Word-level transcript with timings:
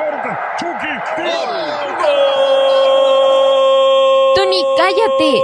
corta. 0.00 0.56
Chucky. 0.58 0.88
Tony, 4.34 4.64
cállate. 4.76 5.42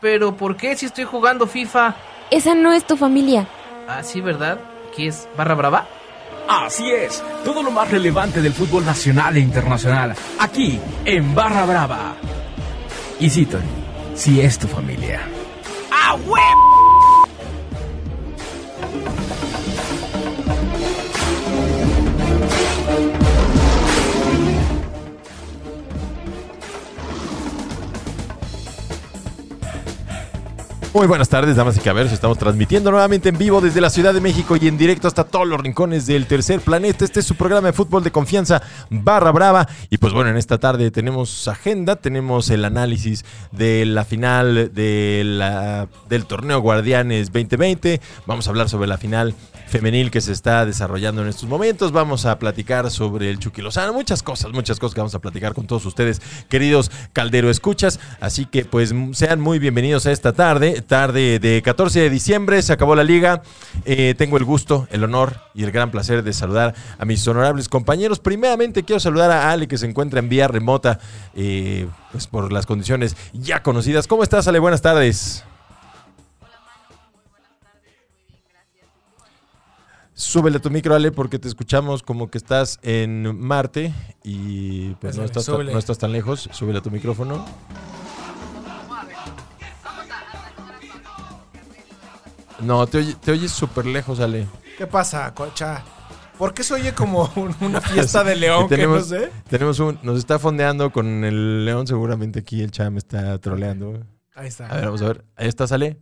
Pero 0.00 0.36
¿por 0.36 0.56
qué 0.56 0.76
si 0.76 0.86
estoy 0.86 1.04
jugando 1.04 1.46
FIFA? 1.46 1.94
Esa 2.30 2.54
no 2.54 2.72
es 2.72 2.84
tu 2.84 2.96
familia. 2.96 3.46
Ah, 3.88 4.02
sí, 4.02 4.20
¿verdad? 4.20 4.58
¿Qué 4.96 5.08
es? 5.08 5.28
¿Barra 5.36 5.54
brava? 5.54 5.86
Así 6.48 6.90
es, 6.90 7.22
todo 7.44 7.62
lo 7.62 7.70
más 7.70 7.90
relevante 7.90 8.42
del 8.42 8.52
fútbol 8.52 8.84
nacional 8.84 9.36
e 9.36 9.40
internacional, 9.40 10.14
aquí 10.40 10.80
en 11.04 11.34
Barra 11.34 11.64
Brava. 11.64 12.14
Y 13.20 13.30
sí, 13.30 13.46
Tony, 13.46 13.62
si 14.14 14.40
es 14.40 14.58
tu 14.58 14.66
familia. 14.66 15.20
¡Ah, 15.92 16.14
huevo! 16.14 16.81
Muy 30.94 31.06
buenas 31.06 31.30
tardes, 31.30 31.56
damas 31.56 31.74
y 31.78 31.80
caballeros. 31.80 32.12
Estamos 32.12 32.36
transmitiendo 32.36 32.90
nuevamente 32.90 33.30
en 33.30 33.38
vivo 33.38 33.62
desde 33.62 33.80
la 33.80 33.88
Ciudad 33.88 34.12
de 34.12 34.20
México 34.20 34.56
y 34.60 34.68
en 34.68 34.76
directo 34.76 35.08
hasta 35.08 35.24
todos 35.24 35.48
los 35.48 35.58
rincones 35.58 36.04
del 36.06 36.26
tercer 36.26 36.60
planeta. 36.60 37.02
Este 37.06 37.20
es 37.20 37.26
su 37.26 37.34
programa 37.34 37.68
de 37.68 37.72
fútbol 37.72 38.04
de 38.04 38.10
confianza, 38.10 38.60
Barra 38.90 39.32
Brava. 39.32 39.66
Y 39.88 39.96
pues 39.96 40.12
bueno, 40.12 40.28
en 40.28 40.36
esta 40.36 40.58
tarde 40.58 40.90
tenemos 40.90 41.48
agenda, 41.48 41.96
tenemos 41.96 42.50
el 42.50 42.62
análisis 42.66 43.24
de 43.52 43.86
la 43.86 44.04
final 44.04 44.70
de 44.74 45.22
la- 45.24 45.88
del 46.10 46.26
torneo 46.26 46.60
Guardianes 46.60 47.32
2020. 47.32 47.98
Vamos 48.26 48.46
a 48.46 48.50
hablar 48.50 48.68
sobre 48.68 48.86
la 48.86 48.98
final 48.98 49.34
femenil 49.72 50.10
que 50.10 50.20
se 50.20 50.32
está 50.32 50.66
desarrollando 50.66 51.22
en 51.22 51.28
estos 51.28 51.48
momentos. 51.48 51.92
Vamos 51.92 52.26
a 52.26 52.38
platicar 52.38 52.90
sobre 52.90 53.30
el 53.30 53.38
Chucky 53.38 53.62
muchas 53.94 54.22
cosas, 54.22 54.52
muchas 54.52 54.78
cosas 54.78 54.94
que 54.94 55.00
vamos 55.00 55.14
a 55.14 55.18
platicar 55.18 55.54
con 55.54 55.66
todos 55.66 55.86
ustedes, 55.86 56.20
queridos 56.50 56.90
Caldero 57.14 57.48
Escuchas. 57.48 57.98
Así 58.20 58.44
que 58.44 58.66
pues 58.66 58.94
sean 59.12 59.40
muy 59.40 59.58
bienvenidos 59.58 60.04
a 60.04 60.12
esta 60.12 60.34
tarde, 60.34 60.82
tarde 60.82 61.38
de 61.38 61.62
14 61.62 62.00
de 62.00 62.10
diciembre, 62.10 62.60
se 62.60 62.74
acabó 62.74 62.94
la 62.94 63.02
liga. 63.02 63.42
Eh, 63.86 64.14
tengo 64.18 64.36
el 64.36 64.44
gusto, 64.44 64.86
el 64.90 65.04
honor 65.04 65.40
y 65.54 65.64
el 65.64 65.72
gran 65.72 65.90
placer 65.90 66.22
de 66.22 66.34
saludar 66.34 66.74
a 66.98 67.04
mis 67.06 67.26
honorables 67.26 67.70
compañeros. 67.70 68.18
Primeramente 68.18 68.82
quiero 68.82 69.00
saludar 69.00 69.30
a 69.30 69.52
Ale 69.52 69.68
que 69.68 69.78
se 69.78 69.86
encuentra 69.86 70.20
en 70.20 70.28
vía 70.28 70.48
remota, 70.48 71.00
eh, 71.34 71.88
pues 72.10 72.26
por 72.26 72.52
las 72.52 72.66
condiciones 72.66 73.16
ya 73.32 73.62
conocidas. 73.62 74.06
¿Cómo 74.06 74.22
estás, 74.22 74.46
Ale? 74.46 74.58
Buenas 74.58 74.82
tardes. 74.82 75.44
Súbele 80.22 80.60
tu 80.60 80.70
micro, 80.70 80.94
Ale, 80.94 81.10
porque 81.10 81.38
te 81.40 81.48
escuchamos 81.48 82.02
como 82.04 82.30
que 82.30 82.38
estás 82.38 82.78
en 82.82 83.36
Marte 83.40 83.92
y 84.22 84.90
pues 84.94 85.16
no 85.16 85.24
estás, 85.24 85.44
tan, 85.46 85.66
no 85.66 85.78
estás 85.78 85.98
tan 85.98 86.12
lejos. 86.12 86.48
Súbele 86.52 86.80
tu 86.80 86.92
micrófono. 86.92 87.44
No, 92.60 92.86
te, 92.86 92.98
oye- 92.98 93.14
te 93.16 93.32
oyes 93.32 93.50
súper 93.50 93.86
lejos, 93.86 94.20
Ale. 94.20 94.46
¿Qué 94.78 94.86
pasa, 94.86 95.34
cocha? 95.34 95.82
¿Por 96.38 96.54
qué 96.54 96.62
se 96.62 96.74
oye 96.74 96.94
como 96.94 97.30
un- 97.36 97.54
una 97.60 97.80
fiesta 97.80 98.22
de 98.24 98.36
león 98.36 98.66
Y 98.66 98.68
que 98.68 98.76
no 98.86 98.94
tenemos, 99.00 99.08
sé? 99.08 99.30
tenemos 99.48 99.78
un, 99.80 99.98
nos 100.02 100.18
está 100.18 100.38
fondeando 100.38 100.92
con 100.92 101.24
el 101.24 101.64
león, 101.64 101.86
seguramente 101.86 102.40
aquí 102.40 102.62
el 102.62 102.70
cham 102.70 102.96
está 102.96 103.38
troleando. 103.38 104.00
Ahí 104.34 104.48
está. 104.48 104.66
A 104.68 104.76
ver, 104.76 104.84
vamos 104.86 105.02
a 105.02 105.06
ver. 105.08 105.24
Ahí 105.36 105.48
estás, 105.48 105.72
Ale. 105.72 105.98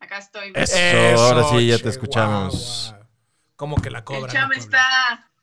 Acá 0.00 0.18
estoy. 0.18 0.52
Eso, 0.54 1.22
ahora 1.22 1.44
sí, 1.50 1.66
ya 1.68 1.78
te 1.78 1.88
escuchamos. 1.88 2.94
Como 3.58 3.74
que 3.74 3.90
la 3.90 4.04
cobra. 4.04 4.30
El 4.32 4.40
cobra. 4.40 4.56
está, 4.56 4.78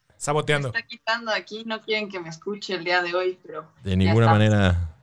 me 0.08 0.16
Saboteando. 0.16 0.70
está 0.70 0.84
quitando 0.84 1.32
aquí. 1.32 1.66
No 1.66 1.82
quieren 1.82 2.10
que 2.10 2.22
me 2.22 2.30
escuche 2.30 2.74
el 2.76 2.86
día 2.86 3.02
de 3.04 3.14
hoy, 3.14 3.38
pero. 3.44 3.70
De 3.84 3.98
ninguna 3.98 4.28
manera. 4.28 4.96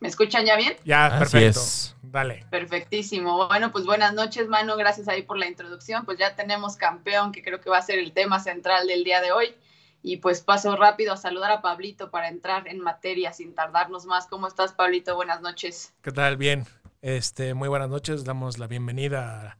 ¿Me 0.00 0.08
escuchan 0.08 0.46
ya 0.46 0.56
bien? 0.56 0.74
Ya, 0.82 1.06
Así 1.08 1.18
perfecto. 1.18 1.60
es. 1.60 1.94
Dale. 2.00 2.46
Perfectísimo. 2.50 3.48
Bueno, 3.48 3.70
pues 3.70 3.84
buenas 3.84 4.14
noches, 4.14 4.48
Manu. 4.48 4.76
Gracias 4.76 5.08
ahí 5.08 5.24
por 5.24 5.36
la 5.36 5.46
introducción. 5.46 6.06
Pues 6.06 6.16
ya 6.18 6.34
tenemos 6.34 6.76
campeón, 6.76 7.32
que 7.32 7.42
creo 7.42 7.60
que 7.60 7.68
va 7.68 7.76
a 7.76 7.82
ser 7.82 7.98
el 7.98 8.12
tema 8.12 8.40
central 8.40 8.86
del 8.86 9.04
día 9.04 9.20
de 9.20 9.30
hoy. 9.30 9.54
Y 10.02 10.16
pues 10.16 10.40
paso 10.40 10.74
rápido 10.74 11.12
a 11.12 11.18
saludar 11.18 11.50
a 11.50 11.60
Pablito 11.60 12.10
para 12.10 12.28
entrar 12.28 12.66
en 12.66 12.80
materia 12.80 13.34
sin 13.34 13.54
tardarnos 13.54 14.06
más. 14.06 14.26
¿Cómo 14.26 14.48
estás, 14.48 14.72
Pablito? 14.72 15.16
Buenas 15.16 15.42
noches. 15.42 15.92
¿Qué 16.00 16.12
tal? 16.12 16.38
Bien. 16.38 16.64
Este, 17.02 17.52
muy 17.52 17.68
buenas 17.68 17.90
noches. 17.90 18.24
Damos 18.24 18.58
la 18.58 18.68
bienvenida 18.68 19.58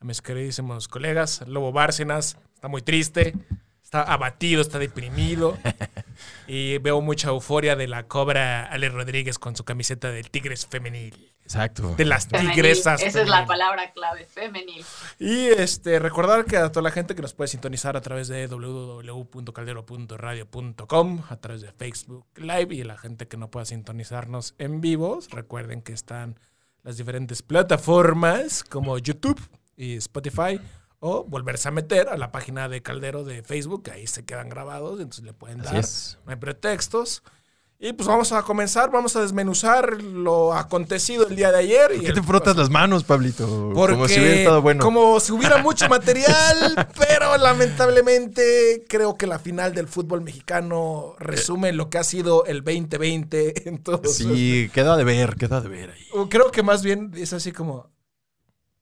a, 0.00 0.04
mis 0.04 0.22
queridísimos 0.22 0.88
colegas. 0.88 1.44
Lobo 1.46 1.72
Bárcenas 1.72 2.38
está 2.54 2.68
muy 2.68 2.82
triste, 2.82 3.34
está 3.82 4.02
abatido, 4.02 4.62
está 4.62 4.78
deprimido. 4.78 5.58
y 6.46 6.78
veo 6.78 7.00
mucha 7.00 7.28
euforia 7.28 7.74
de 7.76 7.88
la 7.88 8.04
cobra 8.04 8.64
Ale 8.64 8.88
Rodríguez 8.88 9.38
con 9.38 9.56
su 9.56 9.64
camiseta 9.64 10.10
del 10.10 10.30
Tigres 10.30 10.66
Femenil. 10.66 11.28
Exacto. 11.42 11.94
De 11.96 12.04
las 12.04 12.28
Femenil. 12.28 12.52
tigresas. 12.52 13.02
Esa 13.02 13.22
es 13.22 13.28
la 13.28 13.44
palabra 13.44 13.92
clave, 13.92 14.24
femenil. 14.24 14.84
Y 15.18 15.46
este, 15.46 15.98
recordar 15.98 16.44
que 16.44 16.56
a 16.56 16.70
toda 16.70 16.84
la 16.84 16.92
gente 16.92 17.16
que 17.16 17.22
nos 17.22 17.34
puede 17.34 17.48
sintonizar 17.48 17.96
a 17.96 18.00
través 18.00 18.28
de 18.28 18.46
www.caldero.radio.com, 18.46 21.22
a 21.28 21.36
través 21.36 21.62
de 21.62 21.72
Facebook 21.72 22.24
Live 22.36 22.72
y 22.72 22.84
la 22.84 22.96
gente 22.96 23.26
que 23.26 23.36
no 23.36 23.50
pueda 23.50 23.66
sintonizarnos 23.66 24.54
en 24.58 24.80
vivos, 24.80 25.28
recuerden 25.30 25.82
que 25.82 25.92
están 25.92 26.38
las 26.84 26.96
diferentes 26.96 27.42
plataformas 27.42 28.62
como 28.62 28.96
YouTube 28.98 29.40
y 29.80 29.96
Spotify 29.96 30.60
o 30.98 31.24
volverse 31.24 31.68
a 31.68 31.70
meter 31.70 32.08
a 32.08 32.16
la 32.18 32.30
página 32.30 32.68
de 32.68 32.82
Caldero 32.82 33.24
de 33.24 33.42
Facebook, 33.42 33.90
ahí 33.92 34.06
se 34.06 34.24
quedan 34.24 34.48
grabados, 34.50 35.00
entonces 35.00 35.24
le 35.24 35.32
pueden 35.32 35.62
dar, 35.62 35.74
no 36.26 36.30
hay 36.32 36.36
pretextos. 36.36 37.22
Y 37.82 37.94
pues 37.94 38.06
vamos 38.06 38.30
a 38.32 38.42
comenzar, 38.42 38.90
vamos 38.90 39.16
a 39.16 39.22
desmenuzar 39.22 40.02
lo 40.02 40.52
acontecido 40.52 41.26
el 41.26 41.34
día 41.34 41.50
de 41.50 41.60
ayer. 41.60 41.92
y 41.96 42.00
¿Qué 42.00 42.08
el- 42.08 42.12
te 42.14 42.22
frotas 42.22 42.54
las 42.54 42.68
manos, 42.68 43.04
Pablito? 43.04 43.70
porque, 43.74 43.94
Como 43.94 44.06
si 44.08 44.20
hubiera 44.20 44.34
estado 44.36 44.60
bueno. 44.60 44.84
Como 44.84 45.18
si 45.18 45.32
hubiera 45.32 45.56
mucho 45.62 45.88
material, 45.88 46.86
pero 46.98 47.38
lamentablemente 47.38 48.84
creo 48.88 49.16
que 49.16 49.26
la 49.26 49.38
final 49.38 49.74
del 49.74 49.88
fútbol 49.88 50.20
mexicano 50.20 51.14
resume 51.18 51.72
lo 51.72 51.88
que 51.90 51.96
ha 51.98 52.04
sido 52.04 52.44
el 52.44 52.62
2020 52.62 53.68
en 53.68 53.82
todos. 53.82 54.14
Sí, 54.14 54.70
quedó 54.72 54.96
de 54.96 55.04
ver, 55.04 55.36
quedó 55.36 55.60
de 55.60 55.68
ver 55.68 55.90
ahí. 55.90 56.06
Creo 56.28 56.50
que 56.50 56.62
más 56.62 56.82
bien 56.82 57.12
es 57.16 57.32
así 57.32 57.52
como 57.52 57.88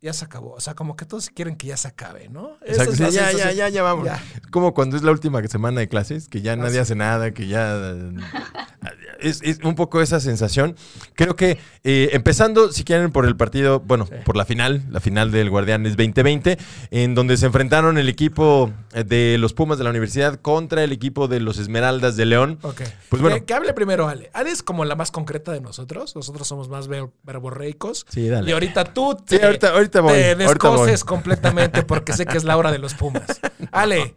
ya 0.01 0.13
se 0.13 0.25
acabó, 0.25 0.53
o 0.53 0.61
sea, 0.61 0.75
como 0.75 0.97
que 0.97 1.05
todos 1.05 1.29
quieren 1.31 1.57
que 1.57 1.67
ya 1.67 1.77
se 1.77 1.89
acabe, 1.89 2.29
¿no? 2.29 2.57
Exacto, 2.65 2.95
sí, 2.95 3.11
ya, 3.11 3.33
ya, 3.33 3.53
ya, 3.53 3.69
ya 3.69 3.83
vamos. 3.83 4.07
Ya. 4.07 4.23
Como 4.51 4.73
cuando 4.73 4.97
es 4.97 5.03
la 5.03 5.11
última 5.11 5.43
semana 5.49 5.81
de 5.81 5.89
clases, 5.89 6.29
que 6.29 6.41
ya 6.41 6.55
nadie 6.55 6.75
sí. 6.75 6.79
hace 6.79 6.95
nada, 6.95 7.33
que 7.33 7.49
ya... 7.49 7.77
Es, 9.19 9.41
es 9.43 9.59
un 9.65 9.75
poco 9.75 10.01
esa 10.01 10.21
sensación. 10.21 10.77
Creo 11.15 11.35
que 11.37 11.59
eh, 11.85 12.11
empezando, 12.13 12.71
si 12.73 12.85
quieren, 12.85 13.11
por 13.11 13.27
el 13.27 13.37
partido, 13.37 13.81
bueno, 13.81 14.09
por 14.25 14.37
la 14.37 14.45
final, 14.45 14.83
la 14.91 15.01
final 15.01 15.31
del 15.33 15.51
Guardianes 15.51 15.97
2020, 15.97 16.57
en 16.91 17.15
donde 17.15 17.37
se 17.37 17.47
enfrentaron 17.47 17.99
el 17.99 18.09
equipo 18.09 18.71
eh, 18.93 19.05
de 19.05 19.37
los 19.39 19.55
Pumas 19.55 19.79
de 19.79 19.85
la 19.85 19.91
universidad 19.91 20.37
contra 20.41 20.85
el 20.85 20.93
equipo 20.93 21.27
de 21.29 21.41
los 21.41 21.59
Esmeraldas 21.59 22.17
de 22.17 22.27
León. 22.27 22.59
Ok. 22.63 22.83
Pues 23.09 23.21
bueno. 23.23 23.37
Que, 23.37 23.45
que 23.45 23.55
hable 23.55 23.73
primero 23.75 24.09
Ale. 24.09 24.31
Ale 24.35 24.51
es 24.51 24.63
como 24.63 24.85
la 24.85 24.95
más 24.95 25.11
concreta 25.11 25.53
de 25.53 25.61
nosotros. 25.61 26.15
Nosotros 26.15 26.47
somos 26.47 26.69
más 26.69 26.87
ver- 26.89 27.11
verborreicos. 27.25 28.07
Sí, 28.09 28.29
dale. 28.29 28.49
Y 28.51 28.53
ahorita 28.53 28.85
tú 28.85 29.17
Sí, 29.27 29.37
ahorita- 29.43 29.71
ahorita 29.71 30.01
voy, 30.01 30.13
te 30.13 30.31
ahorita 30.45 30.69
voy. 30.69 30.79
descoces 30.79 31.05
completamente 31.05 31.83
porque 31.83 32.13
sé 32.13 32.25
que 32.27 32.37
es 32.37 32.45
la 32.45 32.57
hora 32.57 32.71
de 32.73 32.79
los 32.79 32.95
Pumas. 32.95 33.41
Ale, 33.73 34.15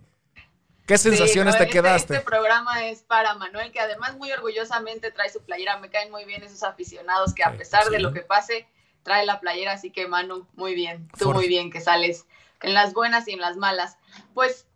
¿qué 0.92 0.98
sensaciones 0.98 1.54
Sí, 1.56 1.60
te 1.60 1.66
no, 1.68 1.72
quedaste? 1.72 1.98
Este, 2.02 2.16
este 2.16 2.26
programa 2.26 2.86
es 2.86 3.02
para 3.04 3.34
Manuel, 3.36 3.72
que 3.72 3.80
además 3.80 4.18
muy 4.18 4.32
orgullosamente 4.32 5.12
trae 5.12 5.30
su 5.30 5.42
playera. 5.42 5.78
Me 5.78 5.90
caen 5.90 6.12
muy 6.12 6.26
bien 6.26 6.44
esos 6.44 6.64
aficionados 6.64 7.34
que 7.34 7.44
a 7.44 7.56
pesar 7.56 7.86
sí. 7.86 7.92
de 7.92 8.00
lo 8.00 8.12
que 8.12 8.22
pase, 8.22 8.68
trae 9.04 9.26
la 9.26 9.40
playera. 9.40 9.72
Así 9.72 9.92
que 9.92 10.08
Manu, 10.08 10.46
muy 10.56 10.76
bien. 10.76 11.08
Tú 11.18 11.26
For- 11.26 11.36
muy 11.36 11.48
bien 11.48 11.72
que 11.72 11.80
sales 11.80 12.26
en 12.62 12.74
las 12.74 12.94
buenas 12.94 13.28
y 13.28 13.32
en 13.32 13.40
las 13.40 13.56
malas. 13.58 13.98
Pues, 14.34 14.68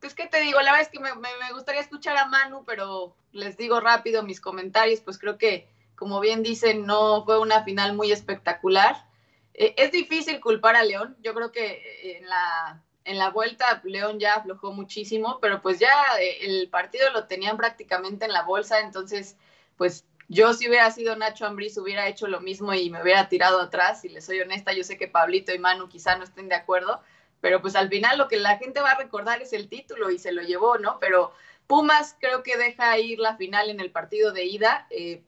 pues 0.00 0.14
¿qué 0.14 0.26
te 0.26 0.40
digo? 0.40 0.60
La 0.60 0.72
verdad 0.72 0.82
es 0.82 0.88
que 0.88 1.00
me, 1.00 1.14
me- 1.14 1.36
me 1.40 1.52
gustaría 1.52 1.80
escuchar 1.80 2.16
a 2.18 2.26
Manu, 2.26 2.64
pero 2.66 3.16
les 3.32 3.56
digo 3.56 3.80
rápido 3.80 4.22
mis 4.22 4.40
comentarios. 4.42 5.00
Pues 5.00 5.18
creo 5.18 5.38
que, 5.38 5.68
como 5.96 6.20
bien 6.20 6.42
dicen, 6.42 6.84
no 6.86 7.24
fue 7.24 7.38
una 7.38 7.64
final 7.64 7.94
muy 7.94 8.12
espectacular. 8.12 9.06
Eh, 9.54 9.74
es 9.78 9.90
difícil 9.90 10.40
culpar 10.40 10.76
a 10.76 10.84
León. 10.84 11.16
Yo 11.22 11.32
creo 11.34 11.50
que 11.50 11.66
eh, 11.66 12.18
en 12.18 12.28
la, 12.28 12.82
en 13.04 13.18
la 13.18 13.30
vuelta 13.30 13.80
León 13.84 14.18
ya 14.18 14.34
aflojó 14.34 14.72
muchísimo, 14.72 15.38
pero 15.40 15.60
pues 15.62 15.78
ya 15.78 15.92
eh, 16.20 16.38
el 16.42 16.68
partido 16.68 17.10
lo 17.10 17.26
tenían 17.26 17.56
prácticamente 17.56 18.24
en 18.24 18.32
la 18.32 18.42
bolsa, 18.42 18.80
entonces 18.80 19.36
pues 19.76 20.04
yo 20.28 20.54
si 20.54 20.68
hubiera 20.68 20.90
sido 20.90 21.16
Nacho 21.16 21.46
Ambriz 21.46 21.76
hubiera 21.78 22.08
hecho 22.08 22.26
lo 22.26 22.40
mismo 22.40 22.72
y 22.74 22.90
me 22.90 23.02
hubiera 23.02 23.28
tirado 23.28 23.60
atrás, 23.60 24.04
y 24.04 24.08
les 24.08 24.24
soy 24.24 24.40
honesta, 24.40 24.72
yo 24.72 24.84
sé 24.84 24.96
que 24.96 25.08
Pablito 25.08 25.54
y 25.54 25.58
Manu 25.58 25.88
quizá 25.88 26.16
no 26.16 26.24
estén 26.24 26.48
de 26.48 26.54
acuerdo, 26.54 27.02
pero 27.40 27.60
pues 27.60 27.76
al 27.76 27.88
final 27.88 28.18
lo 28.18 28.28
que 28.28 28.36
la 28.36 28.56
gente 28.58 28.80
va 28.80 28.92
a 28.92 28.98
recordar 28.98 29.42
es 29.42 29.52
el 29.52 29.68
título 29.68 30.10
y 30.10 30.18
se 30.18 30.32
lo 30.32 30.42
llevó, 30.42 30.78
¿no? 30.78 30.98
Pero 31.00 31.32
Pumas 31.66 32.16
creo 32.20 32.42
que 32.42 32.56
deja 32.56 32.98
ir 32.98 33.18
la 33.18 33.36
final 33.36 33.68
en 33.68 33.80
el 33.80 33.90
partido 33.90 34.32
de 34.32 34.44
ida. 34.44 34.86
eh, 34.90 35.22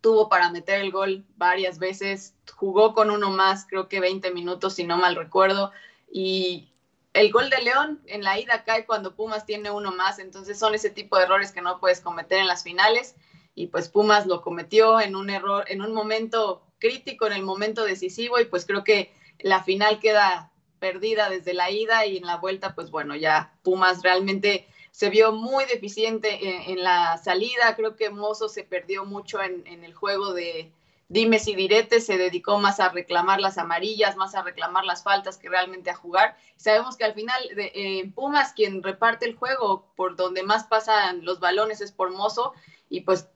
tuvo 0.00 0.28
para 0.28 0.50
meter 0.50 0.80
el 0.80 0.90
gol 0.90 1.24
varias 1.36 1.78
veces, 1.78 2.34
jugó 2.54 2.94
con 2.94 3.10
uno 3.10 3.30
más, 3.30 3.66
creo 3.66 3.88
que 3.88 4.00
20 4.00 4.32
minutos, 4.32 4.74
si 4.74 4.84
no 4.84 4.96
mal 4.96 5.16
recuerdo, 5.16 5.72
y 6.10 6.69
el 7.12 7.32
gol 7.32 7.50
de 7.50 7.62
León 7.62 8.00
en 8.06 8.22
la 8.22 8.38
ida 8.38 8.64
cae 8.64 8.86
cuando 8.86 9.14
Pumas 9.14 9.44
tiene 9.44 9.70
uno 9.70 9.92
más, 9.92 10.18
entonces 10.18 10.58
son 10.58 10.74
ese 10.74 10.90
tipo 10.90 11.16
de 11.16 11.24
errores 11.24 11.52
que 11.52 11.62
no 11.62 11.80
puedes 11.80 12.00
cometer 12.00 12.38
en 12.38 12.46
las 12.46 12.62
finales 12.62 13.16
y 13.54 13.66
pues 13.66 13.88
Pumas 13.88 14.26
lo 14.26 14.42
cometió 14.42 15.00
en 15.00 15.16
un 15.16 15.30
error, 15.30 15.64
en 15.68 15.82
un 15.82 15.92
momento 15.92 16.62
crítico, 16.78 17.26
en 17.26 17.32
el 17.32 17.42
momento 17.42 17.84
decisivo 17.84 18.38
y 18.38 18.44
pues 18.44 18.64
creo 18.64 18.84
que 18.84 19.12
la 19.40 19.62
final 19.62 19.98
queda 19.98 20.52
perdida 20.78 21.28
desde 21.28 21.52
la 21.52 21.70
ida 21.70 22.06
y 22.06 22.16
en 22.16 22.26
la 22.26 22.36
vuelta 22.36 22.74
pues 22.74 22.90
bueno, 22.90 23.16
ya 23.16 23.52
Pumas 23.62 24.02
realmente 24.02 24.68
se 24.92 25.10
vio 25.10 25.32
muy 25.32 25.64
deficiente 25.66 26.70
en, 26.70 26.82
la 26.82 27.16
salida, 27.18 27.76
creo 27.76 27.96
que 27.96 28.10
Mozo 28.10 28.48
se 28.48 28.64
perdió 28.64 29.04
mucho 29.04 29.40
en, 29.40 29.66
en 29.66 29.84
el 29.84 29.94
juego 29.94 30.32
de, 30.32 30.72
dimes 31.10 31.48
y 31.48 31.56
diretes, 31.56 32.06
se 32.06 32.16
dedicó 32.16 32.60
más 32.60 32.78
a 32.78 32.88
reclamar 32.88 33.40
las 33.40 33.58
amarillas, 33.58 34.16
más 34.16 34.36
a 34.36 34.42
reclamar 34.42 34.84
las 34.84 35.02
faltas 35.02 35.38
que 35.38 35.48
realmente 35.48 35.90
a 35.90 35.96
jugar. 35.96 36.36
Sabemos 36.54 36.96
que 36.96 37.02
al 37.02 37.14
final 37.14 37.42
de, 37.56 37.72
eh, 37.74 38.12
Pumas 38.14 38.52
quien 38.52 38.80
reparte 38.80 39.26
el 39.26 39.34
juego 39.34 39.92
por 39.96 40.14
donde 40.14 40.44
más 40.44 40.64
pasan 40.68 41.24
los 41.24 41.40
balones 41.40 41.80
es 41.80 41.90
por 41.90 42.12
Mozo 42.12 42.52
y 42.88 43.00
pues 43.00 43.28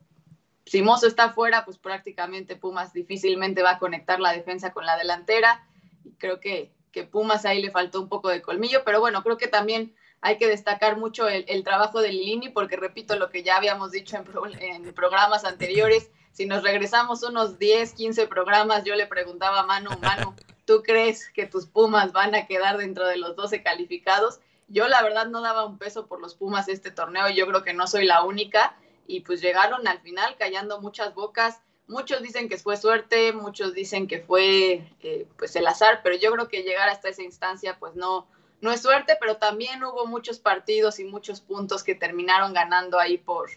si 0.64 0.82
Mozo 0.82 1.08
está 1.08 1.32
fuera, 1.32 1.64
pues 1.64 1.76
prácticamente 1.76 2.54
Pumas 2.54 2.92
difícilmente 2.92 3.62
va 3.62 3.72
a 3.72 3.78
conectar 3.80 4.20
la 4.20 4.32
defensa 4.32 4.72
con 4.72 4.86
la 4.86 4.96
delantera 4.96 5.66
y 6.04 6.12
creo 6.12 6.38
que, 6.38 6.72
que 6.92 7.02
Pumas 7.02 7.44
ahí 7.44 7.60
le 7.60 7.72
faltó 7.72 8.00
un 8.00 8.08
poco 8.08 8.28
de 8.28 8.40
colmillo, 8.40 8.84
pero 8.84 9.00
bueno, 9.00 9.24
creo 9.24 9.36
que 9.36 9.48
también 9.48 9.96
hay 10.20 10.38
que 10.38 10.46
destacar 10.46 10.96
mucho 10.96 11.28
el, 11.28 11.64
trabajo 11.64 12.00
de 12.00 12.12
Lilini 12.12 12.50
porque 12.50 12.76
repito 12.76 13.16
lo 13.16 13.30
que 13.30 13.42
ya 13.42 13.56
habíamos 13.56 13.90
dicho 13.90 14.16
en, 14.16 14.62
en 14.62 14.94
programas 14.94 15.44
anteriores 15.44 16.12
si 16.34 16.46
nos 16.46 16.64
regresamos 16.64 17.22
unos 17.22 17.58
10, 17.60 17.92
15 17.94 18.26
programas, 18.26 18.82
yo 18.82 18.96
le 18.96 19.06
preguntaba 19.06 19.60
a 19.60 19.66
Manu, 19.66 19.90
Manu, 20.02 20.34
¿tú 20.66 20.82
crees 20.82 21.28
que 21.30 21.46
tus 21.46 21.66
Pumas 21.66 22.12
van 22.12 22.34
a 22.34 22.46
quedar 22.46 22.76
dentro 22.76 23.06
de 23.06 23.16
los 23.16 23.36
12 23.36 23.62
calificados? 23.62 24.40
Yo 24.66 24.88
la 24.88 25.00
verdad 25.02 25.28
no 25.28 25.40
daba 25.40 25.64
un 25.64 25.78
peso 25.78 26.06
por 26.06 26.20
los 26.20 26.34
Pumas 26.34 26.68
este 26.68 26.90
torneo, 26.90 27.28
yo 27.30 27.46
creo 27.46 27.62
que 27.62 27.72
no 27.72 27.86
soy 27.86 28.04
la 28.04 28.24
única 28.24 28.76
y 29.06 29.20
pues 29.20 29.40
llegaron 29.40 29.86
al 29.86 30.00
final 30.00 30.36
callando 30.36 30.80
muchas 30.80 31.14
bocas. 31.14 31.60
Muchos 31.86 32.20
dicen 32.20 32.48
que 32.48 32.58
fue 32.58 32.76
suerte, 32.76 33.32
muchos 33.32 33.72
dicen 33.72 34.08
que 34.08 34.20
fue 34.20 34.90
eh, 35.02 35.28
pues 35.38 35.54
el 35.54 35.66
azar, 35.68 36.00
pero 36.02 36.16
yo 36.16 36.32
creo 36.32 36.48
que 36.48 36.64
llegar 36.64 36.88
hasta 36.88 37.10
esa 37.10 37.22
instancia 37.22 37.78
pues 37.78 37.94
no, 37.94 38.26
no 38.60 38.72
es 38.72 38.82
suerte, 38.82 39.16
pero 39.20 39.36
también 39.36 39.84
hubo 39.84 40.06
muchos 40.06 40.40
partidos 40.40 40.98
y 40.98 41.04
muchos 41.04 41.40
puntos 41.40 41.84
que 41.84 41.94
terminaron 41.94 42.54
ganando 42.54 42.98
ahí 42.98 43.18
por, 43.18 43.50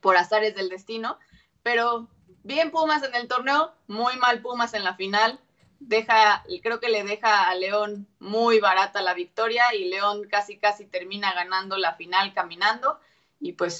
por 0.00 0.16
azares 0.16 0.56
del 0.56 0.68
destino. 0.68 1.18
Pero 1.66 2.06
bien 2.44 2.70
Pumas 2.70 3.02
en 3.02 3.12
el 3.16 3.26
torneo, 3.26 3.74
muy 3.88 4.16
mal 4.18 4.40
Pumas 4.40 4.72
en 4.74 4.84
la 4.84 4.94
final. 4.94 5.40
Deja, 5.80 6.44
creo 6.62 6.78
que 6.78 6.88
le 6.88 7.02
deja 7.02 7.48
a 7.48 7.56
León 7.56 8.06
muy 8.20 8.60
barata 8.60 9.02
la 9.02 9.14
victoria 9.14 9.74
y 9.74 9.86
León 9.86 10.28
casi 10.30 10.58
casi 10.58 10.86
termina 10.86 11.32
ganando 11.32 11.76
la 11.76 11.94
final 11.94 12.32
caminando. 12.34 13.00
Y 13.40 13.54
pues 13.54 13.78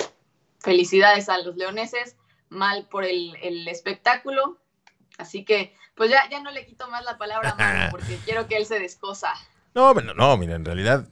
felicidades 0.58 1.28
a 1.28 1.38
los 1.38 1.54
leoneses, 1.54 2.16
mal 2.48 2.88
por 2.88 3.04
el, 3.04 3.68
espectáculo. 3.68 4.58
Así 5.16 5.44
que, 5.44 5.72
pues 5.94 6.10
ya, 6.10 6.28
ya 6.28 6.40
no 6.40 6.50
le 6.50 6.66
quito 6.66 6.90
más 6.90 7.04
la 7.04 7.18
palabra 7.18 7.50
a 7.50 7.54
Manu 7.54 7.88
porque 7.92 8.18
quiero 8.24 8.48
que 8.48 8.56
él 8.56 8.66
se 8.66 8.80
descosa. 8.80 9.32
No, 9.74 9.94
no, 9.94 10.12
no, 10.12 10.36
mira, 10.36 10.56
en 10.56 10.64
realidad 10.64 11.06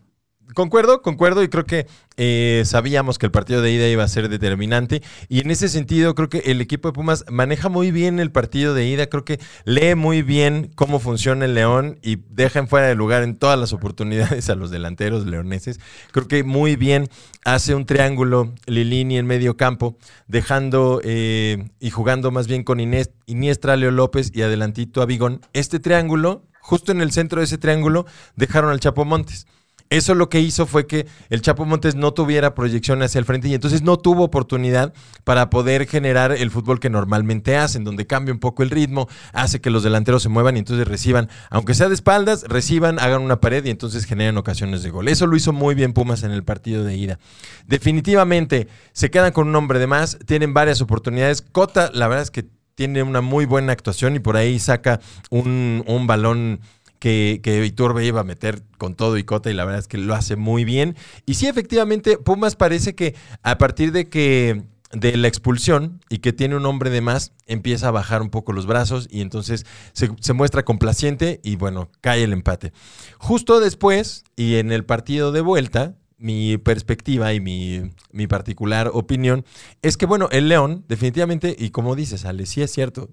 Concuerdo, 0.53 1.01
concuerdo 1.01 1.43
y 1.43 1.49
creo 1.49 1.65
que 1.65 1.87
eh, 2.17 2.63
sabíamos 2.67 3.19
que 3.19 3.27
el 3.27 3.33
partido 3.33 3.63
de 3.63 3.73
ida 3.73 3.89
iba 3.89 4.05
a 4.05 4.09
ser 4.09 4.29
determinante 4.29 5.03
y 5.29 5.41
en 5.41 5.51
ese 5.51 5.69
sentido 5.69 6.15
creo 6.15 6.29
que 6.29 6.43
el 6.47 6.61
equipo 6.61 6.89
de 6.89 6.93
Pumas 6.93 7.25
maneja 7.31 7.71
muy 7.71 7.91
bien 7.91 8.21
el 8.21 8.31
partido 8.31 8.75
de 8.75 8.87
ida, 8.87 9.07
creo 9.07 9.25
que 9.25 9.41
lee 9.65 9.95
muy 9.95 10.23
bien 10.23 10.71
cómo 10.75 11.01
funciona 11.01 11.47
el 11.47 11.55
León 11.55 11.99
y 12.03 12.19
deja 12.29 12.59
en 12.59 12.69
fuera 12.69 12.87
de 12.87 12.95
lugar 12.95 13.23
en 13.23 13.37
todas 13.37 13.59
las 13.59 13.73
oportunidades 13.73 14.51
a 14.51 14.55
los 14.55 14.71
delanteros 14.71 15.25
leoneses. 15.25 15.81
Creo 16.13 16.29
que 16.29 16.45
muy 16.45 16.77
bien 16.77 17.09
hace 17.45 17.75
un 17.75 17.87
triángulo 17.87 18.55
Lilini 18.67 19.17
en 19.17 19.27
medio 19.27 19.57
campo, 19.57 19.97
dejando 20.29 21.01
eh, 21.03 21.71
y 21.81 21.91
jugando 21.91 22.31
más 22.31 22.47
bien 22.47 22.65
con 22.65 22.81
Inés, 22.81 23.11
Iniestra, 23.27 23.77
Leo 23.77 23.91
López 23.91 24.31
y 24.35 24.43
adelantito 24.43 25.01
a 25.01 25.07
Vigón. 25.07 25.41
Este 25.53 25.81
triángulo, 25.81 26.45
justo 26.61 26.93
en 26.93 27.01
el 27.01 27.13
centro 27.13 27.41
de 27.41 27.47
ese 27.47 27.59
triángulo, 27.59 28.07
dejaron 28.37 28.71
al 28.71 28.81
Chapo 28.81 29.05
Montes. 29.05 29.47
Eso 29.95 30.17
lo 30.17 30.29
que 30.29 30.41
hizo 30.41 30.67
fue 30.67 30.89
que 30.89 31.07
el 31.31 31.41
Chapo 31.41 31.65
Montes 31.65 31.95
no 31.95 32.13
tuviera 32.13 32.57
proyección 32.57 33.01
hacia 33.03 33.21
el 33.21 33.25
frente 33.25 33.47
y 33.47 33.55
entonces 33.55 33.83
no 33.83 33.97
tuvo 33.97 34.25
oportunidad 34.25 34.93
para 35.23 35.51
poder 35.51 35.87
generar 35.87 36.33
el 36.33 36.51
fútbol 36.51 36.81
que 36.81 36.91
normalmente 36.91 37.57
hacen, 37.57 37.85
donde 37.85 38.05
cambia 38.05 38.35
un 38.35 38.41
poco 38.41 38.65
el 38.65 38.71
ritmo, 38.71 39.09
hace 39.33 39.61
que 39.61 39.71
los 39.71 39.85
delanteros 39.85 40.25
se 40.25 40.29
muevan 40.29 40.57
y 40.57 40.59
entonces 40.59 40.89
reciban, 40.89 41.29
aunque 41.49 41.75
sea 41.75 41.87
de 41.87 41.95
espaldas, 41.95 42.43
reciban, 42.49 42.99
hagan 42.99 43.23
una 43.23 43.41
pared 43.41 43.65
y 43.65 43.71
entonces 43.71 44.05
generan 44.05 44.37
ocasiones 44.37 44.83
de 44.83 44.91
gol. 44.91 45.07
Eso 45.07 45.29
lo 45.29 45.37
hizo 45.37 45.53
muy 45.53 45.77
bien 45.77 45.93
Pumas 45.93 46.25
en 46.25 46.33
el 46.33 46.43
partido 46.43 46.83
de 46.83 46.97
ida. 46.97 47.21
Definitivamente 47.69 48.67
se 48.93 49.13
quedan 49.13 49.31
con 49.31 49.47
un 49.47 49.55
hombre 49.55 49.79
de 49.79 49.87
más, 49.87 50.19
tienen 50.27 50.55
varias 50.55 50.81
oportunidades. 50.81 51.41
Cota, 51.41 51.93
la 51.95 52.09
verdad 52.09 52.25
es 52.25 52.33
que 52.33 52.49
tiene 52.75 53.05
una 53.05 53.21
muy 53.21 53.45
buena 53.45 53.73
actuación 53.73 54.17
y 54.17 54.19
por 54.19 54.37
ahí 54.37 54.59
saca 54.59 54.99
un, 55.31 55.85
un 55.87 56.09
balón 56.09 56.59
que, 57.05 57.41
que 57.43 57.67
Iturbe 57.67 58.07
iba 58.07 58.23
a 58.23 58.25
meter 58.25 58.63
con 58.79 58.95
todo 58.95 59.19
y 59.19 59.25
cota 59.25 59.51
y 59.51 59.53
la 59.53 59.67
verdad 59.67 59.81
es 59.81 59.89
que 59.89 59.99
lo 59.99 60.15
hace 60.15 60.37
muy 60.37 60.65
bien. 60.65 60.97
Y 61.27 61.35
sí, 61.35 61.47
efectivamente, 61.47 62.17
Pumas 62.17 62.57
parece 62.57 62.95
que 62.95 63.15
a 63.43 63.59
partir 63.59 63.93
de 63.93 64.09
que 64.09 64.63
de 64.91 65.15
la 65.19 65.29
expulsión 65.29 66.01
y 66.09 66.21
que 66.21 66.33
tiene 66.33 66.57
un 66.57 66.65
hombre 66.65 66.89
de 66.89 67.03
más, 67.03 67.35
empieza 67.47 67.89
a 67.89 67.91
bajar 67.91 68.23
un 68.23 68.31
poco 68.31 68.55
los 68.55 68.65
brazos 68.65 69.07
y 69.11 69.21
entonces 69.21 69.67
se, 69.93 70.33
muestra 70.33 70.65
complaciente 70.65 71.41
y 71.45 71.57
bueno, 71.57 71.91
cae 72.01 72.23
el 72.23 72.33
empate. 72.33 72.73
Justo 73.19 73.61
después 73.61 74.25
y 74.35 74.55
en 74.55 74.73
el 74.73 74.87
partido 74.87 75.31
de 75.31 75.43
vuelta, 75.43 75.97
mi 76.17 76.57
perspectiva 76.57 77.35
y 77.35 77.41
mi, 77.41 77.83
mi, 78.13 78.27
particular 78.29 78.91
opinión 78.95 79.45
es 79.83 79.99
que, 79.99 80.07
bueno, 80.07 80.31
el 80.33 80.49
León, 80.49 80.87
definitivamente, 80.89 81.55
y 81.59 81.69
como 81.69 81.97
dices, 81.97 82.25
Ale, 82.25 82.47
sí 82.47 82.63
es 82.63 82.71
cierto, 82.73 83.11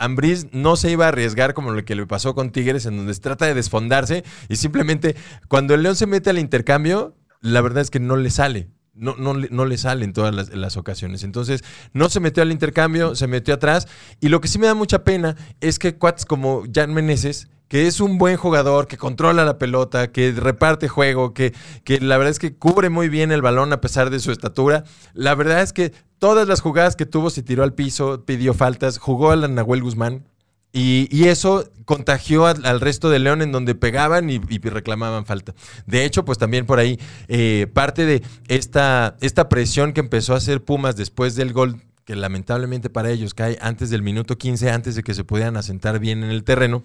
Ambriz 0.00 0.46
no 0.52 0.76
se 0.76 0.90
iba 0.90 1.04
a 1.04 1.08
arriesgar 1.08 1.52
como 1.52 1.72
lo 1.72 1.84
que 1.84 1.94
le 1.94 2.06
pasó 2.06 2.34
con 2.34 2.50
Tigres, 2.50 2.86
en 2.86 2.96
donde 2.96 3.12
se 3.12 3.20
trata 3.20 3.44
de 3.44 3.54
desfondarse 3.54 4.24
y 4.48 4.56
simplemente 4.56 5.14
cuando 5.46 5.74
el 5.74 5.82
León 5.82 5.94
se 5.94 6.06
mete 6.06 6.30
al 6.30 6.38
intercambio, 6.38 7.14
la 7.42 7.60
verdad 7.60 7.82
es 7.82 7.90
que 7.90 8.00
no 8.00 8.16
le 8.16 8.30
sale. 8.30 8.70
No, 8.94 9.14
no, 9.16 9.34
no 9.34 9.64
le 9.66 9.78
sale 9.78 10.04
en 10.04 10.12
todas 10.12 10.50
las, 10.50 10.76
ocasiones. 10.76 11.22
Entonces, 11.22 11.62
no 11.92 12.10
se 12.10 12.20
metió 12.20 12.42
al 12.42 12.50
intercambio, 12.50 13.14
se 13.14 13.28
metió 13.28 13.54
atrás. 13.54 13.88
Y 14.20 14.28
lo 14.28 14.40
que 14.40 14.48
sí 14.48 14.58
me 14.58 14.66
da 14.66 14.74
mucha 14.74 15.04
pena 15.04 15.36
es 15.60 15.78
que 15.78 15.96
cuates 15.96 16.26
como 16.26 16.64
Jan 16.74 16.92
Meneses, 16.92 17.48
que 17.68 17.86
es 17.86 18.00
un 18.00 18.18
buen 18.18 18.36
jugador, 18.36 18.88
que 18.88 18.98
controla 18.98 19.44
la 19.44 19.58
pelota, 19.58 20.10
que 20.10 20.32
reparte 20.32 20.88
juego, 20.88 21.32
que, 21.32 21.54
que 21.84 22.00
la 22.00 22.18
verdad 22.18 22.32
es 22.32 22.38
que 22.38 22.56
cubre 22.56 22.90
muy 22.90 23.08
bien 23.08 23.32
el 23.32 23.42
balón 23.42 23.72
a 23.72 23.80
pesar 23.80 24.10
de 24.10 24.18
su 24.18 24.32
estatura. 24.32 24.84
La 25.14 25.34
verdad 25.34 25.62
es 25.62 25.72
que 25.72 25.92
todas 26.20 26.46
las 26.46 26.60
jugadas 26.60 26.94
que 26.94 27.06
tuvo 27.06 27.30
se 27.30 27.42
tiró 27.42 27.64
al 27.64 27.74
piso, 27.74 28.24
pidió 28.24 28.54
faltas, 28.54 28.98
jugó 28.98 29.32
a 29.32 29.36
la 29.36 29.62
Guzmán. 29.62 30.24
Y, 30.72 31.26
eso 31.26 31.68
contagió 31.84 32.46
al, 32.46 32.80
resto 32.80 33.10
de 33.10 33.18
León 33.18 33.42
en 33.42 33.50
donde 33.50 33.74
pegaban 33.74 34.30
y, 34.30 34.38
reclamaban 34.38 35.26
falta. 35.26 35.52
De 35.86 36.04
hecho, 36.04 36.24
pues 36.24 36.38
también 36.38 36.64
por 36.64 36.78
ahí 36.78 37.00
eh, 37.26 37.66
parte 37.72 38.06
de 38.06 38.22
esta, 38.46 39.16
esta 39.20 39.48
presión 39.48 39.92
que 39.92 39.98
empezó 39.98 40.34
a 40.34 40.36
hacer 40.36 40.62
Pumas 40.62 40.94
después 40.94 41.34
del 41.34 41.52
gol, 41.52 41.82
que 42.04 42.14
lamentablemente 42.14 42.88
para 42.88 43.10
ellos 43.10 43.34
cae 43.34 43.58
antes 43.60 43.90
del 43.90 44.02
minuto 44.02 44.38
15, 44.38 44.70
antes 44.70 44.94
de 44.94 45.02
que 45.02 45.14
se 45.14 45.24
pudieran 45.24 45.56
asentar 45.56 45.98
bien 45.98 46.22
en 46.22 46.30
el 46.30 46.44
terreno. 46.44 46.84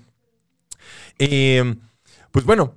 Eh, 1.20 1.76
pues 2.32 2.44
bueno, 2.44 2.74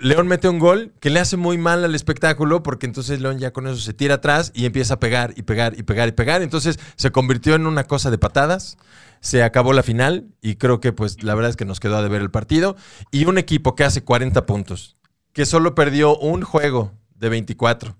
León 0.00 0.26
mete 0.26 0.48
un 0.48 0.58
gol 0.58 0.92
que 1.00 1.10
le 1.10 1.20
hace 1.20 1.36
muy 1.36 1.56
mal 1.56 1.84
al 1.84 1.94
espectáculo 1.94 2.62
porque 2.62 2.86
entonces 2.86 3.20
León 3.20 3.38
ya 3.38 3.52
con 3.52 3.66
eso 3.66 3.76
se 3.76 3.94
tira 3.94 4.16
atrás 4.16 4.50
y 4.54 4.66
empieza 4.66 4.94
a 4.94 5.00
pegar 5.00 5.34
y 5.36 5.42
pegar 5.42 5.78
y 5.78 5.84
pegar 5.84 6.08
y 6.08 6.12
pegar. 6.12 6.42
Entonces 6.42 6.80
se 6.96 7.12
convirtió 7.12 7.54
en 7.54 7.66
una 7.66 7.84
cosa 7.84 8.10
de 8.10 8.18
patadas. 8.18 8.76
Se 9.20 9.42
acabó 9.42 9.72
la 9.72 9.82
final 9.82 10.26
y 10.40 10.56
creo 10.56 10.80
que 10.80 10.92
pues 10.92 11.22
la 11.22 11.34
verdad 11.34 11.50
es 11.50 11.56
que 11.56 11.64
nos 11.64 11.80
quedó 11.80 11.96
a 11.96 12.02
deber 12.02 12.22
el 12.22 12.30
partido. 12.30 12.76
Y 13.12 13.26
un 13.26 13.38
equipo 13.38 13.76
que 13.76 13.84
hace 13.84 14.02
40 14.02 14.46
puntos, 14.46 14.96
que 15.32 15.46
solo 15.46 15.74
perdió 15.74 16.16
un 16.16 16.42
juego 16.42 16.92
de 17.14 17.28
24. 17.28 17.96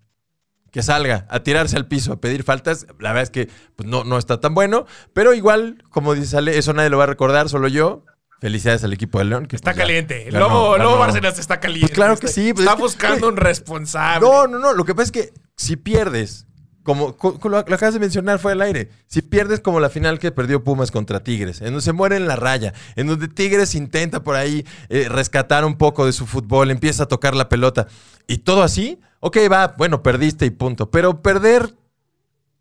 Que 0.72 0.82
salga 0.82 1.26
a 1.30 1.40
tirarse 1.40 1.76
al 1.76 1.86
piso, 1.86 2.12
a 2.12 2.20
pedir 2.20 2.42
faltas, 2.42 2.86
la 3.00 3.10
verdad 3.10 3.22
es 3.22 3.30
que 3.30 3.48
pues, 3.74 3.88
no, 3.88 4.04
no 4.04 4.18
está 4.18 4.38
tan 4.38 4.54
bueno, 4.54 4.84
pero 5.14 5.32
igual, 5.32 5.82
como 5.88 6.14
dice 6.14 6.36
Ale, 6.36 6.58
eso 6.58 6.74
nadie 6.74 6.90
lo 6.90 6.98
va 6.98 7.04
a 7.04 7.06
recordar, 7.08 7.48
solo 7.48 7.68
yo. 7.68 8.04
Felicidades 8.40 8.84
al 8.84 8.92
equipo 8.92 9.18
de 9.18 9.24
León. 9.24 9.46
Que 9.46 9.56
está 9.56 9.72
pues 9.72 9.82
caliente. 9.82 10.28
El 10.28 10.34
Lobo, 10.34 10.78
Lobo 10.78 10.98
Barcenas 10.98 11.38
está 11.38 11.58
caliente. 11.58 11.88
Pues 11.88 11.94
claro 11.94 12.16
que 12.16 12.28
sí. 12.28 12.52
Pues 12.52 12.66
está 12.66 12.76
buscando 12.76 13.28
un 13.30 13.36
responsable. 13.36 14.26
No, 14.26 14.46
no, 14.46 14.58
no. 14.58 14.74
Lo 14.74 14.84
que 14.84 14.94
pasa 14.94 15.04
es 15.04 15.12
que 15.12 15.32
si 15.56 15.76
pierdes, 15.76 16.46
como, 16.84 17.16
lo, 17.44 17.58
acabas 17.58 17.94
de 17.94 18.00
mencionar 18.00 18.38
fue 18.38 18.52
el 18.52 18.62
aire, 18.62 18.90
si 19.08 19.22
pierdes 19.22 19.60
como 19.60 19.80
la 19.80 19.90
final 19.90 20.18
que 20.18 20.30
perdió 20.30 20.62
Pumas 20.62 20.90
contra 20.90 21.22
Tigres, 21.22 21.60
en 21.60 21.66
donde 21.66 21.82
se 21.82 21.92
muere 21.92 22.16
en 22.16 22.28
la 22.28 22.36
raya, 22.36 22.72
en 22.96 23.08
donde 23.08 23.28
Tigres 23.28 23.74
intenta 23.74 24.22
por 24.22 24.36
ahí 24.36 24.64
eh, 24.88 25.08
rescatar 25.08 25.64
un 25.64 25.76
poco 25.76 26.06
de 26.06 26.12
su 26.12 26.24
fútbol, 26.26 26.70
empieza 26.70 27.02
a 27.02 27.06
tocar 27.06 27.34
la 27.34 27.48
pelota 27.48 27.88
y 28.26 28.38
todo 28.38 28.62
así, 28.62 29.00
ok, 29.20 29.36
va, 29.50 29.74
bueno, 29.76 30.02
perdiste 30.02 30.46
y 30.46 30.50
punto. 30.50 30.90
Pero 30.90 31.22
perder 31.22 31.74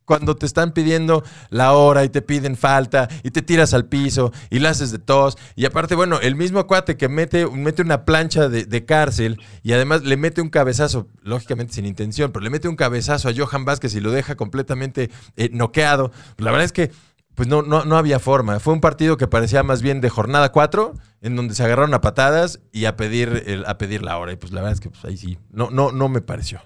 cuando 0.07 0.35
te 0.37 0.45
están 0.45 0.71
pidiendo 0.71 1.21
la 1.49 1.73
hora 1.73 2.05
y 2.05 2.09
te 2.09 2.21
piden 2.21 2.55
falta 2.55 3.09
y 3.23 3.31
te 3.31 3.41
tiras 3.41 3.73
al 3.73 3.85
piso 3.87 4.31
y 4.49 4.59
la 4.59 4.69
haces 4.69 4.91
de 4.91 4.99
tos. 4.99 5.37
Y 5.57 5.65
aparte, 5.65 5.95
bueno, 5.95 6.19
el 6.21 6.35
mismo 6.35 6.65
cuate 6.65 6.95
que 6.95 7.09
mete, 7.09 7.45
mete 7.45 7.81
una 7.81 8.05
plancha 8.05 8.47
de, 8.47 8.85
cárcel 8.85 9.41
y 9.63 9.73
además 9.73 10.03
le 10.03 10.15
mete 10.15 10.41
un 10.41 10.49
cabezazo, 10.49 11.09
lógicamente 11.21 11.73
sin 11.73 11.85
intención, 11.85 12.31
pero 12.31 12.41
le 12.41 12.49
mete 12.49 12.69
un 12.69 12.77
cabezazo 12.77 13.27
a 13.27 13.33
Johan 13.35 13.65
Vázquez 13.65 13.93
y 13.95 13.99
lo 13.99 14.11
deja 14.11 14.35
completamente 14.35 15.11
eh, 15.35 15.49
noqueado. 15.51 16.11
La 16.37 16.51
verdad 16.51 16.63
es 16.63 16.71
que 16.71 16.91
pues 17.35 17.49
no, 17.49 17.61
no, 17.61 17.83
no 17.83 17.97
había 17.97 18.17
forma. 18.19 18.59
Fue 18.61 18.73
un 18.73 18.79
partido 18.81 19.17
que 19.17 19.27
parecía 19.27 19.61
más 19.61 19.81
bien 19.81 19.99
de 19.99 20.09
jornada 20.09 20.51
4, 20.53 20.93
en 21.21 21.35
donde 21.35 21.53
se 21.53 21.63
agarraron 21.63 21.93
a 21.93 22.01
patadas 22.01 22.61
y 22.71 22.85
a 22.85 22.95
pedir, 22.95 23.43
el- 23.45 23.65
a 23.65 23.77
pedir 23.77 24.01
la 24.01 24.17
hora. 24.17 24.31
Y 24.31 24.37
pues 24.37 24.53
la 24.53 24.61
verdad 24.61 24.73
es 24.73 24.79
que 24.79 24.89
pues, 24.89 25.03
ahí 25.05 25.17
sí, 25.17 25.37
no, 25.51 25.69
no, 25.69 25.91
no 25.91 26.07
me 26.09 26.21
pareció. 26.21 26.61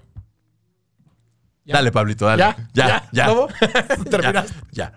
Ya. 1.64 1.76
Dale, 1.76 1.92
Pablito, 1.92 2.26
dale. 2.26 2.40
¿Ya? 2.40 2.70
ya, 2.74 3.10
ya. 3.12 3.28
¿Terminaste? 4.10 4.60
Ya. 4.72 4.94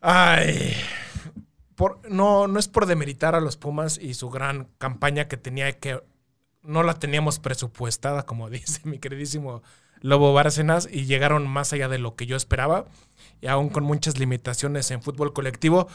Ay. 0.00 0.74
Por, 1.74 2.00
no, 2.10 2.46
no 2.48 2.58
es 2.58 2.68
por 2.68 2.86
demeritar 2.86 3.34
a 3.34 3.40
los 3.40 3.56
Pumas 3.56 3.98
y 3.98 4.14
su 4.14 4.30
gran 4.30 4.68
campaña 4.78 5.28
que 5.28 5.36
tenía 5.36 5.72
que. 5.78 6.02
No 6.62 6.82
la 6.82 6.94
teníamos 6.94 7.38
presupuestada, 7.38 8.24
como 8.24 8.50
dice 8.50 8.80
mi 8.84 8.98
queridísimo 8.98 9.62
Lobo 10.00 10.32
Bárcenas, 10.32 10.88
y 10.90 11.06
llegaron 11.06 11.46
más 11.46 11.72
allá 11.72 11.88
de 11.88 11.98
lo 11.98 12.14
que 12.14 12.26
yo 12.26 12.36
esperaba, 12.36 12.86
y 13.40 13.46
aún 13.46 13.68
con 13.68 13.84
muchas 13.84 14.18
limitaciones 14.18 14.90
en 14.90 15.02
fútbol 15.02 15.32
colectivo. 15.32 15.88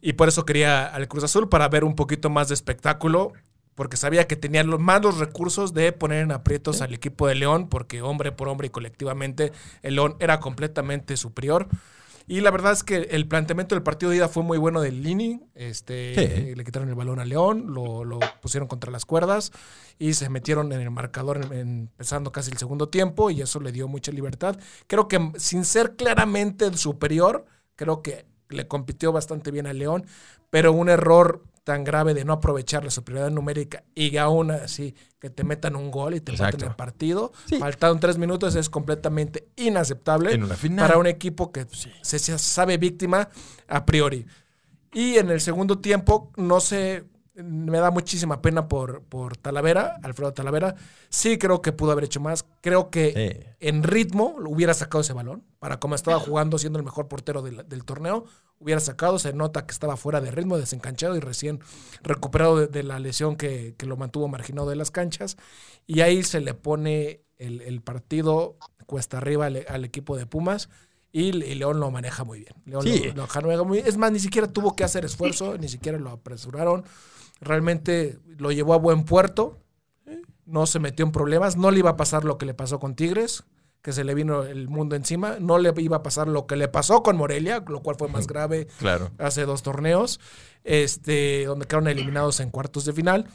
Y 0.00 0.14
por 0.14 0.28
eso 0.28 0.44
quería 0.44 0.86
al 0.86 1.08
Cruz 1.08 1.24
Azul 1.24 1.48
para 1.48 1.68
ver 1.68 1.84
un 1.84 1.94
poquito 1.94 2.28
más 2.30 2.48
de 2.48 2.54
espectáculo, 2.54 3.32
porque 3.76 3.96
sabía 3.96 4.26
que 4.26 4.34
tenía 4.34 4.64
los- 4.64 4.80
más 4.80 5.00
los 5.02 5.18
recursos 5.18 5.72
de 5.72 5.92
poner 5.92 6.22
en 6.24 6.32
aprietos 6.32 6.80
al 6.82 6.92
equipo 6.92 7.28
de 7.28 7.36
León, 7.36 7.68
porque 7.68 8.02
hombre 8.02 8.32
por 8.32 8.48
hombre 8.48 8.66
y 8.66 8.70
colectivamente 8.70 9.52
el 9.82 9.94
León 9.94 10.16
era 10.18 10.40
completamente 10.40 11.16
superior. 11.16 11.68
Y 12.28 12.40
la 12.40 12.50
verdad 12.50 12.72
es 12.72 12.82
que 12.82 12.96
el 13.12 13.28
planteamiento 13.28 13.76
del 13.76 13.84
partido 13.84 14.10
de 14.10 14.16
ida 14.16 14.26
fue 14.28 14.42
muy 14.42 14.58
bueno 14.58 14.80
del 14.80 15.00
Lini. 15.04 15.42
Este, 15.54 16.14
Sí. 16.48 16.54
Le 16.56 16.64
quitaron 16.64 16.88
el 16.88 16.96
balón 16.96 17.20
a 17.20 17.24
León, 17.24 17.66
lo, 17.72 18.02
lo 18.04 18.18
pusieron 18.42 18.66
contra 18.66 18.90
las 18.90 19.04
cuerdas 19.04 19.52
y 19.96 20.14
se 20.14 20.28
metieron 20.28 20.72
en 20.72 20.80
el 20.80 20.90
marcador 20.90 21.36
en- 21.52 21.52
empezando 21.92 22.32
casi 22.32 22.50
el 22.50 22.56
segundo 22.58 22.88
tiempo 22.88 23.30
y 23.30 23.42
eso 23.42 23.60
le 23.60 23.70
dio 23.70 23.86
mucha 23.86 24.10
libertad. 24.10 24.58
Creo 24.88 25.06
que 25.06 25.30
sin 25.36 25.64
ser 25.64 25.94
claramente 25.94 26.64
el 26.64 26.76
superior, 26.78 27.46
creo 27.76 28.02
que 28.02 28.26
le 28.48 28.66
compitió 28.66 29.12
bastante 29.12 29.52
bien 29.52 29.68
a 29.68 29.72
León, 29.72 30.04
pero 30.50 30.72
un 30.72 30.88
error 30.88 31.44
tan 31.66 31.82
grave 31.82 32.14
de 32.14 32.24
no 32.24 32.32
aprovechar 32.34 32.84
la 32.84 32.90
superioridad 32.92 33.32
numérica 33.32 33.82
y 33.92 34.16
aún 34.18 34.52
así 34.52 34.94
que 35.18 35.30
te 35.30 35.42
metan 35.42 35.74
un 35.74 35.90
gol 35.90 36.14
y 36.14 36.20
te 36.20 36.30
Exacto. 36.30 36.58
maten 36.58 36.68
el 36.70 36.76
partido, 36.76 37.32
Sí. 37.46 37.56
faltaron 37.58 37.98
tres 37.98 38.18
minutos, 38.18 38.54
es 38.54 38.70
completamente 38.70 39.48
inaceptable 39.56 40.32
En 40.32 40.44
una 40.44 40.54
final. 40.54 40.86
para 40.86 40.96
un 41.00 41.08
equipo 41.08 41.50
que 41.50 41.66
se, 42.02 42.20
se 42.20 42.38
sabe 42.38 42.76
víctima 42.78 43.30
a 43.66 43.84
priori. 43.84 44.24
Y 44.92 45.16
en 45.16 45.28
el 45.28 45.40
segundo 45.40 45.80
tiempo, 45.80 46.30
no 46.36 46.60
sé, 46.60 47.02
me 47.34 47.78
da 47.80 47.90
muchísima 47.90 48.40
pena 48.40 48.68
por, 48.68 49.02
por 49.02 49.36
Talavera, 49.36 49.98
Alfredo 50.04 50.32
Talavera. 50.32 50.76
Sí 51.08 51.36
creo 51.36 51.62
que 51.62 51.72
pudo 51.72 51.90
haber 51.90 52.04
hecho 52.04 52.20
más. 52.20 52.44
Creo 52.62 52.90
que 52.90 53.12
Sí. 53.42 53.66
en 53.68 53.82
ritmo 53.82 54.36
hubiera 54.46 54.72
sacado 54.72 55.00
ese 55.00 55.14
balón. 55.14 55.42
Para 55.58 55.80
como 55.80 55.96
estaba 55.96 56.20
jugando, 56.20 56.58
siendo 56.58 56.78
el 56.78 56.84
mejor 56.84 57.08
portero 57.08 57.42
del, 57.42 57.68
del 57.68 57.84
torneo, 57.84 58.24
hubiera 58.58 58.80
sacado. 58.80 59.18
Se 59.18 59.32
nota 59.32 59.66
que 59.66 59.72
estaba 59.72 59.96
fuera 59.96 60.20
de 60.20 60.30
ritmo, 60.30 60.58
desencanchado 60.58 61.16
y 61.16 61.20
recién 61.20 61.60
recuperado 62.02 62.58
de, 62.58 62.66
de 62.66 62.82
la 62.82 62.98
lesión 62.98 63.36
que, 63.36 63.74
que 63.76 63.86
lo 63.86 63.96
mantuvo 63.96 64.28
marginado 64.28 64.68
de 64.70 64.76
las 64.76 64.90
canchas. 64.90 65.36
Y 65.86 66.00
ahí 66.00 66.22
se 66.22 66.40
le 66.40 66.54
pone 66.54 67.22
el, 67.38 67.60
el 67.62 67.80
partido 67.82 68.56
cuesta 68.86 69.18
arriba 69.18 69.46
al, 69.46 69.64
al 69.68 69.84
equipo 69.84 70.16
de 70.16 70.26
Pumas. 70.26 70.68
Y, 71.12 71.32
León 71.32 71.80
lo 71.80 71.90
maneja 71.90 72.24
muy 72.24 72.40
bien. 72.40 72.52
León 72.66 72.82
Sí. 72.82 73.04
lo, 73.14 73.26
lo 73.26 73.26
maneja 73.26 73.64
muy 73.64 73.78
bien. 73.78 73.88
Es 73.88 73.96
más, 73.96 74.12
ni 74.12 74.18
siquiera 74.18 74.48
tuvo 74.52 74.76
que 74.76 74.84
hacer 74.84 75.04
esfuerzo, 75.04 75.56
ni 75.56 75.68
siquiera 75.68 75.98
lo 75.98 76.10
apresuraron. 76.10 76.84
Realmente 77.40 78.18
lo 78.38 78.52
llevó 78.52 78.74
a 78.74 78.78
buen 78.78 79.04
puerto. 79.04 79.58
No 80.44 80.66
se 80.66 80.78
metió 80.78 81.04
en 81.06 81.12
problemas. 81.12 81.56
No 81.56 81.70
le 81.70 81.78
iba 81.78 81.90
a 81.90 81.96
pasar 81.96 82.24
lo 82.24 82.36
que 82.36 82.44
le 82.46 82.52
pasó 82.54 82.78
con 82.78 82.94
Tigres, 82.94 83.44
que 83.82 83.92
se 83.92 84.02
le 84.04 84.14
vino 84.14 84.42
el 84.42 84.68
mundo 84.68 84.96
encima. 84.96 85.36
No 85.40 85.58
le 85.58 85.72
iba 85.78 85.98
a 85.98 86.02
pasar 86.02 86.26
lo 86.28 86.46
que 86.46 86.56
le 86.56 86.68
pasó 86.68 87.02
con 87.02 87.16
Morelia, 87.16 87.62
lo 87.68 87.82
cual 87.82 87.96
fue 87.96 88.08
más 88.08 88.26
grave 88.26 88.66
Claro. 88.78 89.10
hace 89.18 89.44
dos 89.46 89.62
torneos, 89.62 90.18
este, 90.64 91.44
donde 91.46 91.66
quedaron 91.66 91.88
eliminados 91.88 92.40
en 92.40 92.50
cuartos 92.50 92.84
de 92.84 92.92
final. 92.92 93.26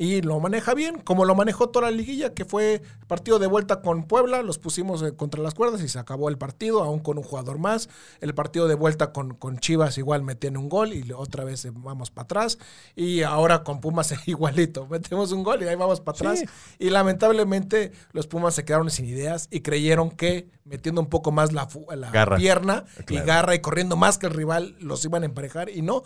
Y 0.00 0.22
lo 0.22 0.38
maneja 0.38 0.74
bien, 0.74 1.00
como 1.00 1.24
lo 1.24 1.34
manejó 1.34 1.70
toda 1.70 1.90
la 1.90 1.96
liguilla, 1.96 2.32
que 2.32 2.44
fue 2.44 2.82
partido 3.08 3.40
de 3.40 3.48
vuelta 3.48 3.82
con 3.82 4.04
Puebla, 4.04 4.42
los 4.42 4.56
pusimos 4.56 5.02
eh, 5.02 5.16
contra 5.16 5.42
las 5.42 5.54
cuerdas 5.54 5.82
y 5.82 5.88
se 5.88 5.98
acabó 5.98 6.28
el 6.28 6.38
partido, 6.38 6.84
aún 6.84 7.00
con 7.00 7.18
un 7.18 7.24
jugador 7.24 7.58
más. 7.58 7.88
El 8.20 8.32
partido 8.32 8.68
de 8.68 8.76
vuelta 8.76 9.12
con, 9.12 9.34
con 9.34 9.58
Chivas 9.58 9.98
igual 9.98 10.22
meten 10.22 10.56
un 10.56 10.68
gol 10.68 10.94
y 10.94 11.10
otra 11.10 11.42
vez 11.42 11.64
eh, 11.64 11.72
vamos 11.74 12.12
para 12.12 12.24
atrás. 12.24 12.58
Y 12.94 13.22
ahora 13.22 13.64
con 13.64 13.80
Pumas 13.80 14.14
igualito, 14.26 14.86
metemos 14.86 15.32
un 15.32 15.42
gol 15.42 15.62
y 15.64 15.66
ahí 15.66 15.74
vamos 15.74 16.00
para 16.00 16.16
atrás. 16.16 16.38
Sí. 16.38 16.46
Y 16.78 16.90
lamentablemente 16.90 17.90
los 18.12 18.28
Pumas 18.28 18.54
se 18.54 18.64
quedaron 18.64 18.90
sin 18.90 19.04
ideas 19.06 19.48
y 19.50 19.62
creyeron 19.62 20.12
que 20.12 20.48
metiendo 20.64 21.00
un 21.00 21.08
poco 21.08 21.32
más 21.32 21.52
la, 21.52 21.68
la 21.96 22.10
Garra. 22.12 22.36
pierna 22.36 22.84
y 23.08 23.16
garra 23.16 23.54
y 23.54 23.60
corriendo 23.60 23.96
más 23.96 24.18
que 24.18 24.26
el 24.26 24.34
rival 24.34 24.76
los 24.78 25.04
iban 25.04 25.22
a 25.24 25.26
emparejar 25.26 25.70
y 25.70 25.82
no. 25.82 26.04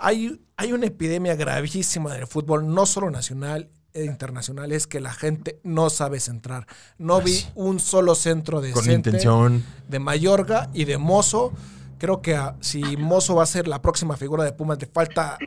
Hay, 0.00 0.40
hay 0.56 0.72
una 0.72 0.86
epidemia 0.86 1.36
gravísima 1.36 2.14
del 2.14 2.26
fútbol, 2.26 2.72
no 2.74 2.86
solo 2.86 3.10
nacional 3.10 3.70
e 3.92 4.04
internacional, 4.04 4.72
es 4.72 4.86
que 4.86 5.00
la 5.00 5.12
gente 5.12 5.60
no 5.62 5.90
sabe 5.90 6.20
centrar. 6.20 6.66
No 6.98 7.20
vi 7.20 7.44
un 7.54 7.80
solo 7.80 8.14
centro 8.14 8.60
de 8.60 8.72
Con 8.72 8.90
intención. 8.90 9.64
de 9.88 9.98
Mayorga 9.98 10.70
y 10.72 10.84
de 10.84 10.96
Mozo. 10.96 11.52
Creo 11.98 12.22
que 12.22 12.34
ah, 12.34 12.56
si 12.60 12.80
Mozo 12.96 13.34
va 13.34 13.42
a 13.42 13.46
ser 13.46 13.68
la 13.68 13.82
próxima 13.82 14.16
figura 14.16 14.44
de 14.44 14.52
Pumas, 14.52 14.80
le 14.80 14.86
falta 14.86 15.38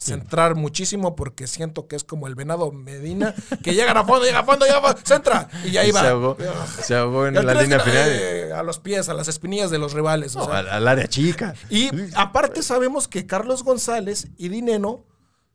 centrar 0.00 0.54
muchísimo 0.54 1.14
porque 1.14 1.46
siento 1.46 1.86
que 1.86 1.94
es 1.94 2.04
como 2.04 2.26
el 2.26 2.34
venado 2.34 2.72
Medina, 2.72 3.34
que 3.62 3.74
llega 3.74 3.92
a 3.92 4.04
fondo, 4.04 4.24
llega 4.24 4.40
a 4.40 4.44
fondo, 4.44 4.64
llega 4.64 4.78
a 4.78 4.80
fondo, 4.82 5.00
centra 5.04 5.48
y 5.64 5.76
ahí 5.76 5.90
va. 5.92 6.00
Se 6.00 6.06
ahogó, 6.08 6.36
se 6.82 6.94
ahogó 6.96 7.26
en 7.26 7.34
la 7.34 7.54
línea 7.54 7.80
final. 7.80 8.08
eh, 8.10 8.52
a 8.52 8.62
los 8.62 8.78
pies, 8.78 9.08
a 9.08 9.14
las 9.14 9.28
espinillas 9.28 9.70
de 9.70 9.78
los 9.78 9.92
rivales. 9.92 10.36
o 10.36 10.44
sea, 10.46 10.58
al, 10.60 10.68
al 10.68 10.88
área 10.88 11.06
chica. 11.06 11.54
y 11.68 11.90
aparte 12.14 12.62
sabemos 12.62 13.08
que 13.08 13.26
Carlos 13.26 13.62
González 13.62 14.28
y 14.38 14.48
Dineno 14.48 15.04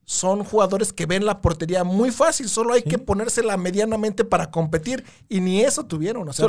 son 0.08 0.44
jugadores 0.44 0.94
que 0.94 1.08
ven 1.08 1.26
la 1.26 1.42
portería 1.42 1.84
muy 1.84 2.12
fácil, 2.12 2.48
solo 2.48 2.74
hay 2.74 2.84
que 2.84 3.00
ponérsela 3.00 3.58
medianamente 3.58 4.24
para 4.24 4.52
competir 4.52 5.04
y 5.28 5.42
ni 5.42 5.62
eso 5.62 5.86
tuvieron. 5.86 6.30
O 6.30 6.34
sea, 6.34 6.48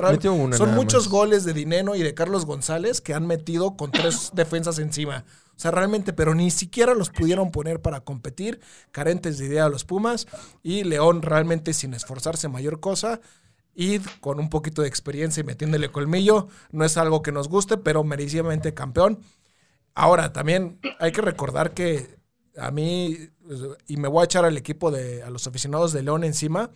son 0.53 0.75
muchos 0.75 1.05
más. 1.05 1.09
goles 1.11 1.45
de 1.45 1.55
Dineno 1.55 1.95
y 1.97 2.03
de 2.03 2.13
Carlos 2.13 2.45
González 2.45 3.01
que 3.01 3.15
han 3.15 3.27
metido 3.27 3.77
con 3.79 3.91
tres 3.91 4.31
defensas 4.35 4.79
encima. 4.79 5.25
O 5.57 5.59
sea, 5.59 5.71
realmente, 5.71 6.13
pero 6.13 6.35
ni 6.35 6.51
siquiera 6.51 6.95
los 6.95 7.09
pudieron 7.11 7.51
poner 7.51 7.81
para 7.81 8.01
competir, 8.01 8.61
carentes 8.93 9.39
de 9.39 9.47
idea 9.47 9.69
los 9.71 9.85
Pumas 9.85 10.27
y 10.63 10.85
León 10.85 11.23
realmente 11.23 11.73
sin 11.73 11.95
esforzarse 11.95 12.49
mayor 12.49 12.81
cosa. 12.81 13.21
Y 13.75 13.99
con 14.21 14.39
un 14.41 14.49
poquito 14.51 14.83
de 14.83 14.89
experiencia 14.89 15.43
y 15.43 15.45
metiéndole 15.45 15.91
colmillo, 15.91 16.49
no 16.73 16.85
es 16.85 16.97
algo 16.97 17.23
que 17.23 17.33
nos 17.33 17.49
guste, 17.49 17.77
pero 17.77 18.05
merecidamente 18.05 18.75
campeón. 18.75 19.21
Ahora, 19.95 20.33
también 20.33 20.79
hay 20.99 21.13
que 21.13 21.23
recordar 21.23 21.75
que 21.75 22.19
a 22.59 22.71
mí, 22.71 23.19
y 23.87 23.97
me 23.99 24.09
voy 24.09 24.23
a 24.23 24.25
echar 24.25 24.45
al 24.45 24.57
equipo 24.57 24.91
de, 24.91 25.23
a 25.23 25.31
los 25.31 25.47
aficionados 25.47 25.93
de 25.93 26.03
León 26.03 26.25
encima, 26.25 26.71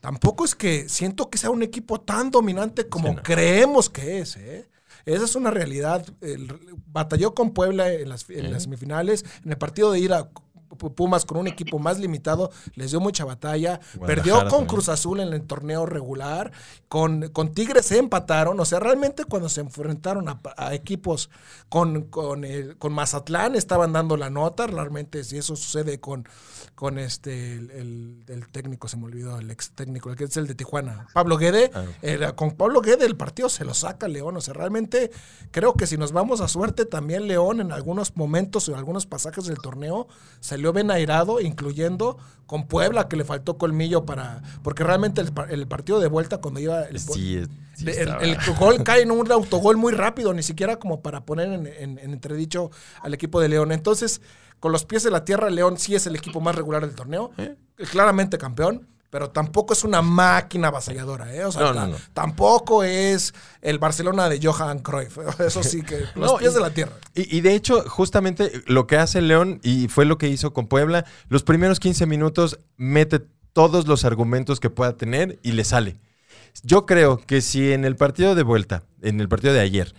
tampoco 0.00 0.44
es 0.44 0.54
que 0.54 0.88
siento 0.88 1.30
que 1.30 1.38
sea 1.38 1.50
un 1.50 1.62
equipo 1.62 2.00
tan 2.00 2.30
dominante 2.30 2.88
como 2.88 3.08
Sí, 3.08 3.14
no. 3.14 3.22
creemos 3.22 3.90
que 3.90 4.18
es, 4.20 4.36
¿eh? 4.36 4.68
Esa 5.06 5.24
es 5.24 5.36
una 5.36 5.50
realidad. 5.50 6.06
El- 6.20 6.48
batalló 6.86 7.34
con 7.34 7.52
Puebla 7.52 7.92
en 7.92 8.08
las, 8.08 8.28
en 8.30 8.50
las 8.52 8.62
semifinales. 8.64 9.24
En 9.44 9.50
el 9.52 9.58
partido 9.58 9.90
de 9.92 9.98
ira, 10.00 10.28
Pumas 10.76 11.24
con 11.24 11.38
un 11.38 11.46
equipo 11.46 11.78
más 11.78 11.98
limitado 11.98 12.50
les 12.74 12.90
dio 12.90 13.00
mucha 13.00 13.24
batalla. 13.24 13.80
Perdió 14.06 14.34
con 14.40 14.48
también. 14.48 14.66
Cruz 14.66 14.88
Azul 14.88 15.20
en 15.20 15.32
el 15.32 15.42
torneo 15.42 15.86
regular. 15.86 16.52
Con, 16.88 17.28
con 17.30 17.52
Tigres 17.52 17.86
se 17.86 17.98
empataron. 17.98 18.58
O 18.60 18.64
sea, 18.64 18.80
realmente 18.80 19.24
cuando 19.24 19.48
se 19.48 19.60
enfrentaron 19.60 20.28
a, 20.28 20.40
a 20.56 20.74
equipos 20.74 21.30
con, 21.68 22.02
con, 22.04 22.44
el- 22.44 22.76
con 22.78 22.92
Mazatlán 22.92 23.54
estaban 23.54 23.92
dando 23.92 24.16
la 24.16 24.30
nota. 24.30 24.66
Realmente 24.66 25.24
si 25.24 25.38
eso 25.38 25.56
sucede 25.56 25.98
con, 26.00 26.28
con 26.74 26.98
este 26.98 27.54
el, 27.54 27.70
el- 27.70 28.24
el 28.28 28.48
técnico, 28.48 28.88
se 28.88 28.96
me 28.96 29.04
olvidó, 29.04 29.38
el 29.38 29.50
ex 29.50 29.70
técnico, 29.72 30.10
el 30.10 30.16
que 30.16 30.24
es 30.24 30.36
el 30.36 30.46
de 30.46 30.54
Tijuana, 30.54 31.06
Pablo 31.12 31.36
Guede. 31.36 31.70
Ah. 31.74 31.84
era- 32.02 32.34
con 32.36 32.52
Pablo 32.52 32.80
Guede 32.80 33.04
el 33.06 33.16
partido 33.16 33.48
se 33.48 33.64
lo 33.64 33.74
saca 33.74 34.08
León. 34.08 34.36
O 34.36 34.40
sea, 34.40 34.54
realmente 34.54 35.10
creo 35.50 35.74
que 35.74 35.86
si 35.86 35.96
nos 35.96 36.12
vamos 36.12 36.40
a 36.40 36.48
suerte, 36.48 36.84
también 36.86 37.26
León 37.28 37.60
en 37.60 37.72
algunos 37.72 38.16
momentos, 38.16 38.68
en 38.68 38.74
algunos 38.74 39.06
pasajes 39.06 39.44
del 39.46 39.58
torneo, 39.58 40.06
salió 40.64 40.72
bien 40.72 40.90
airado, 40.90 41.40
incluyendo 41.40 42.16
con 42.46 42.66
Puebla, 42.66 43.06
que 43.08 43.16
le 43.16 43.24
faltó 43.24 43.58
colmillo 43.58 44.04
para. 44.06 44.42
Porque 44.62 44.82
realmente 44.84 45.20
el, 45.20 45.32
pa- 45.32 45.46
el 45.50 45.66
partido 45.66 46.00
de 46.00 46.08
vuelta, 46.08 46.38
cuando 46.38 46.60
iba. 46.60 46.82
El, 46.84 46.98
Sí, 47.74 47.88
el, 47.90 48.36
gol 48.58 48.82
cae 48.84 49.02
en 49.02 49.10
un 49.10 49.30
autogol 49.32 49.76
muy 49.76 49.92
rápido, 49.92 50.32
ni 50.32 50.42
siquiera 50.42 50.76
como 50.78 51.02
para 51.02 51.24
poner 51.26 51.48
en, 51.52 51.66
en- 51.66 51.98
en 51.98 52.12
entredicho 52.12 52.70
al 53.02 53.12
equipo 53.14 53.40
de 53.40 53.48
León. 53.48 53.72
Entonces, 53.72 54.20
con 54.60 54.72
los 54.72 54.84
pies 54.84 55.02
de 55.02 55.10
la 55.10 55.24
tierra, 55.24 55.50
León 55.50 55.76
sí 55.78 55.94
es 55.94 56.06
el 56.06 56.16
equipo 56.16 56.40
más 56.40 56.54
regular 56.54 56.86
del 56.86 56.94
torneo, 56.94 57.32
¿Eh? 57.36 57.56
claramente 57.90 58.38
campeón, 58.38 58.86
pero 59.14 59.30
tampoco 59.30 59.74
es 59.74 59.84
una 59.84 60.02
máquina 60.02 60.66
avasalladora, 60.68 61.32
¿eh? 61.32 61.44
O 61.44 61.52
sea, 61.52 61.62
No, 61.62 61.72
ta- 61.72 61.86
no, 61.86 61.92
no. 61.92 61.96
tampoco 62.14 62.82
es 62.82 63.32
el 63.62 63.78
Barcelona 63.78 64.28
de 64.28 64.40
Johan 64.42 64.80
Cruyff. 64.80 65.18
Eso 65.38 65.62
sí 65.62 65.82
que 65.82 66.00
los 66.16 66.32
No, 66.32 66.36
pies 66.36 66.50
y- 66.50 66.54
de 66.56 66.60
la 66.60 66.70
tierra. 66.70 66.94
Y, 67.14 67.36
y 67.36 67.40
de 67.40 67.54
hecho, 67.54 67.84
justamente 67.88 68.50
lo 68.66 68.88
que 68.88 68.96
hace 68.96 69.22
León, 69.22 69.60
y 69.62 69.86
fue 69.86 70.04
lo 70.04 70.18
que 70.18 70.26
hizo 70.26 70.52
con 70.52 70.66
Puebla, 70.66 71.04
los 71.28 71.44
primeros 71.44 71.78
15 71.78 72.06
minutos 72.06 72.58
mete 72.76 73.20
todos 73.52 73.86
los 73.86 74.04
argumentos 74.04 74.58
que 74.58 74.68
pueda 74.68 74.96
tener 74.96 75.38
y 75.44 75.52
le 75.52 75.62
sale. 75.62 75.96
Yo 76.64 76.84
creo 76.84 77.18
que 77.18 77.40
si 77.40 77.70
en 77.72 77.84
el 77.84 77.94
partido 77.94 78.34
de 78.34 78.42
vuelta, 78.42 78.82
en 79.00 79.20
el 79.20 79.28
partido 79.28 79.52
de 79.54 79.60
ayer, 79.60 79.94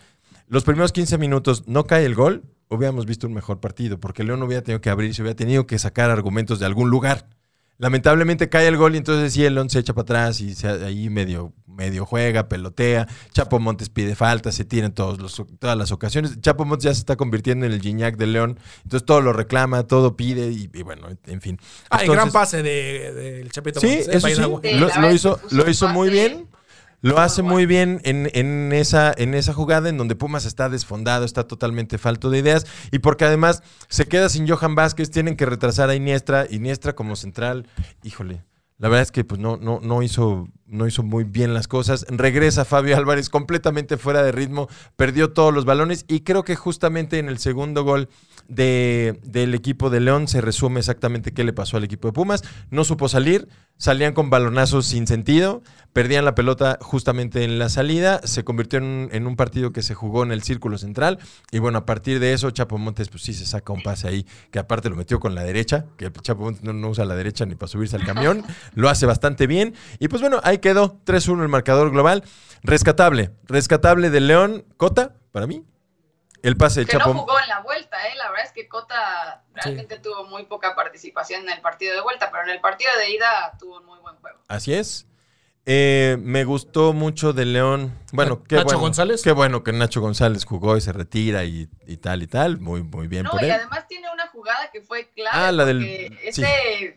los 0.50 0.65
primeros 0.65 0.91
15 0.91 1.17
minutos 1.17 1.63
no 1.67 1.86
cae 1.86 2.03
el 2.05 2.15
gol, 2.15 2.43
hubiéramos 2.67 3.05
visto 3.05 3.27
un 3.27 3.34
mejor 3.34 3.62
partido, 3.62 3.98
porque 3.98 4.25
León 4.25 4.43
hubiera 4.43 4.62
tenido 4.62 4.81
que 4.81 4.89
abrirse, 4.89 5.22
hubiera 5.22 5.38
tenido 5.38 5.67
que 5.67 5.79
sacar 5.79 6.10
argumentos 6.12 6.60
de 6.60 6.65
algún 6.65 6.89
lugar. 6.89 7.29
Lamentablemente 7.77 8.48
cae 8.48 8.67
el 8.67 8.77
gol 8.77 8.96
y 8.96 9.00
entonces 9.00 9.34
sí, 9.34 9.44
el 9.44 9.55
León 9.55 9.70
se 9.70 9.79
echa 9.79 9.94
para 9.94 10.03
atrás 10.03 10.39
y 10.39 10.55
se- 10.55 10.67
ahí 10.86 11.10
medio, 11.10 11.51
medio 11.67 12.05
juega, 12.05 12.48
pelotea. 12.48 13.05
Chapo 13.34 13.60
Montes 13.60 13.89
pide 13.89 14.15
falta, 14.15 14.53
se 14.53 14.63
tiene 14.63 14.91
todos 14.91 15.20
los, 15.20 15.44
todas 15.60 15.77
las 15.77 15.91
ocasiones. 15.91 16.39
Chapo 16.39 16.63
Montes 16.63 16.86
ya 16.86 16.94
se 16.94 17.00
está 17.00 17.17
convirtiendo 17.17 17.65
en 17.65 17.74
el 17.74 17.82
Gignac 17.82 18.15
de 18.15 18.27
León, 18.27 18.58
entonces 18.84 19.05
todo 19.05 19.20
lo 19.20 19.34
reclama, 19.34 19.84
todo 19.84 20.15
pide 20.15 20.51
y, 20.51 20.70
y 20.74 20.84
bueno, 20.84 21.08
en 21.25 21.41
fin. 21.41 21.60
Ah, 21.89 21.98
Entonces- 22.00 22.15
gran 22.15 22.32
pase 22.32 22.58
del 22.63 22.63
de, 22.63 23.13
del 23.13 23.51
Chapito 23.51 23.82
Sí, 23.82 23.88
Montes, 23.88 24.08
¿eh? 24.08 24.17
eso 24.17 24.27
sí, 24.63 25.01
lo, 25.01 25.12
hizo, 25.12 25.39
lo 25.51 25.70
hizo 25.70 25.88
muy 25.89 26.10
bien. 26.10 26.48
Lo 27.05 27.19
hace 27.19 27.43
muy 27.43 27.67
bien 27.67 28.01
en, 28.03 28.31
en 28.33 28.74
esa, 28.74 29.13
en 29.15 29.35
esa 29.35 29.53
jugada 29.53 29.89
en 29.89 29.97
donde 30.00 30.15
Pumas 30.15 30.45
está 30.45 30.69
desfondado, 30.69 31.24
está 31.24 31.47
totalmente 31.47 32.00
falto 32.00 32.31
de 32.31 32.39
ideas 32.39 32.65
y 32.91 32.97
porque 32.97 33.25
además 33.25 33.62
se 33.89 34.07
queda 34.07 34.27
sin 34.27 34.47
Johan 34.47 34.74
Vázquez, 34.74 35.12
tienen 35.12 35.38
que 35.38 35.45
retrasar 35.45 35.91
a 35.91 35.95
Iniestra, 35.95 36.47
Iniestra 36.50 36.95
como 36.95 37.15
central, 37.15 37.67
híjole, 38.01 38.43
la 38.79 38.89
verdad 38.89 39.03
es 39.03 39.12
que 39.12 39.24
pues 39.24 39.39
no, 39.39 39.55
no, 39.57 39.79
no, 39.83 40.01
hizo, 40.01 40.50
no 40.65 40.88
hizo 40.88 41.03
muy 41.03 41.24
bien 41.25 41.53
las 41.53 41.67
cosas. 41.67 42.05
Regresa 42.09 42.65
Fabio 42.65 42.97
Álvarez 42.97 43.29
completamente 43.29 43.97
fuera 43.97 44.24
de 44.24 44.31
ritmo, 44.31 44.67
perdió 44.95 45.31
todos 45.31 45.53
los 45.53 45.63
balones 45.63 46.05
y 46.07 46.21
creo 46.21 46.43
que 46.43 46.55
justamente 46.55 47.19
en 47.19 47.29
el 47.29 47.38
segundo 47.38 47.83
gol 47.83 48.09
de, 48.48 49.20
del 49.24 49.54
equipo 49.56 49.90
de 49.90 50.00
León 50.00 50.28
se 50.28 50.42
resume 50.42 50.80
exactamente 50.80 51.32
qué 51.34 51.44
le 51.44 51.54
pasó 51.54 51.78
al 51.78 51.84
equipo 51.84 52.08
de 52.08 52.14
Pumas. 52.14 52.44
No 52.70 52.84
supo 52.84 53.08
salir, 53.10 53.48
salían 53.78 54.14
con 54.14 54.30
balonazos 54.30 54.86
sin 54.86 55.08
sentido, 55.08 55.62
perdían 55.94 56.25
la 56.25 56.36
pelota 56.36 56.78
justamente 56.82 57.44
en 57.44 57.58
la 57.60 57.70
salida, 57.70 58.22
se 58.24 58.44
convirtió 58.44 58.80
en, 58.80 58.86
un- 58.86 59.10
en 59.12 59.28
un 59.28 59.36
partido 59.36 59.72
que 59.72 59.82
se 59.82 59.94
jugó 59.96 60.24
en 60.24 60.32
el 60.32 60.44
círculo 60.44 60.78
central 60.78 61.20
y 61.52 61.60
bueno, 61.60 61.80
a 61.80 61.86
partir 61.86 62.20
de 62.20 62.34
eso 62.34 62.52
Chapo 62.52 62.78
Montes 62.78 63.10
pues 63.10 63.24
sí 63.24 63.34
se 63.34 63.46
saca 63.46 63.74
un 63.74 63.82
pase 63.84 64.08
ahí, 64.08 64.25
que 64.52 64.60
aparte 64.60 64.90
lo 64.90 64.96
metió 64.96 65.20
con 65.20 65.36
la 65.36 65.44
derecha, 65.44 65.86
que 65.98 66.12
Chapo 66.12 66.44
Montes 66.44 66.64
no, 66.64 66.74
no 66.74 66.90
usa 66.90 67.06
la 67.06 67.16
derecha 67.16 67.46
ni 67.46 67.56
para 67.56 67.68
subirse 67.70 67.96
al 67.96 68.06
camión, 68.06 68.44
lo 68.74 68.90
hace 68.90 69.06
bastante 69.06 69.48
bien 69.48 69.74
y 70.00 70.08
pues 70.08 70.22
bueno, 70.22 70.40
ahí 70.44 70.60
quedó 70.60 71.00
3-1 71.06 71.42
el 71.44 71.50
marcador 71.50 71.92
global, 71.92 72.24
rescatable, 72.64 73.32
rescatable 73.48 74.10
de 74.10 74.20
León, 74.22 74.66
Cota, 74.78 75.16
para 75.32 75.48
mí. 75.48 75.64
El 76.46 76.58
pase 76.58 76.82
de 76.82 76.86
Que 76.86 76.94
Chapo 76.98 77.14
no 77.14 77.20
jugó 77.22 77.40
en 77.40 77.48
la 77.50 77.60
vuelta, 77.62 77.98
¿eh? 78.08 78.16
La 78.18 78.30
verdad 78.30 78.46
es 78.46 78.52
que 78.52 78.68
Cota 78.68 79.44
realmente 79.54 79.98
tuvo 80.00 80.25
muy 80.25 80.44
poca 80.46 80.75
participación 80.75 81.42
en 81.44 81.50
el 81.50 81.62
partido 81.62 81.96
de 81.96 82.02
vuelta, 82.02 82.30
pero 82.32 82.44
en 82.44 82.50
el 82.52 82.62
partido 82.62 82.92
de 83.00 83.10
ida 83.12 83.54
tuvo 83.60 83.78
un 83.80 83.86
muy 83.86 84.00
buen 84.00 84.16
juego. 84.18 84.40
Así 84.48 84.74
es. 84.74 85.08
Eh, 85.68 86.18
me 86.20 86.44
gustó 86.44 86.94
mucho 86.94 87.34
de 87.34 87.44
León. 87.46 87.98
Bueno, 88.12 88.44
qué 88.44 88.54
Nacho 88.58 88.66
bueno. 88.66 88.80
González. 88.82 89.24
Qué 89.24 89.32
bueno 89.32 89.64
que 89.64 89.74
Nacho 89.74 90.00
González 90.00 90.46
jugó 90.46 90.78
y 90.78 90.82
se 90.82 90.94
retira 90.94 91.44
y, 91.44 91.68
y 91.88 91.98
tal 91.98 92.22
y 92.22 92.28
tal. 92.28 92.60
Muy, 92.60 92.84
muy 92.84 93.08
bien 93.08 93.24
No, 93.24 93.32
por 93.32 93.42
y 93.42 93.46
él. 93.46 93.52
además 93.54 93.88
tiene 93.88 94.12
una 94.14 94.28
jugada 94.28 94.70
que 94.72 94.82
fue 94.82 95.10
clave. 95.16 95.32
Ah, 95.36 95.52
la 95.52 95.66
del- 95.66 96.16
sí. 96.32 96.44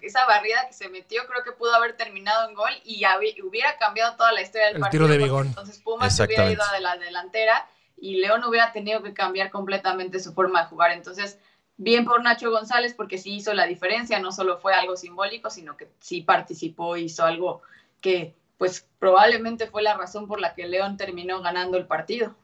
Esa 0.03 0.27
barrida 0.27 0.67
que 0.67 0.75
se 0.75 0.91
metió 0.91 1.23
creo 1.27 1.43
que 1.45 1.53
pudo 1.53 1.75
haber 1.75 1.97
terminado 1.97 2.47
en 2.47 2.55
gol 2.55 2.71
y 2.85 3.03
hubiera 3.43 3.79
cambiado 3.79 4.15
toda 4.17 4.33
la 4.33 4.43
historia 4.43 4.67
del 4.67 4.77
El 4.77 4.81
partido. 4.83 5.07
tiro 5.07 5.13
de 5.19 5.25
Bigón. 5.25 5.47
Entonces 5.47 5.79
Pumas 5.79 6.15
se 6.15 6.25
hubiera 6.25 6.51
ido 6.53 6.63
a 6.63 6.79
la 6.81 6.99
delantera 6.99 7.67
y 8.01 8.17
León 8.21 8.43
hubiera 8.45 8.73
tenido 8.73 9.03
que 9.03 9.13
cambiar 9.15 9.51
completamente 9.51 10.21
su 10.21 10.33
forma 10.33 10.63
de 10.63 10.69
jugar. 10.69 10.93
Entonces, 10.93 11.39
bien 11.77 12.05
por 12.05 12.23
Nacho 12.23 12.51
González 12.51 12.95
porque 12.95 13.19
sí 13.19 13.35
hizo 13.35 13.55
la 13.55 13.67
diferencia, 13.67 14.19
no 14.21 14.33
solo 14.33 14.59
fue 14.59 14.75
algo 14.75 14.97
simbólico, 14.97 15.51
sino 15.51 15.77
que 15.77 15.89
sí 16.01 16.23
participó, 16.23 16.97
hizo 16.97 17.25
algo 17.25 17.63
que 18.01 18.35
pues 18.59 18.87
probablemente 18.99 19.69
fue 19.69 19.83
la 19.83 19.97
razón 19.97 20.27
por 20.27 20.41
la 20.41 20.55
que 20.55 20.67
León 20.67 20.97
terminó 20.97 21.41
ganando 21.41 21.77
el 21.79 21.87
partido. 21.87 22.35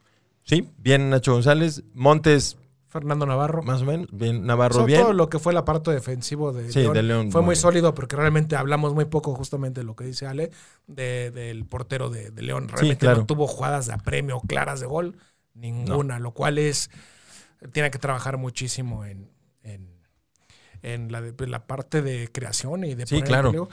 Sí, 0.45 0.71
bien 0.79 1.11
Nacho 1.11 1.33
González. 1.33 1.83
Montes, 1.95 2.57
Fernando 2.89 3.27
Navarro. 3.27 3.63
más 3.65 3.83
o 3.83 3.85
menos. 3.87 4.07
Bien 4.13 4.47
Navarro, 4.47 4.75
Sobre 4.75 4.93
bien. 4.93 5.03
todo 5.03 5.13
lo 5.15 5.29
que 5.29 5.41
fue 5.41 5.53
el 5.53 5.57
aparato 5.59 5.91
defensivo 5.91 6.53
de, 6.53 6.71
Sí, 6.71 6.81
León, 6.83 6.95
de 6.95 7.03
León, 7.03 7.33
fue 7.33 7.41
muy 7.43 7.55
bien. 7.55 7.63
sólido 7.63 7.95
porque 7.95 8.15
realmente 8.15 8.55
hablamos 8.55 8.95
muy 8.95 9.07
poco 9.07 9.35
justamente 9.35 9.81
de 9.81 9.85
lo 9.87 9.97
que 9.97 10.05
dice 10.05 10.27
Ale 10.27 10.53
de- 10.87 11.33
del 11.33 11.65
portero 11.65 12.11
de, 12.11 12.31
de 12.31 12.43
León. 12.43 12.69
Realmente 12.69 13.07
claro. 13.07 13.21
no 13.21 13.27
tuvo 13.27 13.49
jugadas 13.49 13.87
de 13.87 13.95
apremio 13.95 14.41
claras 14.47 14.79
de 14.79 14.87
gol, 14.87 15.17
ninguna, 15.55 16.19
lo 16.19 16.33
cual 16.33 16.59
es 16.59 16.91
tiene 17.73 17.91
que 17.91 17.99
trabajar 17.99 18.37
muchísimo 18.37 19.05
en, 19.07 19.31
en, 19.63 19.89
en 20.83 21.11
la, 21.13 21.21
de- 21.23 21.47
la 21.47 21.67
parte 21.67 22.03
de 22.03 22.31
creación 22.33 22.85
y 22.85 22.95
de 22.95 23.07
Sí, 23.07 23.17
poner 23.17 23.29
claro. 23.29 23.69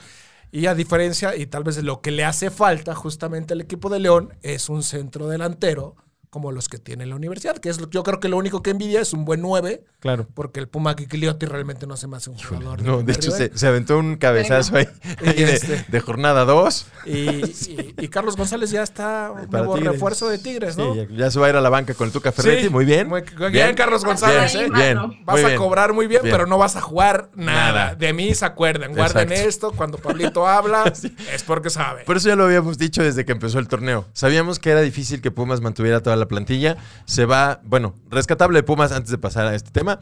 Y 0.50 0.66
a 0.66 0.74
diferencia, 0.74 1.34
y 1.36 1.46
tal 1.46 1.64
vez 1.64 1.82
lo 1.82 2.00
que 2.02 2.10
le 2.10 2.24
hace 2.24 2.50
falta 2.50 2.94
justamente 2.94 3.54
al 3.54 3.60
equipo 3.62 3.88
de 3.88 4.00
León, 4.00 4.34
es 4.42 4.68
un 4.68 4.82
centro 4.82 5.28
delantero 5.28 5.96
como 6.32 6.50
los 6.50 6.70
que 6.70 6.78
tiene 6.78 7.04
la 7.04 7.14
universidad, 7.14 7.58
que 7.58 7.68
es 7.68 7.78
lo- 7.78 7.90
yo 7.90 8.02
creo 8.02 8.18
que 8.18 8.30
lo 8.30 8.38
único 8.38 8.62
que 8.62 8.70
envidia 8.70 9.02
es 9.02 9.12
un 9.12 9.26
buen 9.26 9.42
9, 9.42 9.84
Claro. 10.00 10.26
porque 10.32 10.60
el 10.60 10.66
Puma 10.66 10.96
Kikiliotti 10.96 11.44
realmente 11.44 11.86
no 11.86 11.94
se 11.98 12.06
me 12.08 12.16
hace 12.16 12.30
un 12.30 12.38
jugador. 12.38 12.80
No, 12.82 13.02
de 13.02 13.12
hecho, 13.12 13.30
se, 13.30 13.56
se 13.56 13.66
aventó 13.66 13.98
un 13.98 14.16
cabezazo 14.16 14.78
ahí, 14.78 14.88
Este. 15.36 15.84
de 15.86 16.00
jornada 16.00 16.46
2. 16.46 16.86
Y, 17.04 17.12
y- 17.18 17.94
y 17.98 18.08
Carlos 18.08 18.36
González 18.38 18.70
ya 18.70 18.82
está 18.82 19.30
un 19.30 19.50
nuevo 19.50 19.74
Tigres. 19.74 19.92
refuerzo 19.92 20.30
de 20.30 20.38
Tigres, 20.38 20.78
¿no? 20.78 20.94
Sí, 20.94 21.00
ya, 21.10 21.16
ya 21.16 21.30
se 21.30 21.38
va 21.38 21.48
a 21.48 21.50
ir 21.50 21.56
a 21.56 21.60
la 21.60 21.68
banca 21.68 21.92
con 21.92 22.06
el 22.06 22.12
Tuca 22.14 22.32
Ferretti. 22.32 22.62
Sí, 22.64 22.68
muy 22.70 22.86
bien. 22.86 23.08
muy- 23.10 23.22
bien, 23.50 23.74
Carlos 23.74 24.02
González, 24.02 24.54
¿eh? 24.54 24.70
Bien. 24.74 24.96
Vas 25.26 25.36
muy 25.36 25.42
a 25.42 25.46
bien. 25.48 25.58
cobrar 25.58 25.92
muy 25.92 26.06
bien, 26.06 26.22
Bien. 26.22 26.34
pero 26.34 26.46
no 26.46 26.56
vas 26.56 26.76
a 26.76 26.80
jugar 26.80 27.28
nada. 27.34 27.52
Nada. 27.62 27.94
De 27.94 28.10
mí 28.14 28.34
se 28.34 28.46
acuerdan. 28.46 28.94
Guarden 28.94 29.28
Exacto. 29.30 29.48
esto. 29.50 29.72
Cuando 29.72 29.98
Pablito 29.98 30.48
habla, 30.48 30.90
es 31.30 31.42
porque 31.42 31.68
sabe. 31.68 32.04
Por 32.04 32.16
eso 32.16 32.28
ya 32.28 32.36
lo 32.36 32.44
habíamos 32.44 32.78
dicho 32.78 33.02
desde 33.02 33.26
que 33.26 33.32
empezó 33.32 33.58
el 33.58 33.68
torneo. 33.68 34.06
Sabíamos 34.14 34.58
que 34.58 34.70
era 34.70 34.80
difícil 34.80 35.20
que 35.20 35.30
Pumas 35.30 35.60
mantuviera 35.60 36.00
toda 36.02 36.16
la 36.16 36.21
plantilla. 36.28 36.76
Se 37.04 37.26
va, 37.26 37.60
bueno, 37.64 37.94
rescatable 38.10 38.58
de 38.58 38.62
Pumas 38.62 38.92
antes 38.92 39.10
de 39.10 39.18
pasar 39.18 39.46
a 39.46 39.54
este 39.54 39.70
tema. 39.70 40.00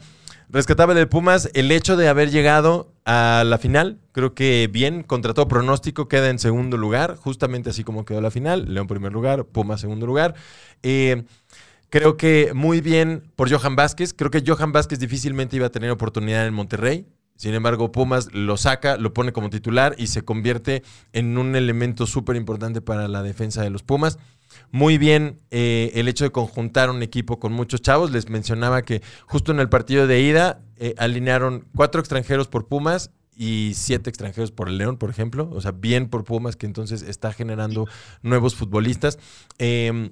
Rescatable 0.49 0.95
de 0.95 1.07
Pumas, 1.07 1.49
el 1.53 1.71
hecho 1.71 1.95
de 1.95 2.09
haber 2.09 2.29
llegado 2.29 2.91
a 3.05 3.43
la 3.45 3.57
final, 3.57 3.99
creo 4.11 4.33
que 4.33 4.69
bien, 4.71 5.03
contra 5.03 5.33
todo 5.33 5.47
pronóstico, 5.47 6.09
queda 6.09 6.29
en 6.29 6.39
segundo 6.39 6.75
lugar, 6.75 7.15
justamente 7.15 7.69
así 7.69 7.83
como 7.85 8.03
quedó 8.03 8.19
la 8.19 8.31
final. 8.31 8.73
León 8.73 8.87
primer 8.87 9.13
lugar, 9.13 9.45
Pumas 9.45 9.79
segundo 9.79 10.05
lugar. 10.05 10.35
Eh, 10.83 11.23
Creo 11.91 12.15
que 12.15 12.53
muy 12.55 12.79
bien 12.79 13.21
por 13.35 13.51
Johan 13.51 13.75
Vázquez. 13.75 14.13
Creo 14.13 14.31
que 14.31 14.41
Johan 14.47 14.71
Vázquez 14.71 14.97
difícilmente 14.97 15.57
iba 15.57 15.67
a 15.67 15.71
tener 15.71 15.91
oportunidad 15.91 16.47
en 16.47 16.53
Monterrey. 16.53 17.05
Sin 17.35 17.53
embargo, 17.53 17.91
Pumas 17.91 18.33
lo 18.33 18.55
saca, 18.55 18.95
lo 18.95 19.13
pone 19.13 19.33
como 19.33 19.49
titular 19.49 19.93
y 19.97 20.07
se 20.07 20.21
convierte 20.21 20.83
en 21.11 21.37
un 21.37 21.53
elemento 21.53 22.07
súper 22.07 22.37
importante 22.37 22.79
para 22.79 23.09
la 23.09 23.23
defensa 23.23 23.61
de 23.61 23.71
los 23.71 23.83
Pumas. 23.83 24.19
Muy 24.71 24.97
bien 24.97 25.41
eh, 25.51 25.91
el 25.95 26.07
hecho 26.07 26.23
de 26.23 26.31
conjuntar 26.31 26.89
un 26.89 27.03
equipo 27.03 27.39
con 27.39 27.51
muchos 27.51 27.81
chavos. 27.81 28.11
Les 28.11 28.29
mencionaba 28.29 28.83
que 28.83 29.01
justo 29.25 29.51
en 29.51 29.59
el 29.59 29.69
partido 29.69 30.07
de 30.07 30.21
ida 30.21 30.61
eh, 30.77 30.95
alinearon 30.97 31.67
cuatro 31.75 31.99
extranjeros 31.99 32.47
por 32.47 32.67
Pumas 32.67 33.11
y 33.35 33.73
siete 33.75 34.09
extranjeros 34.09 34.51
por 34.51 34.69
el 34.69 34.77
León, 34.77 34.97
por 34.97 35.09
ejemplo. 35.09 35.49
O 35.51 35.59
sea, 35.59 35.71
bien 35.71 36.07
por 36.07 36.23
Pumas, 36.23 36.55
que 36.55 36.65
entonces 36.65 37.01
está 37.01 37.33
generando 37.33 37.85
nuevos 38.21 38.55
futbolistas. 38.55 39.19
Eh, 39.59 40.11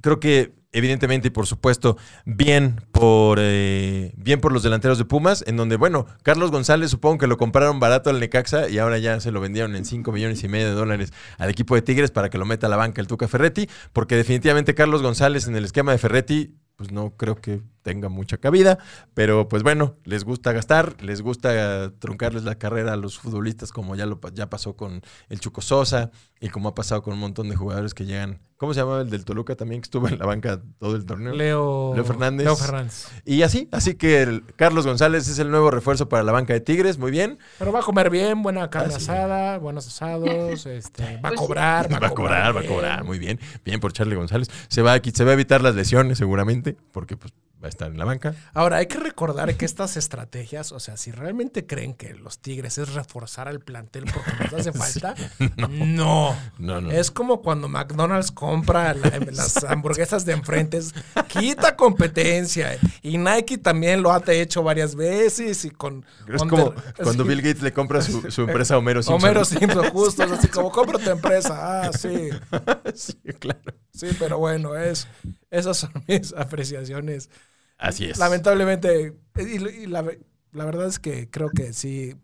creo 0.00 0.20
que 0.20 0.52
evidentemente 0.74 1.28
y 1.28 1.30
por 1.30 1.46
supuesto 1.46 1.96
bien 2.26 2.80
por 2.92 3.38
eh, 3.40 4.12
bien 4.16 4.40
por 4.40 4.52
los 4.52 4.62
delanteros 4.62 4.98
de 4.98 5.04
Pumas 5.04 5.42
en 5.46 5.56
donde 5.56 5.76
bueno 5.76 6.06
Carlos 6.22 6.50
González 6.50 6.90
supongo 6.90 7.18
que 7.18 7.26
lo 7.26 7.38
compraron 7.38 7.80
barato 7.80 8.10
al 8.10 8.20
Necaxa 8.20 8.68
y 8.68 8.78
ahora 8.78 8.98
ya 8.98 9.18
se 9.20 9.30
lo 9.30 9.40
vendieron 9.40 9.74
en 9.76 9.84
5 9.84 10.12
millones 10.12 10.44
y 10.44 10.48
medio 10.48 10.66
de 10.66 10.74
dólares 10.74 11.12
al 11.38 11.48
equipo 11.48 11.74
de 11.74 11.82
Tigres 11.82 12.10
para 12.10 12.28
que 12.28 12.36
lo 12.36 12.44
meta 12.44 12.66
a 12.66 12.70
la 12.70 12.76
banca 12.76 13.00
el 13.00 13.06
Tuca 13.06 13.28
Ferretti 13.28 13.68
porque 13.92 14.16
definitivamente 14.16 14.74
Carlos 14.74 15.00
González 15.00 15.46
en 15.46 15.56
el 15.56 15.64
esquema 15.64 15.92
de 15.92 15.98
Ferretti 15.98 16.54
pues 16.76 16.90
no 16.90 17.10
creo 17.16 17.36
que 17.36 17.62
tenga 17.84 18.08
mucha 18.08 18.38
cabida, 18.38 18.78
pero 19.12 19.46
pues 19.48 19.62
bueno, 19.62 19.94
les 20.04 20.24
gusta 20.24 20.52
gastar, 20.52 21.00
les 21.02 21.20
gusta 21.22 21.92
truncarles 22.00 22.42
la 22.42 22.56
carrera 22.56 22.94
a 22.94 22.96
los 22.96 23.18
futbolistas 23.18 23.70
como 23.70 23.94
ya 23.94 24.06
lo 24.06 24.18
ya 24.32 24.48
pasó 24.50 24.74
con 24.74 25.02
el 25.28 25.38
Chuco 25.38 25.60
Sosa 25.60 26.10
y 26.40 26.48
como 26.48 26.70
ha 26.70 26.74
pasado 26.74 27.02
con 27.02 27.12
un 27.12 27.20
montón 27.20 27.48
de 27.50 27.56
jugadores 27.56 27.94
que 27.94 28.06
llegan. 28.06 28.40
¿Cómo 28.56 28.72
se 28.72 28.80
llamaba 28.80 29.02
el 29.02 29.10
del 29.10 29.24
Toluca 29.26 29.56
también 29.56 29.82
que 29.82 29.86
estuvo 29.86 30.08
en 30.08 30.18
la 30.18 30.24
banca 30.24 30.62
todo 30.78 30.96
el 30.96 31.04
torneo? 31.04 31.34
Leo, 31.34 31.92
Leo 31.94 32.04
Fernández. 32.04 32.44
Leo 32.46 32.56
Fernández. 32.56 33.08
Y 33.26 33.42
así, 33.42 33.68
así 33.72 33.96
que 33.96 34.22
el 34.22 34.44
Carlos 34.56 34.86
González 34.86 35.28
es 35.28 35.38
el 35.38 35.50
nuevo 35.50 35.70
refuerzo 35.70 36.08
para 36.08 36.22
la 36.22 36.32
banca 36.32 36.54
de 36.54 36.60
Tigres, 36.60 36.96
muy 36.96 37.10
bien. 37.10 37.38
Pero 37.58 37.72
va 37.72 37.80
a 37.80 37.82
comer 37.82 38.08
bien, 38.10 38.42
buena 38.42 38.70
carne 38.70 38.94
Ah, 38.94 38.98
sí. 38.98 39.04
asada, 39.04 39.58
buenos 39.58 39.86
asados, 39.86 40.64
este, 40.66 41.02
va 41.16 41.28
a 41.28 41.32
Pues 41.32 41.40
cobrar, 41.40 41.92
Va 41.92 42.06
a 42.06 42.10
cobrar, 42.10 42.56
va 42.56 42.60
a 42.60 42.66
cobrar, 42.66 43.04
muy 43.04 43.18
bien. 43.18 43.38
Bien 43.64 43.80
por 43.80 43.92
Charlie 43.92 44.14
González. 44.16 44.48
Se 44.68 44.80
va 44.80 44.98
se 45.02 45.24
va 45.24 45.30
a 45.32 45.34
evitar 45.34 45.60
las 45.60 45.74
lesiones 45.74 46.16
seguramente, 46.16 46.76
porque 46.92 47.16
pues 47.16 47.34
va 47.64 47.68
a 47.68 47.70
estar 47.70 47.90
en 47.90 47.96
la 47.98 48.04
banca. 48.04 48.34
Ahora, 48.52 48.76
hay 48.76 48.86
que 48.86 48.98
recordar 48.98 49.56
que 49.56 49.64
estas 49.64 49.96
estrategias, 49.96 50.70
o 50.70 50.80
sea, 50.80 50.98
si 50.98 51.10
realmente 51.10 51.66
creen 51.66 51.94
que 51.94 52.12
los 52.12 52.38
Tigres 52.38 52.76
es 52.76 52.92
reforzar 52.92 53.48
al 53.48 53.60
plantel 53.60 54.04
porque 54.12 54.30
nos 54.44 54.52
hace 54.52 54.72
falta, 54.78 55.14
no. 55.56 56.36
No, 56.58 56.80
no. 56.80 56.90
Es 56.90 57.10
como 57.10 57.40
cuando 57.40 57.68
McDonald's 57.68 58.30
compra 58.30 58.92
la- 58.92 59.18
las 59.32 59.64
hamburguesas 59.64 60.26
de 60.26 60.34
enfrente, 60.34 60.76
es- 60.76 60.92
quita 61.28 61.74
competencia. 61.74 62.78
Y 63.02 63.16
Nike 63.16 63.56
también 63.58 64.02
lo 64.02 64.12
ha 64.12 64.22
hecho 64.26 64.62
varias 64.62 64.94
veces 64.94 65.64
y 65.64 65.70
con... 65.70 66.04
Es 66.28 66.38
con 66.38 66.48
como 66.50 66.70
ter- 66.72 66.92
cuando. 67.02 67.24
Bill 67.24 67.40
Gates 67.40 67.62
le 67.62 67.72
compra 67.72 68.02
su, 68.02 68.30
su 68.30 68.42
empresa 68.42 68.74
a 68.74 68.78
Homero 68.78 69.02
Simpson. 69.02 69.22
Homero 69.24 69.44
Simpson, 69.44 69.90
justo, 69.90 70.22
es 70.24 70.30
así 70.32 70.48
como, 70.48 70.70
compra 70.70 70.98
tu 70.98 71.08
empresa. 71.10 71.84
Ah, 71.86 71.90
sí, 71.92 72.28
sí, 72.94 73.14
claro. 73.38 73.60
sí, 73.92 74.08
pero 74.18 74.38
bueno, 74.38 74.76
es, 74.76 75.08
esas 75.50 75.78
son 75.78 75.90
mis 76.06 76.32
apreciaciones. 76.34 77.30
Así 77.78 78.06
es. 78.06 78.18
Lamentablemente, 78.18 79.14
y, 79.36 79.42
y 79.82 79.86
la, 79.86 80.04
la 80.52 80.64
verdad 80.64 80.86
es 80.86 80.98
que 80.98 81.28
creo 81.30 81.50
que 81.50 81.72
sí, 81.72 82.14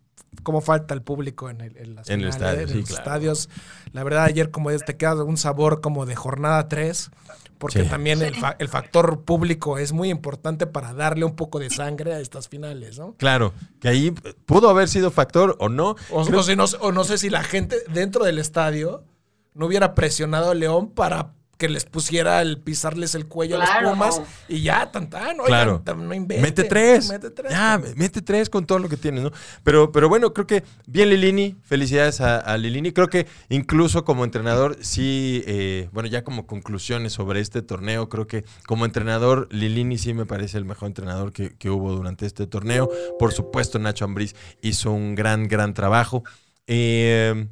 como 0.43 0.61
falta 0.61 0.95
el 0.95 1.03
público 1.03 1.51
en, 1.51 1.61
el, 1.61 1.77
en 1.77 1.95
las 1.97 2.09
En 2.09 2.21
el 2.21 2.33
finales, 2.33 2.37
estadio, 2.37 2.61
en 2.63 2.69
sí, 2.69 2.79
los 2.81 2.89
claro. 2.89 3.03
estadios. 3.03 3.49
La 3.93 4.05
verdad, 4.05 4.25
ayer 4.25 4.51
como 4.51 4.71
es, 4.71 4.85
te 4.85 4.97
queda 4.97 5.23
un 5.25 5.37
sabor 5.37 5.81
como 5.81 6.07
de 6.07 6.15
jornada 6.17 6.69
3, 6.69 7.11
porque 7.59 7.83
Sí. 7.83 7.89
también 7.91 8.23
el, 8.23 8.35
fa- 8.37 8.57
el 8.59 8.69
factor 8.69 9.23
público 9.25 9.77
es 9.77 9.93
muy 9.93 10.09
importante 10.09 10.67
para 10.67 10.95
darle 10.95 11.25
un 11.27 11.35
poco 11.37 11.59
de 11.59 11.69
sangre 11.69 12.15
a 12.15 12.21
estas 12.21 12.49
finales, 12.49 12.99
¿no? 12.99 13.15
Claro, 13.19 13.53
que 13.81 13.89
ahí 13.89 14.13
pudo 14.47 14.71
haber 14.71 14.89
sido 14.89 15.11
factor 15.11 15.57
o 15.59 15.69
no. 15.69 15.97
O, 16.11 16.21
o 16.23 16.43
si 16.43 16.57
no, 16.57 16.65
o 16.81 16.93
no 16.93 17.05
sé 17.05 17.19
si 17.19 17.29
la 17.29 17.43
gente 17.43 17.77
dentro 17.93 18.25
del 18.25 18.39
estadio 18.39 19.05
no 19.53 19.67
hubiera 19.67 19.95
presionado 19.95 20.53
a 20.53 20.55
León 20.55 20.91
para 20.91 21.35
que 21.61 21.69
les 21.69 21.85
pusiera 21.85 22.41
el 22.41 22.59
pisarles 22.59 23.15
el 23.15 23.27
cuello 23.27 23.61
a 23.61 23.65
Claro. 23.65 23.83
los 23.83 23.93
Pumas 23.93 24.23
y 24.49 24.63
ya, 24.63 24.91
tan 24.91 25.11
tan, 25.11 25.33
oigan, 25.39 25.47
Claro. 25.47 25.83
tan- 25.85 26.09
no 26.09 26.15
inventen, 26.15 26.43
Mete 26.43 26.65
tres. 26.65 27.11
Mete 27.11 27.31
tres. 27.31 27.53
Ya, 27.53 27.81
mete 27.97 28.23
tres 28.23 28.49
con 28.49 28.65
todo 28.67 28.79
lo 28.79 28.89
que 28.89 28.97
tienes, 28.97 29.23
¿no? 29.23 29.31
Pero, 29.63 29.93
pero 29.93 30.09
bueno, 30.09 30.33
creo 30.33 30.47
que 30.47 30.65
bien 30.87 31.11
Lilini, 31.11 31.57
felicidades 31.63 32.21
a, 32.23 32.39
a 32.39 32.57
Lilini. 32.57 32.93
Creo 32.93 33.09
que 33.09 33.27
incluso 33.51 34.05
como 34.07 34.25
entrenador, 34.25 34.79
sí, 34.81 35.45
eh, 35.47 35.89
bueno, 35.93 36.09
ya 36.09 36.25
como 36.25 36.47
conclusiones 36.47 37.13
sobre 37.13 37.41
este 37.41 37.61
torneo, 37.61 38.09
creo 38.09 38.27
que 38.27 38.45
como 38.67 38.87
entrenador, 38.87 39.47
Lilini 39.51 39.99
sí 39.99 40.15
me 40.15 40.25
parece 40.25 40.57
el 40.57 40.65
mejor 40.65 40.89
entrenador 40.89 41.33
que, 41.33 41.55
que 41.59 41.69
hubo 41.69 41.93
durante 41.93 42.25
este 42.25 42.47
torneo. 42.47 42.89
Por 43.19 43.33
supuesto, 43.35 43.79
Nacho 43.79 44.07
Ambriz 44.07 44.35
hizo 44.63 44.93
un 44.93 45.15
gran, 45.15 45.47
gran 45.47 45.75
trabajo. 45.75 46.25
Eh, 46.67 47.47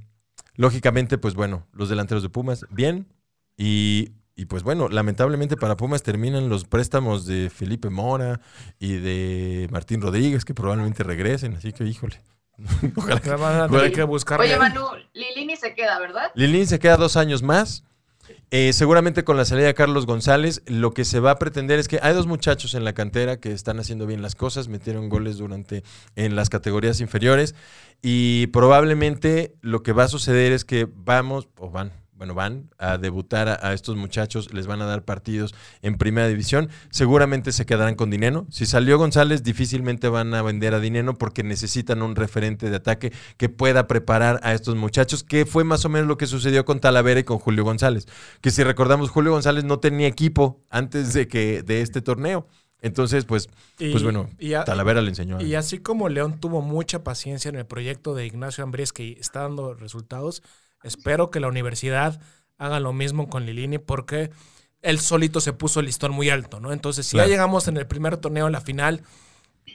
lógicamente, 0.56 1.18
pues 1.18 1.34
bueno, 1.34 1.66
los 1.72 1.88
delanteros 1.90 2.22
de 2.22 2.30
Pumas, 2.30 2.64
bien. 2.70 3.06
Y, 3.58 4.12
y, 4.36 4.46
pues 4.46 4.62
bueno, 4.62 4.88
lamentablemente 4.88 5.56
para 5.56 5.76
Pumas 5.76 6.02
terminan 6.02 6.48
los 6.48 6.64
préstamos 6.64 7.26
de 7.26 7.50
Felipe 7.50 7.90
Mora 7.90 8.40
y 8.78 8.94
de 8.94 9.68
Martín 9.70 10.00
Rodríguez, 10.00 10.44
que 10.46 10.54
probablemente 10.54 11.02
regresen. 11.02 11.54
Así 11.56 11.72
que, 11.72 11.84
híjole. 11.84 12.20
Ojalá 12.96 13.20
que- 13.20 13.30
Ojalá 13.32 13.90
que 13.90 14.02
buscarle. 14.04 14.46
Oye, 14.46 14.56
Manu, 14.58 14.84
Lilini 15.12 15.56
se 15.56 15.74
queda, 15.74 15.98
¿verdad? 15.98 16.30
Lilín 16.34 16.66
se 16.66 16.78
queda 16.78 16.96
dos 16.96 17.16
años 17.16 17.42
más. 17.42 17.84
Eh, 18.50 18.72
seguramente 18.72 19.24
con 19.24 19.36
la 19.36 19.44
salida 19.44 19.66
de 19.66 19.74
Carlos 19.74 20.06
González, 20.06 20.62
lo 20.66 20.92
que 20.92 21.04
se 21.04 21.18
va 21.20 21.32
a 21.32 21.38
pretender 21.38 21.78
es 21.78 21.88
que 21.88 21.98
hay 22.02 22.14
dos 22.14 22.26
muchachos 22.26 22.74
en 22.74 22.84
la 22.84 22.92
cantera 22.94 23.40
que 23.40 23.52
están 23.52 23.78
haciendo 23.80 24.06
bien 24.06 24.22
las 24.22 24.34
cosas, 24.34 24.68
metieron 24.68 25.08
goles 25.08 25.36
durante 25.38 25.82
en 26.16 26.34
las 26.36 26.48
categorías 26.50 27.00
inferiores 27.00 27.54
y 28.02 28.46
probablemente 28.48 29.54
lo 29.62 29.82
que 29.82 29.92
va 29.92 30.04
a 30.04 30.08
suceder 30.08 30.52
es 30.52 30.64
que 30.66 30.86
vamos 30.94 31.48
o 31.58 31.70
van, 31.70 31.92
bueno, 32.18 32.34
van 32.34 32.68
a 32.78 32.98
debutar 32.98 33.48
a, 33.48 33.58
a 33.68 33.72
estos 33.72 33.96
muchachos, 33.96 34.52
les 34.52 34.66
van 34.66 34.82
a 34.82 34.86
dar 34.86 35.04
partidos 35.04 35.54
en 35.82 35.96
primera 35.96 36.26
división, 36.28 36.68
seguramente 36.90 37.52
se 37.52 37.64
quedarán 37.64 37.94
con 37.94 38.10
Dineno. 38.10 38.46
Si 38.50 38.66
salió 38.66 38.98
González, 38.98 39.42
difícilmente 39.44 40.08
van 40.08 40.34
a 40.34 40.42
vender 40.42 40.74
a 40.74 40.80
Dineno 40.80 41.14
porque 41.14 41.42
necesitan 41.44 42.02
un 42.02 42.16
referente 42.16 42.68
de 42.70 42.76
ataque 42.76 43.12
que 43.36 43.48
pueda 43.48 43.86
preparar 43.86 44.40
a 44.42 44.52
estos 44.52 44.74
muchachos, 44.74 45.22
que 45.22 45.46
fue 45.46 45.62
más 45.64 45.84
o 45.84 45.88
menos 45.88 46.08
lo 46.08 46.18
que 46.18 46.26
sucedió 46.26 46.64
con 46.64 46.80
Talavera 46.80 47.20
y 47.20 47.24
con 47.24 47.38
Julio 47.38 47.62
González. 47.64 48.06
Que 48.40 48.50
si 48.50 48.64
recordamos, 48.64 49.10
Julio 49.10 49.30
González 49.32 49.64
no 49.64 49.78
tenía 49.78 50.08
equipo 50.08 50.60
antes 50.70 51.12
de 51.14 51.28
que 51.28 51.62
de 51.62 51.82
este 51.82 52.02
torneo. 52.02 52.48
Entonces, 52.80 53.24
pues, 53.24 53.48
Y- 53.78 53.90
pues 53.90 54.02
bueno, 54.04 54.28
y 54.38 54.54
a- 54.54 54.64
Talavera 54.64 55.02
le 55.02 55.08
enseñó. 55.10 55.38
a- 55.38 55.42
Y 55.42 55.54
así 55.56 55.78
como 55.78 56.08
León 56.08 56.38
tuvo 56.40 56.62
mucha 56.62 57.02
paciencia 57.02 57.48
en 57.48 57.56
el 57.56 57.66
proyecto 57.66 58.14
de 58.14 58.26
Ignacio 58.26 58.62
Ambriz 58.62 58.92
que 58.92 59.12
está 59.20 59.40
dando 59.42 59.74
resultados, 59.74 60.42
espero 60.82 61.30
que 61.30 61.40
la 61.40 61.48
universidad 61.48 62.20
haga 62.58 62.80
lo 62.80 62.92
mismo 62.92 63.28
con 63.28 63.46
Lilini 63.46 63.78
porque 63.78 64.30
él 64.82 64.98
solito 65.00 65.40
se 65.40 65.52
puso 65.52 65.80
el 65.80 65.86
listón 65.86 66.12
muy 66.12 66.30
alto, 66.30 66.60
¿no? 66.60 66.72
Entonces, 66.72 67.06
si 67.06 67.12
Claro. 67.12 67.28
ya 67.28 67.32
llegamos 67.34 67.68
en 67.68 67.76
el 67.76 67.86
primer 67.86 68.16
torneo 68.16 68.46
a 68.46 68.50
la 68.50 68.60
final, 68.60 69.02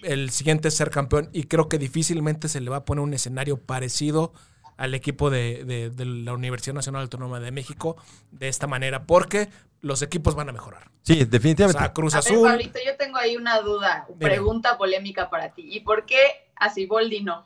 el 0.04 0.30
siguiente 0.32 0.68
es 0.70 0.76
ser 0.76 0.90
campeón 0.90 1.30
y 1.34 1.44
creo 1.46 1.70
que 1.70 1.78
difícilmente 1.78 2.48
se 2.50 2.62
le 2.62 2.70
va 2.70 2.78
a 2.78 2.86
poner 2.86 3.04
un 3.04 3.14
escenario 3.14 3.58
parecido 3.58 4.34
al 4.76 4.96
equipo 4.96 5.30
de, 5.30 5.64
de- 5.66 5.90
de 5.92 6.06
la 6.06 6.34
Universidad 6.34 6.74
Nacional 6.74 7.04
Autónoma 7.04 7.40
de 7.40 7.52
México 7.52 7.96
de 8.32 8.48
esta 8.48 8.66
manera 8.68 9.06
porque 9.06 9.50
los 9.82 10.02
equipos 10.02 10.34
van 10.36 10.50
a 10.50 10.52
mejorar. 10.52 10.90
Sí, 11.04 11.22
O 11.22 11.26
definitivamente. 11.26 11.80
sea, 11.80 11.94
Cruz 11.94 12.16
A 12.16 12.22
ver, 12.22 12.26
Azul... 12.34 12.48
Pablito, 12.50 12.80
yo 12.86 12.96
tengo 12.98 13.18
ahí 13.18 13.36
una 13.38 13.60
duda, 13.62 14.08
pregunta 14.20 14.78
polémica 14.78 15.30
para 15.30 15.54
ti. 15.54 15.68
¿Y 15.70 15.82
por 15.82 16.06
qué 16.06 16.18
a 16.56 16.70
Siboldi 16.70 17.22
no? 17.22 17.46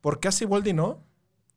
¿Por 0.00 0.20
qué 0.20 0.28
así 0.28 0.44
Boldi 0.44 0.72
no? 0.72 1.00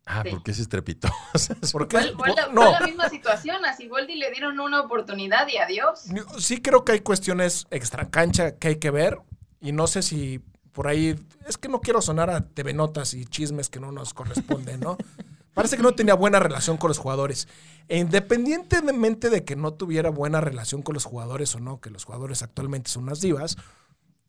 Ah, 0.05 0.23
sí. 0.23 0.29
porque 0.31 0.51
es 0.51 0.59
estrepitoso. 0.59 1.13
¿Por 1.71 1.87
qué? 1.87 1.97
Fue, 1.97 2.13
fue 2.13 2.33
la, 2.35 2.47
no. 2.47 2.61
fue 2.61 2.71
la 2.71 2.85
misma 2.87 3.09
situación, 3.09 3.65
a 3.65 3.75
Siboldi 3.75 4.15
le 4.15 4.31
dieron 4.31 4.59
una 4.59 4.81
oportunidad 4.81 5.47
y 5.47 5.57
adiós. 5.57 6.05
Sí 6.37 6.61
creo 6.61 6.85
que 6.85 6.93
hay 6.93 6.99
cuestiones 7.01 7.67
extra 7.71 8.09
cancha 8.09 8.57
que 8.57 8.69
hay 8.69 8.75
que 8.77 8.91
ver 8.91 9.19
y 9.59 9.71
no 9.71 9.87
sé 9.87 10.01
si 10.01 10.41
por 10.71 10.87
ahí 10.87 11.15
es 11.47 11.57
que 11.57 11.69
no 11.69 11.79
quiero 11.79 12.01
sonar 12.01 12.29
a 12.29 12.41
TV 12.41 12.73
Notas 12.73 13.13
y 13.13 13.25
chismes 13.25 13.69
que 13.69 13.79
no 13.79 13.93
nos 13.93 14.13
corresponden, 14.13 14.81
¿no? 14.81 14.97
Parece 15.55 15.77
que 15.77 15.83
no 15.83 15.95
tenía 15.95 16.15
buena 16.15 16.37
relación 16.37 16.75
con 16.75 16.89
los 16.89 16.97
jugadores. 16.97 17.47
E 17.87 17.97
independientemente 17.97 19.29
de 19.29 19.45
que 19.45 19.55
no 19.55 19.73
tuviera 19.73 20.09
buena 20.09 20.41
relación 20.41 20.81
con 20.81 20.95
los 20.95 21.05
jugadores 21.05 21.55
o 21.55 21.61
no, 21.61 21.79
que 21.79 21.89
los 21.89 22.03
jugadores 22.03 22.43
actualmente 22.43 22.91
son 22.91 23.03
unas 23.03 23.21
divas, 23.21 23.55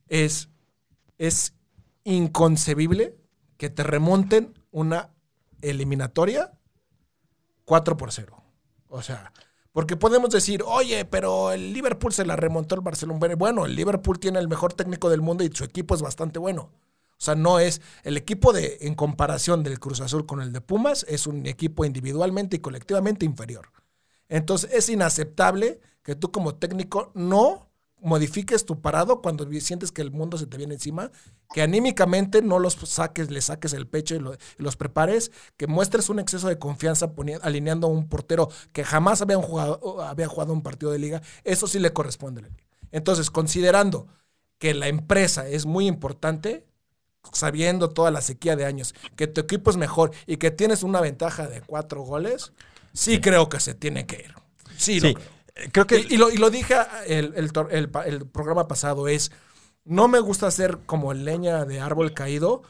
es, 0.09 0.51
es 1.19 1.53
inconcebible 2.05 3.17
que 3.57 3.69
te 3.69 3.83
remonten 3.83 4.55
una 4.71 5.11
eliminatoria 5.63 6.53
4 7.65 7.97
por 7.97 8.13
0. 8.13 8.43
O 8.89 9.03
sea, 9.03 9.33
porque 9.73 9.97
podemos 9.97 10.31
decir, 10.31 10.63
oye, 10.65 11.05
pero 11.05 11.53
el 11.53 11.73
Liverpool 11.73 12.13
se 12.13 12.25
la 12.25 12.37
remontó 12.37 12.75
el 12.75 12.81
Barcelona. 12.81 13.35
Bueno, 13.37 13.67
el 13.67 13.77
Liverpool 13.77 14.19
tiene 14.19 14.39
el 14.39 14.49
mejor 14.49 14.73
técnico 14.73 15.11
del 15.11 15.21
mundo 15.21 15.45
y 15.45 15.51
su 15.53 15.65
equipo 15.65 15.95
es 15.95 16.03
bastante 16.03 16.39
bueno. 16.39 16.71
O 17.19 17.21
sea, 17.23 17.35
no 17.35 17.59
es 17.59 17.81
el 18.03 18.17
equipo 18.17 18.53
de, 18.53 18.79
en 18.83 18.95
comparación 18.95 19.63
del 19.63 19.81
Cruz 19.81 20.01
Azul 20.01 20.27
con 20.27 20.41
el 20.41 20.53
de 20.53 20.61
Pumas, 20.61 21.05
es 21.09 21.27
un 21.27 21.47
equipo 21.47 21.85
individualmente 21.85 22.57
y 22.57 22.61
colectivamente 22.61 23.25
inferior. 23.25 23.71
Entonces, 24.29 24.71
es 24.73 24.89
inaceptable 24.89 25.81
que 26.03 26.15
tú 26.15 26.31
como 26.31 26.55
técnico 26.55 27.11
no 27.15 27.71
modifiques 28.01 28.65
tu 28.65 28.81
parado 28.81 29.23
cuando 29.23 29.49
sientes 29.61 29.91
que 29.93 30.03
el 30.03 30.11
mundo 30.11 30.39
se 30.39 30.47
te 30.47 30.57
viene 30.57 30.75
encima, 30.75 31.11
que 31.55 31.63
anímicamente 31.63 32.43
no 32.43 32.59
los 32.59 32.75
saques, 32.75 33.31
le 33.31 33.41
saques 33.41 33.73
el 33.73 33.87
pecho 33.87 34.15
y, 34.15 34.19
lo- 34.19 34.35
y 34.35 34.63
los 34.63 34.77
prepares, 34.77 35.33
que 35.57 35.67
muestres 35.67 36.09
un 36.09 36.19
exceso 36.19 36.49
de 36.49 36.59
confianza 36.59 37.13
alineando 37.43 37.87
a 37.87 37.91
un 37.91 38.09
portero 38.09 38.49
que 38.73 38.85
jamás 38.85 39.23
había 39.23 39.37
jugado, 39.37 40.03
había 40.03 40.29
jugado 40.29 40.53
un 40.53 40.63
partido 40.63 40.93
de 40.93 40.99
liga, 40.99 41.23
eso 41.45 41.67
sí 41.67 41.79
le 41.79 41.93
corresponde. 41.93 42.43
Entonces, 42.93 43.31
considerando 43.31 44.07
que 44.59 44.75
la 44.75 44.89
empresa 44.89 45.49
es 45.49 45.67
muy 45.67 45.87
importante, 45.87 46.67
sabiendo 47.33 47.91
toda 47.91 48.11
la 48.11 48.21
sequía 48.21 48.57
de 48.57 48.65
años, 48.65 48.95
que 49.17 49.27
tu 49.27 49.41
equipo 49.41 49.71
es 49.71 49.77
mejor 49.77 50.13
y 50.27 50.37
que 50.37 50.51
tienes 50.51 50.83
una 50.83 51.01
ventaja 51.01 51.47
de 51.49 51.61
cuatro 51.61 52.03
goles, 52.03 52.53
sí, 52.93 53.21
creo 53.21 53.49
que 53.49 53.61
se 53.61 53.75
tiene 53.75 54.07
que 54.07 54.17
ir. 54.17 54.35
Sí, 54.77 55.01
lo 55.01 55.15
creo. 55.15 55.36
Creo 55.73 55.87
que 55.87 56.01
Y, 56.01 56.15
y 56.15 56.17
lo, 56.17 56.31
y 56.31 56.37
lo 56.37 56.51
dije 56.51 56.75
el, 57.07 57.35
el 57.35 58.27
programa 58.27 58.69
pasado, 58.69 59.09
es, 59.09 59.31
no 59.85 60.09
me 60.09 60.21
gusta 60.21 60.51
ser 60.51 60.79
como 60.87 61.15
leña 61.15 61.65
de 61.65 61.81
árbol 61.81 62.13
caído, 62.13 62.63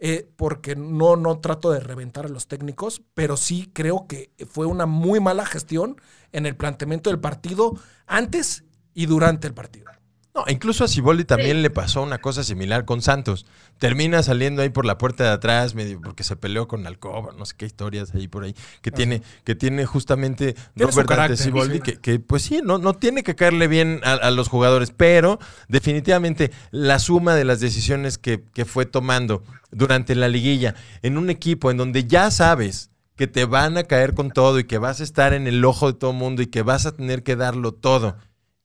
eh, 0.00 0.28
porque 0.36 0.76
no, 0.76 1.16
no 1.16 1.38
trato 1.38 1.70
de 1.70 1.80
reventar 1.80 2.26
a 2.26 2.28
los 2.28 2.46
técnicos, 2.48 3.00
pero 3.14 3.36
sí 3.36 3.70
creo 3.72 4.06
que 4.08 4.32
fue 4.50 4.66
una 4.66 4.86
muy 4.86 5.20
mala 5.20 5.46
gestión 5.46 6.00
en 6.32 6.46
el 6.46 6.56
planteamiento 6.56 7.10
del 7.10 7.20
partido 7.20 7.78
antes 8.06 8.64
y 8.92 9.06
durante 9.06 9.46
el 9.46 9.54
partido. 9.54 9.86
No, 10.34 10.44
incluso 10.48 10.82
a 10.82 10.88
Ciboldi 10.88 11.24
también 11.24 11.58
Sí. 11.58 11.62
le 11.62 11.70
pasó 11.70 12.02
una 12.02 12.18
cosa 12.18 12.42
similar 12.42 12.84
con 12.84 13.02
Santos. 13.02 13.46
Termina 13.78 14.20
saliendo 14.24 14.62
ahí 14.62 14.68
por 14.68 14.84
la 14.84 14.98
puerta 14.98 15.22
de 15.22 15.30
atrás, 15.30 15.76
medio 15.76 16.00
porque 16.00 16.24
se 16.24 16.34
peleó 16.34 16.66
con 16.66 16.84
Alcoba, 16.88 17.32
no 17.38 17.46
sé 17.46 17.54
qué 17.56 17.66
historias 17.66 18.12
ahí 18.16 18.26
por 18.26 18.42
ahí, 18.42 18.56
que 18.82 18.90
tiene, 18.90 19.22
que 19.44 19.54
tiene 19.54 19.86
justamente 19.86 20.54
Tiene 20.74 20.90
Robert 20.90 21.36
Siboldi, 21.36 21.76
sí. 21.76 21.80
que, 21.82 22.00
que, 22.00 22.18
pues 22.18 22.42
sí, 22.42 22.60
no, 22.64 22.78
no 22.78 22.94
tiene 22.94 23.22
que 23.22 23.36
caerle 23.36 23.68
bien 23.68 24.00
a, 24.02 24.14
a 24.14 24.30
los 24.32 24.48
jugadores, 24.48 24.90
pero 24.90 25.38
definitivamente 25.68 26.50
la 26.72 26.98
suma 26.98 27.36
de 27.36 27.44
las 27.44 27.60
decisiones 27.60 28.18
que, 28.18 28.42
que 28.54 28.64
fue 28.64 28.86
tomando 28.86 29.44
durante 29.70 30.16
la 30.16 30.26
liguilla 30.28 30.74
en 31.02 31.16
un 31.16 31.30
equipo 31.30 31.70
en 31.70 31.76
donde 31.76 32.04
ya 32.06 32.32
sabes 32.32 32.90
que 33.14 33.28
te 33.28 33.44
van 33.44 33.76
a 33.76 33.84
caer 33.84 34.14
con 34.14 34.32
todo 34.32 34.58
y 34.58 34.64
que 34.64 34.78
vas 34.78 35.00
a 35.00 35.04
estar 35.04 35.32
en 35.32 35.46
el 35.46 35.64
ojo 35.64 35.92
de 35.92 35.98
todo 35.98 36.12
mundo 36.12 36.42
y 36.42 36.48
que 36.48 36.62
vas 36.62 36.86
a 36.86 36.92
tener 36.96 37.22
que 37.22 37.36
darlo 37.36 37.70
todo 37.72 38.16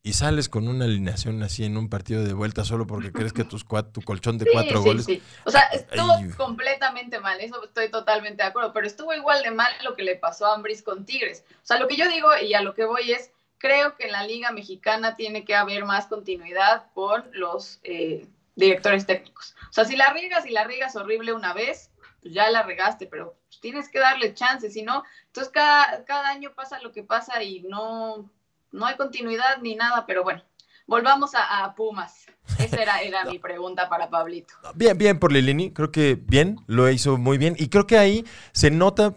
y 0.01 0.13
sales 0.13 0.47
con 0.47 0.67
una 0.69 0.85
alineación 0.85 1.43
así 1.43 1.65
en 1.65 1.75
un 1.77 1.89
partido 1.89 2.23
de 2.23 2.33
vuelta 2.33 2.63
solo 2.63 2.87
porque 2.87 3.11
crees 3.11 3.33
que 3.33 3.43
tus 3.43 3.65
cua- 3.67 3.91
tu 3.91 4.01
colchón 4.01 4.37
de 4.37 4.45
Sí, 4.45 4.51
cuatro 4.53 4.79
sí, 4.81 4.85
goles. 4.87 5.05
sí. 5.05 5.21
O 5.43 5.51
sea, 5.51 5.63
estuvo 5.73 6.13
Ay. 6.13 6.29
completamente 6.31 7.19
mal, 7.19 7.39
eso 7.41 7.61
estoy 7.63 7.89
totalmente 7.91 8.41
de 8.41 8.49
acuerdo, 8.49 8.71
pero 8.71 8.87
estuvo 8.87 9.13
igual 9.13 9.43
de 9.43 9.51
mal 9.51 9.71
lo 9.83 9.95
que 9.95 10.03
le 10.03 10.15
pasó 10.15 10.45
a 10.45 10.55
Ambris 10.55 10.83
con 10.83 11.05
Tigres. 11.05 11.43
O 11.61 11.65
sea, 11.65 11.79
lo 11.79 11.87
que 11.87 11.97
yo 11.97 12.07
digo 12.07 12.29
y 12.41 12.53
a 12.53 12.61
lo 12.61 12.73
que 12.75 12.85
voy 12.85 13.11
es, 13.11 13.31
creo 13.57 13.97
que 13.97 14.05
en 14.05 14.13
la 14.13 14.23
Liga 14.23 14.51
Mexicana 14.53 15.15
tiene 15.17 15.43
que 15.43 15.53
haber 15.55 15.83
más 15.83 16.05
continuidad 16.07 16.85
con 16.93 17.25
los 17.33 17.79
eh, 17.83 18.25
directores 18.55 19.05
técnicos. 19.05 19.53
O 19.69 19.73
sea, 19.73 19.83
si 19.83 19.97
la 19.97 20.13
riegas 20.13 20.45
y 20.45 20.51
la 20.51 20.63
riegas 20.63 20.95
horrible 20.95 21.33
una 21.33 21.53
vez, 21.53 21.91
pues 22.21 22.33
ya 22.33 22.49
la 22.49 22.63
regaste, 22.63 23.05
pero 23.05 23.35
tienes 23.61 23.89
que 23.89 23.99
darle 23.99 24.33
chance, 24.33 24.69
si 24.71 24.81
no, 24.81 25.03
entonces 25.27 25.51
cada, 25.51 26.05
cada 26.05 26.29
año 26.29 26.53
pasa 26.55 26.79
lo 26.79 26.93
que 26.93 27.03
pasa 27.03 27.43
y 27.43 27.61
no, 27.63 28.29
no 28.71 28.85
hay 28.85 28.95
continuidad 28.95 29.61
ni 29.61 29.75
nada, 29.75 30.05
pero 30.05 30.23
bueno, 30.23 30.43
volvamos 30.87 31.35
a, 31.35 31.63
a 31.63 31.75
Pumas. 31.75 32.25
Esa 32.57 32.81
era, 32.81 33.01
era 33.01 33.25
mi 33.31 33.39
pregunta 33.39 33.89
para 33.89 34.09
Pablito. 34.09 34.53
Bien, 34.75 34.97
bien 34.97 35.19
por 35.19 35.31
Lilini, 35.31 35.71
creo 35.71 35.91
que 35.91 36.15
bien, 36.15 36.57
lo 36.67 36.89
hizo 36.89 37.17
muy 37.17 37.37
bien. 37.37 37.55
Y 37.57 37.69
creo 37.69 37.87
que 37.87 37.97
ahí 37.97 38.25
se 38.51 38.71
nota, 38.71 39.15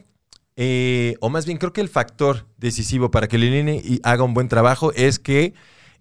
eh, 0.57 1.17
o 1.21 1.29
más 1.29 1.47
bien 1.47 1.59
creo 1.59 1.73
que 1.73 1.81
el 1.81 1.88
factor 1.88 2.47
decisivo 2.59 3.11
para 3.11 3.29
que 3.29 3.38
Lilini 3.38 4.01
haga 4.03 4.25
un 4.25 4.35
buen 4.35 4.49
trabajo 4.49 4.93
es 4.93 5.19
que 5.19 5.55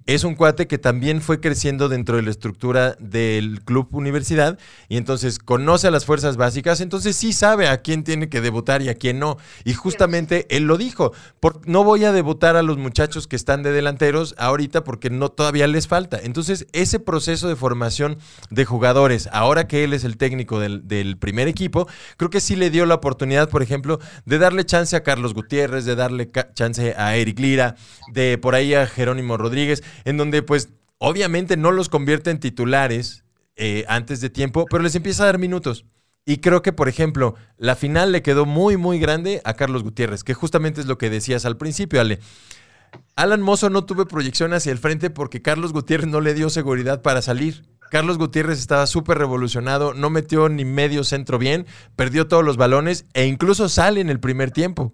es 0.06 0.24
un 0.24 0.36
cuate 0.36 0.68
que 0.68 0.78
también 0.78 1.22
fue 1.22 1.40
creciendo 1.40 1.90
dentro 1.90 2.16
de 2.18 2.24
la 2.24 2.32
estructura 2.32 2.96
del 3.00 3.62
club 3.64 3.88
universidad 3.92 4.58
y 4.90 4.98
entonces 4.98 5.40
conoce 5.40 5.88
a 5.88 5.92
las 5.92 6.06
fuerzas 6.06 6.38
básicas, 6.38 6.82
entonces 6.82 7.16
sí 7.16 7.34
sabe 7.34 7.68
a 7.68 7.82
quién 7.82 8.04
tiene 8.04 8.30
que 8.30 8.42
debutar 8.42 8.82
y 8.82 8.90
a 8.90 8.96
quién 8.96 9.20
no. 9.20 9.38
Y 9.64 9.74
justamente 9.74 10.48
él 10.50 10.64
lo 10.64 10.78
dijo, 10.78 11.14
por- 11.40 11.68
no 11.68 11.84
voy 11.84 12.04
a 12.06 12.12
debutar 12.12 12.56
a 12.56 12.64
los 12.64 12.78
muchachos 12.78 13.28
que 13.28 13.36
están 13.36 13.64
de 13.64 13.72
delanteros 13.72 14.36
ahorita 14.38 14.84
porque 14.84 15.10
no 15.10 15.30
todavía 15.30 15.68
les 15.68 15.88
falta. 15.88 16.20
Entonces 16.22 16.68
ese 16.74 17.00
proceso 17.00 17.48
de 17.48 17.56
formación 17.56 18.18
de 18.50 18.66
jugadores, 18.66 19.30
ahora 19.32 19.68
que 19.68 19.84
él 19.84 19.94
es 19.94 20.04
el 20.04 20.18
técnico 20.18 20.60
del, 20.60 20.88
del 20.88 21.18
primer 21.18 21.48
equipo, 21.48 21.88
creo 22.18 22.30
que 22.30 22.42
sí 22.42 22.56
le 22.56 22.70
dio 22.70 22.86
la 22.86 22.96
oportunidad, 22.96 23.50
por 23.50 23.62
ejemplo, 23.64 24.00
de 24.26 24.38
darle 24.40 24.66
chance 24.66 24.96
a 24.96 25.04
Carlos 25.04 25.34
Gutiérrez, 25.34 25.86
de 25.86 25.96
darle 25.96 26.30
chance 26.54 26.96
a 26.98 27.16
Eric 27.16 27.40
Lira, 27.40 27.76
de 28.12 28.38
por 28.38 28.56
ahí 28.56 28.74
a 28.74 28.88
Jerónimo 28.88 29.38
Rodríguez, 29.38 29.84
en 30.06 30.18
donde 30.18 30.44
pues 30.44 30.70
obviamente 30.98 31.58
no 31.58 31.72
los 31.72 31.90
convierte 31.90 32.30
en 32.30 32.40
titulares 32.40 33.24
eh, 33.56 33.86
antes 33.88 34.22
de 34.22 34.30
tiempo, 34.30 34.66
pero 34.70 34.84
les 34.84 34.96
empieza 34.96 35.24
a 35.24 35.28
dar 35.28 35.40
minutos. 35.40 35.86
Y 36.26 36.38
creo 36.38 36.62
que, 36.62 36.72
por 36.72 36.88
ejemplo, 36.88 37.36
la 37.58 37.76
final 37.76 38.12
le 38.12 38.22
quedó 38.22 38.46
muy, 38.46 38.78
muy 38.78 39.00
grande 39.00 39.42
a 39.44 39.56
Carlos 39.56 39.84
Gutiérrez, 39.84 40.24
que 40.24 40.36
justamente 40.36 40.80
es 40.80 40.88
lo 40.88 40.98
que 40.98 41.10
decías 41.10 41.46
al 41.46 41.58
principio, 41.58 42.00
Ale. 42.00 42.20
Alan 43.16 43.42
Mozo 43.42 43.70
no 43.70 43.86
tuvo 43.86 44.08
proyección 44.08 44.54
hacia 44.54 44.72
el 44.72 44.78
frente 44.78 45.10
porque 45.10 45.42
Carlos 45.42 45.74
Gutiérrez 45.74 46.08
no 46.08 46.22
le 46.22 46.34
dio 46.34 46.50
seguridad 46.50 47.02
para 47.02 47.22
salir. 47.22 47.66
Carlos 47.90 48.18
Gutiérrez 48.18 48.60
estaba 48.60 48.88
súper 48.88 49.18
revolucionado, 49.18 49.94
no 49.94 50.10
metió 50.10 50.48
ni 50.48 50.64
medio 50.64 51.04
centro 51.04 51.38
bien, 51.38 51.66
perdió 51.96 52.28
todos 52.28 52.46
los 52.46 52.56
balones 52.56 53.06
e 53.14 53.26
incluso 53.26 53.68
sale 53.68 54.00
en 54.00 54.10
el 54.10 54.20
primer 54.20 54.52
tiempo. 54.52 54.94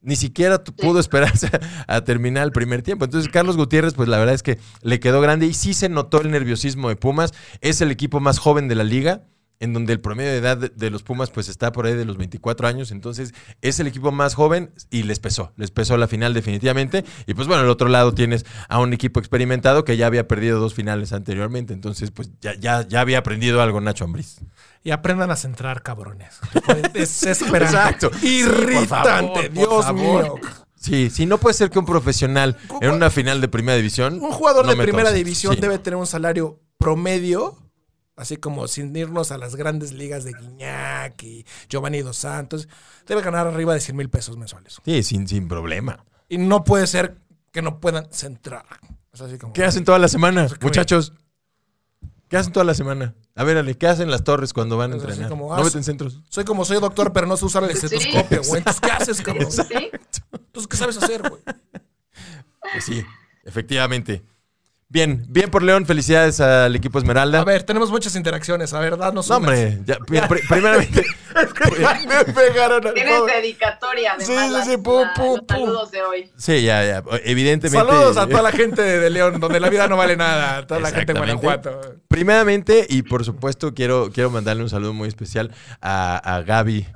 Ni 0.00 0.16
siquiera 0.16 0.62
pudo 0.62 1.00
esperarse 1.00 1.48
a, 1.86 1.96
a 1.96 2.04
terminar 2.04 2.44
el 2.44 2.52
primer 2.52 2.82
tiempo. 2.82 3.04
Entonces, 3.04 3.30
Carlos 3.30 3.56
Gutiérrez, 3.56 3.94
pues 3.94 4.08
la 4.08 4.18
verdad 4.18 4.34
es 4.34 4.42
que 4.42 4.58
le 4.82 5.00
quedó 5.00 5.20
grande 5.20 5.46
y 5.46 5.54
sí 5.54 5.74
se 5.74 5.88
notó 5.88 6.20
el 6.20 6.30
nerviosismo 6.30 6.88
de 6.88 6.96
Pumas. 6.96 7.32
Es 7.60 7.80
el 7.80 7.90
equipo 7.90 8.20
más 8.20 8.38
joven 8.38 8.68
de 8.68 8.74
la 8.74 8.84
liga, 8.84 9.24
en 9.60 9.72
donde 9.72 9.92
el 9.92 10.00
promedio 10.00 10.30
de 10.30 10.38
edad 10.38 10.56
de, 10.56 10.90
los 10.90 11.02
Pumas, 11.02 11.30
pues 11.30 11.48
está 11.48 11.72
por 11.72 11.86
ahí 11.86 11.94
de 11.94 12.04
los 12.04 12.16
24 12.16 12.68
años. 12.68 12.90
Entonces, 12.90 13.34
es 13.60 13.80
el 13.80 13.86
equipo 13.86 14.12
más 14.12 14.34
joven 14.34 14.70
y 14.90 15.02
les 15.02 15.18
pesó. 15.18 15.52
Les 15.56 15.70
pesó 15.70 15.96
la 15.96 16.06
final, 16.08 16.34
definitivamente. 16.34 17.04
Y 17.26 17.34
pues 17.34 17.48
bueno, 17.48 17.62
al 17.62 17.68
otro 17.68 17.88
lado 17.88 18.14
tienes 18.14 18.46
a 18.68 18.78
un 18.80 18.92
equipo 18.92 19.18
experimentado 19.20 19.84
que 19.84 19.96
ya 19.96 20.06
había 20.06 20.28
perdido 20.28 20.60
dos 20.60 20.74
finales 20.74 21.12
anteriormente. 21.12 21.72
Entonces, 21.74 22.10
pues 22.10 22.30
ya, 22.40 22.54
ya, 22.54 22.86
ya 22.86 23.00
había 23.00 23.18
aprendido 23.18 23.60
algo 23.62 23.80
Nacho 23.80 24.04
Ambriz. 24.04 24.36
Y 24.84 24.92
aprendan 24.92 25.30
a 25.30 25.36
centrar, 25.36 25.82
cabrones. 25.82 26.38
Es 26.76 26.92
desesperante. 26.92 27.76
Exacto. 27.78 28.10
Sí, 28.20 28.42
por 28.44 28.54
Irritante. 28.54 29.50
por 29.50 29.52
Dios 29.52 29.84
favor. 29.84 30.22
mío. 30.22 30.34
Sí, 30.76 31.10
sí, 31.10 31.26
no 31.26 31.38
puede 31.38 31.54
ser 31.54 31.70
que 31.70 31.80
un 31.80 31.86
profesional 31.86 32.56
en 32.80 32.92
una 32.92 33.10
final 33.10 33.40
de 33.40 33.48
primera 33.48 33.76
división. 33.76 34.14
Un 34.22 34.30
jugador 34.30 34.64
no 34.64 34.70
de 34.74 34.80
primera 34.82 35.10
división 35.10 35.54
Sí. 35.56 35.60
debe 35.60 35.78
tener 35.80 35.96
un 35.96 36.06
salario 36.06 36.60
promedio, 36.78 37.58
así 38.18 38.36
como 38.36 38.68
sin 38.68 38.94
irnos 38.94 39.30
a 39.32 39.38
las 39.38 39.56
grandes 39.56 39.92
ligas 39.92 40.24
de 40.24 40.34
Guiñac 40.34 41.22
y 41.22 41.46
Giovanni 41.68 42.02
Dos 42.02 42.18
Santos. 42.18 42.68
Debe 43.06 43.22
ganar 43.22 43.46
arriba 43.46 43.72
de 43.72 43.80
100 43.80 43.96
mil 43.96 44.10
pesos 44.10 44.36
mensuales. 44.36 44.78
Sí, 44.84 45.02
sin, 45.02 45.26
sin 45.26 45.48
problema. 45.48 46.04
Y 46.28 46.38
no 46.38 46.64
puede 46.64 46.86
ser 46.86 47.18
que 47.52 47.62
no 47.62 47.80
puedan 47.80 48.12
centrar. 48.12 48.66
Es 49.12 49.20
así 49.20 49.38
como. 49.38 49.52
¿Qué 49.52 49.64
hacen 49.64 49.84
toda 49.84 49.98
la 49.98 50.08
semana, 50.08 50.48
muchachos? 50.60 51.12
¿Qué 52.28 52.36
hacen 52.36 52.52
toda 52.52 52.64
la 52.64 52.74
semana? 52.74 53.14
A 53.34 53.44
ver, 53.44 53.56
Ale, 53.56 53.76
¿qué 53.78 53.86
hacen 53.86 54.10
las 54.10 54.22
torres 54.22 54.52
cuando 54.52 54.76
van 54.76 54.92
a 54.92 54.96
entrenar? 54.96 55.30
como, 55.30 55.48
no 55.48 55.54
ah, 55.54 55.64
meten 55.64 55.82
centros. 55.82 56.20
Soy 56.28 56.44
como 56.44 56.64
soy 56.66 56.78
doctor, 56.78 57.12
pero 57.12 57.26
no 57.26 57.36
sé 57.36 57.46
usar 57.46 57.64
el 57.64 57.70
estetoscopio, 57.70 58.42
güey. 58.42 58.58
Entonces, 58.58 58.80
¿qué 58.80 58.90
haces, 58.90 59.22
cabrón? 59.22 59.50
¿Sí? 59.50 59.62
Entonces, 60.32 60.68
¿qué 60.68 60.76
sabes 60.76 60.96
hacer, 60.98 61.26
güey? 61.26 61.40
Pues 62.72 62.84
sí, 62.84 63.02
efectivamente. 63.44 64.22
Bien, 64.90 65.22
bien 65.28 65.50
por 65.50 65.62
León. 65.62 65.84
Felicidades 65.84 66.40
al 66.40 66.74
equipo 66.74 66.98
Esmeralda. 66.98 67.40
A 67.40 67.44
ver, 67.44 67.62
tenemos 67.62 67.90
muchas 67.90 68.16
interacciones. 68.16 68.72
A 68.72 68.80
ver, 68.80 68.96
danos 68.96 69.28
no, 69.28 69.36
unas. 69.36 69.48
hombre, 69.50 69.78
ya, 69.84 69.98
pri- 69.98 70.20
pri- 70.22 70.40
primeramente. 70.48 71.04
Me 72.26 72.32
pegaron 72.32 72.86
al 72.86 72.94
Tienes 72.94 73.18
pobre. 73.18 73.34
dedicatoria 73.42 74.14
Sí, 74.18 74.32
además 74.32 74.46
sí, 74.46 74.52
las- 74.52 74.66
sí, 74.66 74.76
pum, 74.78 75.06
pum, 75.14 75.26
los 75.36 75.40
pum. 75.40 75.46
saludos 75.46 75.90
de 75.90 76.02
hoy. 76.02 76.30
sí, 76.38 76.62
ya, 76.62 76.84
ya. 76.84 77.02
Evidentemente. 77.24 77.86
Saludos 77.86 78.16
a 78.16 78.26
toda 78.26 78.40
la 78.40 78.50
gente 78.50 78.80
de, 78.80 78.98
de 78.98 79.10
León, 79.10 79.38
donde 79.40 79.60
la 79.60 79.68
vida 79.68 79.88
no 79.88 79.98
vale 79.98 80.16
nada. 80.16 80.66
Toda 80.66 80.80
la 80.80 80.88
gente 80.90 81.12
de 81.12 81.20
Exactamente. 81.20 81.46
Guanajuato. 81.46 81.96
Primeramente, 82.08 82.86
y 82.88 83.02
por 83.02 83.26
supuesto, 83.26 83.74
quiero, 83.74 84.10
quiero 84.10 84.30
mandarle 84.30 84.62
un 84.62 84.70
saludo 84.70 84.94
muy 84.94 85.08
especial 85.08 85.52
a, 85.82 86.16
a 86.16 86.40
Gaby. 86.42 86.86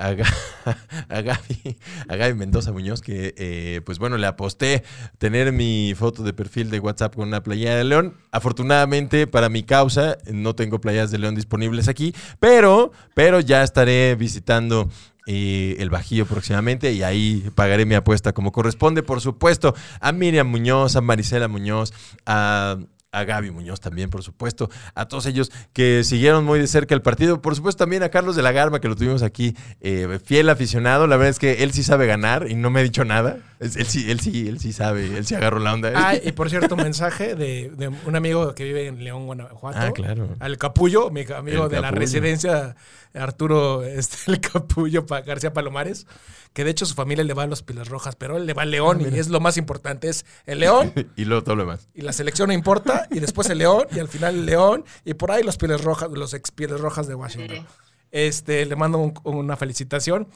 A, 0.00 0.12
Ga- 0.12 0.34
a 1.10 1.20
Gaby, 1.20 1.76
a 2.08 2.16
Gaby 2.16 2.34
Mendoza 2.34 2.72
Muñoz, 2.72 3.02
que 3.02 3.34
eh, 3.36 3.82
pues 3.84 3.98
bueno, 3.98 4.16
le 4.16 4.26
aposté 4.26 4.82
tener 5.18 5.52
mi 5.52 5.92
foto 5.94 6.22
de 6.22 6.32
perfil 6.32 6.70
de 6.70 6.80
WhatsApp 6.80 7.14
con 7.14 7.28
una 7.28 7.42
playera 7.42 7.76
de 7.76 7.84
León. 7.84 8.14
Afortunadamente, 8.32 9.26
para 9.26 9.48
mi 9.50 9.62
causa, 9.62 10.16
no 10.32 10.54
tengo 10.54 10.80
playeras 10.80 11.10
de 11.10 11.18
León 11.18 11.34
disponibles 11.34 11.86
aquí, 11.88 12.14
pero, 12.38 12.92
pero 13.14 13.40
ya 13.40 13.62
estaré 13.62 14.14
visitando 14.14 14.88
eh, 15.26 15.76
el 15.78 15.90
Bajío 15.90 16.24
próximamente 16.24 16.92
y 16.92 17.02
ahí 17.02 17.44
pagaré 17.54 17.84
mi 17.84 17.94
apuesta 17.94 18.32
como 18.32 18.52
corresponde, 18.52 19.02
por 19.02 19.20
supuesto, 19.20 19.74
a 20.00 20.12
Miriam 20.12 20.48
Muñoz, 20.48 20.96
a 20.96 21.02
Marisela 21.02 21.46
Muñoz, 21.46 21.92
a, 22.24 22.78
a 23.12 23.24
Gaby 23.24 23.50
Muñoz 23.50 23.80
también, 23.80 24.10
por 24.10 24.22
supuesto, 24.22 24.70
a 24.94 25.06
todos 25.06 25.26
ellos 25.26 25.50
que 25.72 26.04
siguieron 26.04 26.44
muy 26.44 26.58
de 26.58 26.66
cerca 26.66 26.94
el 26.94 27.02
partido, 27.02 27.42
por 27.42 27.56
supuesto 27.56 27.84
también 27.84 28.02
a 28.02 28.08
Carlos 28.08 28.36
de 28.36 28.42
la 28.42 28.52
Garma, 28.52 28.80
que 28.80 28.88
lo 28.88 28.96
tuvimos 28.96 29.22
aquí, 29.22 29.56
eh, 29.80 30.18
fiel 30.24 30.48
aficionado, 30.48 31.06
la 31.06 31.16
verdad 31.16 31.30
es 31.30 31.38
que 31.38 31.62
él 31.62 31.72
sí 31.72 31.82
sabe 31.82 32.06
ganar 32.06 32.46
y 32.48 32.54
no 32.54 32.70
me 32.70 32.80
ha 32.80 32.82
dicho 32.82 33.04
nada, 33.04 33.38
Él 33.60 33.70
sí, 33.86 34.10
él 34.10 34.20
sí, 34.20 34.48
él 34.48 34.58
sí 34.58 34.72
sabe, 34.72 35.04
él 35.18 35.26
sí 35.26 35.34
agarró 35.34 35.58
la 35.58 35.74
onda. 35.74 35.92
Ah, 35.94 36.14
y 36.16 36.32
por 36.32 36.48
cierto, 36.48 36.74
un 36.76 36.82
mensaje 36.82 37.34
de, 37.34 37.70
de 37.70 37.88
un 37.88 38.16
amigo 38.16 38.54
que 38.54 38.64
vive 38.64 38.86
en 38.86 39.04
León, 39.04 39.26
Guanajuato. 39.26 39.78
Ah, 39.78 39.92
claro. 39.92 40.30
Al 40.40 40.56
Capullo, 40.56 41.10
mi 41.10 41.20
amigo 41.30 41.64
El 41.64 41.70
de 41.70 41.80
la 41.82 41.90
residencia, 41.90 42.74
Arturo 43.12 43.84
este, 43.84 44.16
el 44.32 44.40
Capullo 44.40 45.04
Pa- 45.04 45.20
García 45.20 45.52
Palomares, 45.52 46.06
que 46.54 46.64
de 46.64 46.70
hecho 46.70 46.86
su 46.86 46.94
familia 46.94 47.22
le 47.22 47.34
va 47.34 47.42
a 47.42 47.46
los 47.46 47.62
Pilas 47.62 47.88
Rojas, 47.88 48.16
pero 48.16 48.38
él 48.38 48.46
le 48.46 48.54
va 48.54 48.62
al 48.62 48.70
León 48.70 49.00
y 49.14 49.18
es 49.18 49.28
lo 49.28 49.40
más 49.40 49.58
importante, 49.58 50.08
es 50.08 50.24
el 50.46 50.60
León 50.60 50.92
y 51.16 51.24
luego 51.26 51.44
todo 51.44 51.56
lo 51.56 51.62
demás. 51.64 51.88
y 51.94 52.00
la 52.00 52.12
selección 52.14 52.48
no 52.48 52.54
importa, 52.54 53.08
y 53.10 53.20
después 53.20 53.50
el 53.50 53.58
León, 53.58 53.84
y 53.94 53.98
al 53.98 54.08
final 54.08 54.36
el 54.36 54.46
León, 54.46 54.84
y 55.04 55.12
por 55.14 55.32
ahí 55.32 55.42
los 55.42 55.58
Pieles 55.58 55.82
Rojas, 55.84 56.10
los 56.10 56.32
ex 56.32 56.50
Pieles 56.50 56.80
Rojas 56.80 57.06
de 57.08 57.14
Washington. 57.14 57.66
Este, 58.10 58.64
le 58.66 58.74
mando 58.74 58.98
un- 58.98 59.14
una 59.24 59.56
felicitación. 59.56 60.28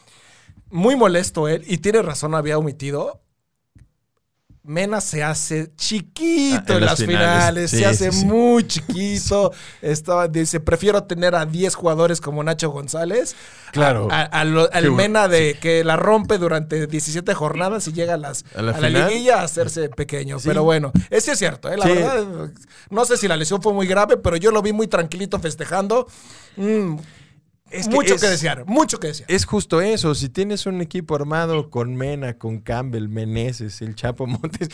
Muy 0.74 0.96
molesto 0.96 1.46
él, 1.46 1.62
y 1.68 1.78
tiene 1.78 2.02
razón, 2.02 2.34
había 2.34 2.58
omitido. 2.58 3.20
Mena 4.64 5.02
se 5.02 5.22
hace 5.22 5.72
chiquito 5.76 6.72
Ah, 6.72 6.76
en 6.76 6.76
en, 6.78 6.84
las 6.86 6.98
finales. 6.98 7.10
finales, 7.68 7.70
Sí, 7.70 7.76
se 7.76 7.84
hace 7.86 8.10
sí, 8.10 8.20
sí. 8.20 8.26
muy 8.26 8.66
chiquito. 8.66 9.52
Estaba, 9.82 10.26
dice, 10.26 10.58
prefiero 10.58 11.04
tener 11.04 11.34
a 11.34 11.44
10 11.44 11.74
jugadores 11.74 12.20
como 12.20 12.42
Nacho 12.42 12.70
González. 12.70 13.36
Claro. 13.72 14.08
A, 14.10 14.22
a 14.22 14.44
lo- 14.46 14.68
al. 14.72 14.90
Mena 14.90 15.28
de 15.28 15.58
que 15.60 15.84
la 15.84 15.96
rompe 15.96 16.38
durante 16.38 16.86
17 16.86 17.34
jornadas 17.34 17.86
y 17.88 17.92
llega 17.92 18.14
a, 18.14 18.16
las, 18.16 18.44
¿A 18.56 18.62
la 18.62 18.88
liguilla 18.88 19.40
a 19.40 19.44
hacerse 19.44 19.90
pequeño. 19.90 20.38
Pero 20.42 20.64
bueno, 20.64 20.92
ese 21.10 21.32
es 21.32 21.38
cierto, 21.38 21.70
¿eh? 21.70 21.76
la 21.76 21.84
verdad. 21.86 22.50
No 22.88 23.04
sé 23.04 23.18
si 23.18 23.28
la 23.28 23.36
lesión 23.36 23.60
fue 23.60 23.74
muy 23.74 23.86
grave, 23.86 24.16
pero 24.16 24.36
yo 24.38 24.50
lo 24.50 24.62
vi 24.62 24.72
muy 24.72 24.88
tranquilito 24.88 25.38
festejando. 25.38 26.08
Mm, 26.56 26.96
Es 27.74 27.88
que 27.88 27.94
mucho 27.94 28.14
es- 28.14 28.20
que 28.20 28.28
desear, 28.28 28.64
mucho 28.66 28.98
que 29.00 29.08
desear. 29.08 29.30
Es 29.30 29.44
justo 29.44 29.80
eso. 29.80 30.14
Si 30.14 30.28
tienes 30.28 30.66
un 30.66 30.80
equipo 30.80 31.14
armado 31.14 31.70
con 31.70 31.94
Mena, 31.96 32.38
con 32.38 32.60
Campbell, 32.60 33.08
Meneses, 33.08 33.82
el 33.82 33.94
Chapo 33.94 34.26
Montes, 34.26 34.68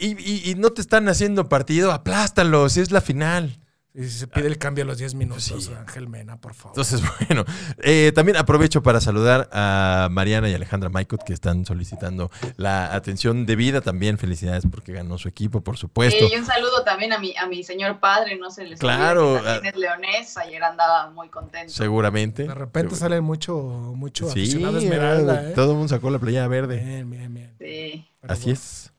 y- 0.00 0.50
y 0.50 0.54
no 0.54 0.70
te 0.70 0.80
están 0.80 1.08
haciendo 1.08 1.48
partido, 1.48 1.92
aplástalos, 1.92 2.76
es 2.76 2.90
la 2.92 3.00
final. 3.00 3.58
Y 4.00 4.08
se 4.08 4.28
pide 4.28 4.46
el 4.46 4.58
cambio 4.58 4.84
a 4.84 4.86
los 4.86 4.98
10 4.98 5.14
minutos, 5.16 5.42
sí. 5.42 5.72
Ángel 5.76 6.08
Mena, 6.08 6.40
por 6.40 6.54
favor. 6.54 6.70
Entonces, 6.78 7.02
bueno, 7.28 7.44
eh, 7.82 8.12
también 8.14 8.36
aprovecho 8.36 8.80
para 8.80 9.00
saludar 9.00 9.48
a 9.52 10.06
Mariana 10.08 10.48
y 10.48 10.54
Alejandra 10.54 10.88
Maicot 10.88 11.24
que 11.24 11.32
están 11.32 11.66
solicitando 11.66 12.30
la 12.56 12.94
atención 12.94 13.44
debida. 13.44 13.80
También 13.80 14.16
felicidades 14.16 14.64
porque 14.70 14.92
ganó 14.92 15.18
su 15.18 15.26
equipo, 15.26 15.62
por 15.62 15.76
supuesto. 15.78 16.24
Eh, 16.26 16.30
y 16.32 16.36
un 16.38 16.46
saludo 16.46 16.84
también 16.84 17.12
a 17.12 17.18
mi, 17.18 17.34
a 17.36 17.46
mi 17.48 17.64
señor 17.64 17.98
padre, 17.98 18.36
no 18.38 18.52
se 18.52 18.64
les 18.66 18.78
Claro, 18.78 19.32
olvide 19.32 19.40
que 19.40 19.46
también 19.50 19.74
es 19.74 19.80
leonés, 19.80 20.36
ayer 20.36 20.62
andaba 20.62 21.10
muy 21.10 21.28
contento. 21.28 21.72
Seguramente. 21.72 22.44
de 22.44 22.54
repente 22.54 22.90
Seguro. 22.94 23.00
sale 23.00 23.20
mucho, 23.20 23.56
mucho 23.96 24.26
Sí, 24.30 24.42
aficionado 24.42 24.78
Esmeralda, 24.78 25.50
eh, 25.50 25.54
todo 25.54 25.72
el 25.72 25.76
mundo 25.78 25.88
sacó 25.88 26.10
la 26.10 26.20
playa 26.20 26.46
verde. 26.46 26.76
Bien, 26.84 27.10
bien, 27.10 27.34
bien. 27.34 27.56
Sí, 27.58 28.06
Así 28.22 28.44
bueno, 28.44 28.52
es. 28.60 28.92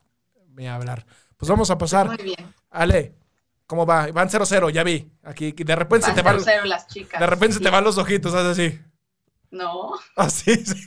Voy 0.48 0.66
a 0.66 0.74
hablar. 0.74 1.06
Pues 1.38 1.48
vamos 1.48 1.70
a 1.70 1.78
pasar. 1.78 2.06
muy 2.06 2.16
bien. 2.22 2.54
Ale, 2.70 3.14
¿cómo 3.70 3.86
va? 3.86 4.08
Van 4.12 4.28
0-0, 4.28 4.70
ya 4.72 4.82
vi. 4.82 5.08
Aquí, 5.22 5.52
de 5.52 5.76
repente 5.76 6.08
se 6.08 6.12
te 6.12 6.22
van, 6.22 6.38
0-0 6.40 6.64
las 6.64 6.88
chicas. 6.88 7.20
de 7.20 7.26
repente 7.28 7.54
se 7.54 7.60
te 7.60 7.70
van 7.70 7.84
los 7.84 7.96
ojitos, 7.98 8.34
haces 8.34 8.58
así. 8.58 8.80
No, 9.52 9.92
Así, 10.16 10.56
sí. 10.64 10.84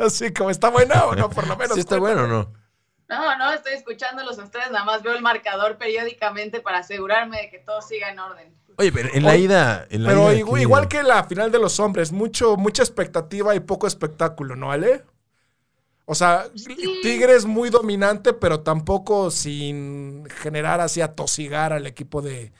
Así 0.00 0.32
como 0.34 0.50
está 0.50 0.68
buena 0.70 1.04
o 1.04 1.14
no, 1.14 1.30
por 1.30 1.46
lo 1.46 1.56
menos. 1.56 1.74
¿Sí 1.74 1.80
está 1.80 1.96
bueno 1.98 2.24
o 2.24 2.26
no? 2.26 2.52
no, 3.08 3.38
no, 3.38 3.52
estoy 3.52 3.74
escuchándolos 3.74 4.36
a 4.40 4.42
ustedes, 4.44 4.70
nada 4.72 4.84
más 4.84 5.02
veo 5.04 5.14
el 5.14 5.22
marcador 5.22 5.78
periódicamente 5.78 6.60
para 6.60 6.78
asegurarme 6.78 7.40
de 7.42 7.50
que 7.50 7.58
todo 7.60 7.80
siga 7.82 8.10
en 8.10 8.18
orden. 8.18 8.52
Oye, 8.76 8.90
pero 8.92 9.08
en 9.14 9.22
la 9.24 9.30
Oye, 9.30 9.38
ida. 9.40 9.86
En 9.90 10.02
la 10.02 10.08
Pero 10.10 10.22
ida 10.32 10.38
igual, 10.40 10.56
que- 10.58 10.62
igual 10.62 10.88
que 10.88 11.02
la 11.04 11.24
final 11.24 11.50
de 11.52 11.58
los 11.60 11.78
hombres, 11.80 12.10
mucho, 12.12 12.56
mucha 12.56 12.82
expectativa 12.82 13.54
y 13.54 13.60
poco 13.60 13.86
espectáculo, 13.86 14.56
¿no, 14.56 14.70
Ale? 14.72 15.04
O 16.10 16.14
sea, 16.14 16.46
Sí. 16.54 17.00
Tigres 17.02 17.44
muy 17.44 17.68
dominante, 17.68 18.32
pero 18.32 18.60
tampoco 18.60 19.30
sin 19.30 20.24
generar 20.40 20.80
así 20.80 21.02
atosigar 21.02 21.74
al 21.74 21.86
equipo 21.86 22.22
de, 22.22 22.50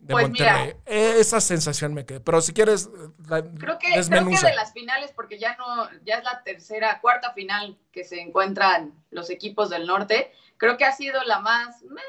de 0.00 0.12
Pues 0.12 0.26
Monterrey. 0.28 0.74
Eh, 0.86 1.14
Esa 1.18 1.40
sensación 1.40 1.94
me 1.94 2.04
quedé. 2.04 2.18
Pero 2.18 2.40
si 2.40 2.52
quieres, 2.52 2.90
la- 3.28 3.42
Creo 3.42 3.78
que, 3.78 3.86
creo 3.92 4.26
que 4.28 4.46
de 4.46 4.54
las 4.56 4.72
finales, 4.72 5.12
porque 5.14 5.38
ya 5.38 5.56
no, 5.56 5.88
ya 6.04 6.16
es 6.16 6.24
la 6.24 6.42
tercera, 6.42 7.00
cuarta 7.00 7.32
final 7.32 7.78
que 7.92 8.02
se 8.02 8.20
encuentran 8.20 8.92
los 9.10 9.30
equipos 9.30 9.70
del 9.70 9.86
norte, 9.86 10.32
creo 10.56 10.76
que 10.76 10.84
ha 10.84 10.92
sido 10.92 11.22
la 11.22 11.38
más, 11.38 11.82
meh, 11.84 12.00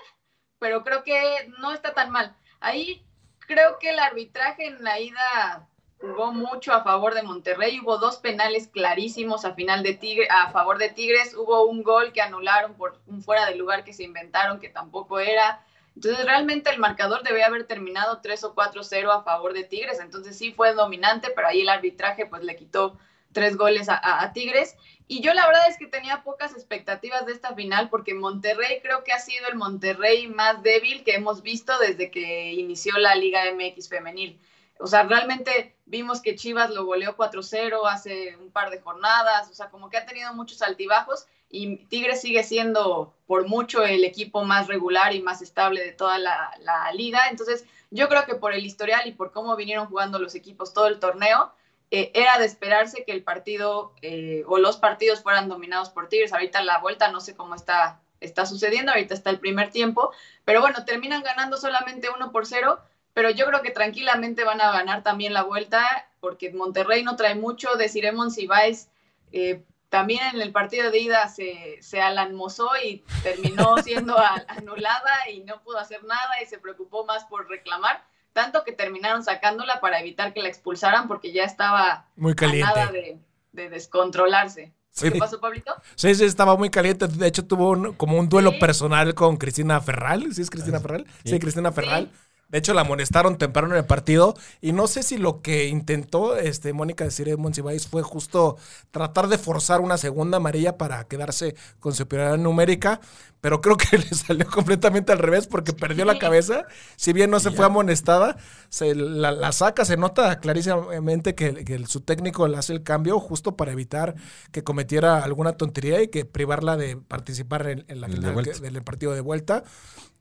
pero 0.58 0.84
creo 0.84 1.04
que 1.04 1.22
no 1.60 1.74
está 1.74 1.94
tan 1.94 2.10
mal. 2.10 2.36
Ahí 2.60 3.06
creo 3.46 3.78
que 3.80 3.92
el 3.92 4.00
arbitraje 4.00 4.66
en 4.66 4.84
la 4.84 5.00
ida 5.00 5.68
jugó 6.02 6.34
mucho 6.34 6.74
a 6.74 6.84
favor 6.84 7.14
de 7.14 7.24
Monterrey, 7.24 7.80
hubo 7.80 7.98
dos 7.98 8.18
penales 8.18 8.68
clarísimos 8.68 9.46
a 9.46 9.54
final 9.54 9.84
de 9.84 9.94
Tigre, 9.94 10.28
a 10.30 10.50
favor 10.52 10.78
de 10.80 10.90
Tigres, 10.90 11.36
hubo 11.36 11.64
un 11.66 11.84
gol 11.84 12.12
que 12.12 12.22
anularon 12.22 12.74
por 12.74 13.00
un 13.08 13.22
fuera 13.24 13.46
de 13.46 13.56
lugar 13.56 13.84
que 13.84 13.94
se 13.94 14.04
inventaron 14.04 14.60
que 14.60 14.70
tampoco 14.70 15.20
era. 15.20 15.64
Entonces 15.96 16.26
realmente 16.26 16.70
el 16.70 16.80
marcador 16.80 17.22
debe 17.24 17.44
haber 17.44 17.66
terminado 17.68 18.20
3 18.22 18.44
o 18.46 18.56
4-0 18.56 19.12
a 19.12 19.24
favor 19.24 19.54
de 19.54 19.64
Tigres, 19.64 20.00
entonces 20.00 20.38
sí 20.38 20.52
fue 20.54 20.74
dominante, 20.74 21.32
pero 21.36 21.48
ahí 21.48 21.62
el 21.62 21.70
arbitraje 21.70 22.26
pues 22.26 22.44
le 22.44 22.56
quitó 22.56 22.98
tres 23.34 23.56
goles 23.58 23.88
a, 23.90 23.96
a- 23.96 24.24
a 24.24 24.34
Tigres. 24.34 24.76
Y 25.08 25.22
yo 25.22 25.34
la 25.34 25.46
verdad 25.46 25.68
es 25.70 25.78
que 25.78 25.88
tenía 25.88 26.24
pocas 26.24 26.54
expectativas 26.54 27.26
de 27.26 27.34
esta 27.34 27.54
final 27.54 27.90
porque 27.90 28.14
Monterrey 28.14 28.80
creo 28.82 29.04
que 29.04 29.12
ha 29.12 29.20
sido 29.20 29.48
el 29.50 29.56
Monterrey 29.56 30.28
más 30.28 30.64
débil 30.64 31.04
que 31.04 31.16
hemos 31.16 31.42
visto 31.42 31.78
desde 31.80 32.10
que 32.12 32.54
inició 32.54 32.98
la 32.98 33.16
Liga 33.16 33.42
MX 33.54 33.90
femenil. 33.90 34.40
O 34.82 34.88
sea, 34.88 35.04
realmente 35.04 35.76
vimos 35.86 36.22
que 36.22 36.36
Chivas 36.36 36.72
lo 36.72 36.86
goleó 36.86 37.16
4-0 37.16 37.80
hace 37.90 38.36
un 38.38 38.52
par 38.52 38.70
de 38.72 38.82
jornadas, 38.82 39.50
o 39.50 39.54
sea, 39.54 39.70
como 39.70 39.90
que 39.90 39.98
ha 39.98 40.06
tenido 40.06 40.34
muchos 40.34 40.62
altibajos 40.62 41.28
y 41.52 41.78
Tigres 41.88 42.22
sigue 42.22 42.44
siendo 42.44 43.14
por 43.28 43.48
mucho 43.48 43.84
el 43.84 44.04
equipo 44.04 44.44
más 44.44 44.68
regular 44.68 45.14
y 45.14 45.22
más 45.22 45.42
estable 45.42 45.84
de 45.84 45.92
toda 45.92 46.18
la, 46.18 46.52
liga. 46.94 47.28
Entonces, 47.30 47.66
yo 47.90 48.10
creo 48.10 48.26
que 48.26 48.36
por 48.36 48.54
el 48.54 48.66
historial 48.66 49.08
y 49.08 49.12
por 49.12 49.32
cómo 49.32 49.56
vinieron 49.56 49.88
jugando 49.88 50.18
los 50.20 50.36
equipos 50.36 50.74
todo 50.74 50.88
el 50.88 51.00
torneo, 51.00 51.54
eh, 51.92 52.12
era 52.14 52.38
de 52.40 52.46
esperarse 52.46 53.04
que 53.06 53.12
el 53.12 53.24
partido 53.24 53.94
eh, 54.02 54.44
o 54.48 54.58
los 54.58 54.78
partidos 54.78 55.22
fueran 55.22 55.50
dominados 55.50 55.90
por 55.90 56.08
Tigres. 56.08 56.32
Ahorita 56.34 56.64
la 56.64 56.80
vuelta 56.80 57.12
no 57.12 57.20
sé 57.20 57.36
cómo 57.36 57.56
está, 57.56 58.00
está 58.22 58.46
sucediendo, 58.46 58.92
ahorita 58.94 59.14
está 59.14 59.30
el 59.30 59.40
primer 59.40 59.72
tiempo, 59.72 60.12
pero 60.46 60.62
bueno, 60.62 60.86
terminan 60.86 61.22
ganando 61.22 61.58
solamente 61.58 62.10
uno 62.16 62.32
por 62.32 62.46
cero, 62.46 62.80
pero 63.14 63.30
yo 63.30 63.46
creo 63.46 63.62
que 63.62 63.72
tranquilamente 63.72 64.44
van 64.44 64.62
a 64.62 64.72
ganar 64.72 65.04
también 65.04 65.34
la 65.34 65.44
vuelta 65.44 66.08
porque 66.20 66.52
Monterrey 66.52 67.04
no 67.04 67.16
trae 67.16 67.36
mucho, 67.36 67.76
decir 67.76 68.12
Monsiváis 68.14 68.90
eh, 69.32 69.64
también 69.90 70.22
en 70.34 70.42
el 70.42 70.52
partido 70.52 70.90
de 70.92 71.00
ida 71.00 71.28
se, 71.28 71.78
se 71.82 72.02
alanmozó 72.02 72.70
y 72.84 73.04
terminó 73.24 73.76
siendo 73.84 74.18
a- 74.18 74.46
anulada 74.48 75.30
y 75.34 75.42
no 75.42 75.62
pudo 75.64 75.80
hacer 75.80 76.04
nada 76.04 76.42
y 76.42 76.46
se 76.46 76.60
preocupó 76.60 77.06
más 77.06 77.26
por 77.26 77.50
reclamar, 77.50 78.04
tanto 78.34 78.64
que 78.64 78.72
terminaron 78.72 79.24
sacándola 79.24 79.82
para 79.82 80.00
evitar 80.00 80.34
que 80.34 80.42
la 80.42 80.48
expulsaran 80.48 81.08
porque 81.10 81.34
ya 81.34 81.44
estaba 81.44 82.06
Muy 82.16 82.32
a 82.32 82.36
caliente. 82.36 82.74
nada 82.74 82.92
de, 82.92 83.18
de 83.52 83.70
descontrolarse. 83.70 84.72
Sí. 84.92 85.10
¿Qué 85.12 85.18
pasó, 85.20 85.40
Pablito? 85.40 85.74
Sí, 85.96 86.14
sí, 86.16 86.26
estaba 86.26 86.56
muy 86.58 86.70
caliente. 86.70 87.08
De 87.08 87.28
hecho, 87.28 87.46
tuvo 87.46 87.70
un- 87.72 87.94
como 87.94 88.18
un 88.18 88.28
duelo 88.30 88.52
Sí. 88.52 88.60
personal 88.60 89.14
con 89.16 89.38
Cristina 89.38 89.80
Ferral. 89.82 90.34
¿Sí 90.34 90.42
es 90.42 90.50
Cristina 90.50 90.80
Ferral? 90.82 91.06
Sí, 91.24 91.32
Sí. 91.32 91.40
Cristina 91.40 91.72
Ferral. 91.72 92.10
Sí. 92.12 92.18
De 92.52 92.58
hecho, 92.60 92.74
la 92.74 92.82
amonestaron 92.82 93.38
temprano 93.38 93.74
en 93.74 93.80
el 93.80 93.86
partido. 93.86 94.36
Y 94.62 94.74
no 94.74 94.88
sé 94.88 95.04
si 95.04 95.18
lo 95.18 95.42
que 95.42 95.68
intentó 95.68 96.36
este, 96.36 96.74
Mónica 96.74 97.04
decir 97.06 97.38
Monsiváis 97.38 97.88
fue 97.88 98.04
justo 98.04 98.58
tratar 98.92 99.28
de 99.30 99.38
forzar 99.38 99.80
una 99.82 99.98
segunda 99.98 100.38
amarilla 100.38 100.78
para 100.78 101.04
quedarse 101.06 101.56
con 101.80 101.94
superioridad 101.94 102.38
numérica. 102.38 103.00
Pero 103.40 103.60
creo 103.62 103.76
que 103.78 103.98
le 103.98 104.06
salió 104.10 104.46
completamente 104.48 105.12
al 105.12 105.18
revés 105.20 105.48
porque 105.48 105.74
perdió 105.74 106.06
la 106.06 106.20
cabeza. 106.20 106.66
Si 106.96 107.14
bien 107.14 107.32
no 107.32 107.40
se 107.40 107.52
fue 107.52 107.66
amonestada, 107.66 108.38
se 108.70 108.94
la, 108.96 109.32
la 109.32 109.52
saca, 109.52 109.86
se 109.86 109.98
nota 109.98 110.40
clarísimamente 110.40 111.36
que, 111.36 111.64
que 111.66 111.76
el- 111.76 111.88
su 111.88 112.02
técnico 112.02 112.48
le 112.48 112.58
hace 112.58 112.74
el 112.74 112.84
cambio 112.84 113.20
justo 113.20 113.56
para 113.56 113.72
evitar 113.72 114.16
que 114.52 114.64
cometiera 114.64 115.24
alguna 115.24 115.54
tontería 115.54 116.02
y 116.02 116.10
que 116.10 116.26
privarla 116.26 116.78
de 116.78 116.98
participar 116.98 117.68
en, 117.68 117.86
en 117.88 118.02
la 118.02 118.08
de 118.08 118.14
final 118.14 118.36
del 118.62 118.84
partido 118.84 119.14
de 119.14 119.22
vuelta. 119.22 119.64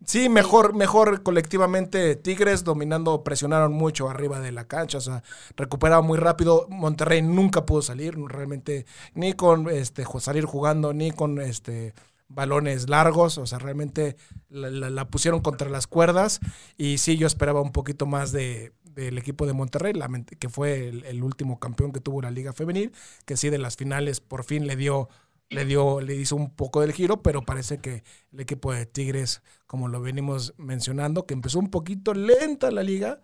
Sí, 0.06 0.28
mejor, 0.30 0.74
mejor 0.74 1.22
colectivamente. 1.22 2.16
Tigres 2.16 2.64
dominando, 2.64 3.22
presionaron 3.22 3.72
mucho 3.72 4.08
arriba 4.08 4.40
de 4.40 4.50
la 4.50 4.66
cancha, 4.66 4.98
o 4.98 5.00
sea, 5.00 5.22
recuperaba 5.56 6.00
muy 6.02 6.18
rápido. 6.18 6.66
Monterrey 6.70 7.20
nunca 7.22 7.66
pudo 7.66 7.82
salir, 7.82 8.16
realmente, 8.18 8.86
ni 9.14 9.34
con 9.34 9.68
este 9.68 10.04
salir 10.20 10.46
jugando, 10.46 10.92
ni 10.94 11.10
con 11.10 11.38
este 11.40 11.94
balones 12.28 12.88
largos, 12.88 13.38
o 13.38 13.46
sea, 13.46 13.58
realmente 13.58 14.16
la, 14.48 14.70
la- 14.70 14.88
la 14.90 15.08
pusieron 15.10 15.40
contra 15.40 15.68
las 15.68 15.86
cuerdas. 15.86 16.40
Y 16.78 16.98
sí, 16.98 17.16
yo 17.18 17.26
esperaba 17.26 17.60
un 17.60 17.72
poquito 17.72 18.06
más 18.06 18.32
de 18.32 18.72
del 18.84 19.18
equipo 19.18 19.46
de 19.46 19.52
Monterrey, 19.52 19.92
que 20.40 20.48
fue 20.48 20.88
el, 20.88 21.04
el 21.04 21.22
último 21.22 21.60
campeón 21.60 21.92
que 21.92 22.00
tuvo 22.00 22.22
la 22.22 22.30
Liga 22.32 22.52
Femenil, 22.52 22.92
que 23.24 23.36
sí 23.36 23.48
de 23.48 23.58
las 23.58 23.76
finales 23.76 24.20
por 24.20 24.42
fin 24.44 24.66
le 24.66 24.74
dio 24.76 25.08
le 25.50 25.64
dio, 25.64 26.00
le 26.00 26.14
hizo 26.14 26.36
un 26.36 26.54
poco 26.54 26.80
del 26.80 26.92
giro, 26.92 27.22
pero 27.22 27.42
parece 27.42 27.78
que 27.78 28.04
el 28.32 28.40
equipo 28.40 28.72
de 28.72 28.86
Tigres, 28.86 29.42
como 29.66 29.88
lo 29.88 30.00
venimos 30.00 30.54
mencionando, 30.56 31.26
que 31.26 31.34
empezó 31.34 31.58
un 31.58 31.70
poquito 31.70 32.14
lenta 32.14 32.70
la 32.70 32.82
liga, 32.82 33.20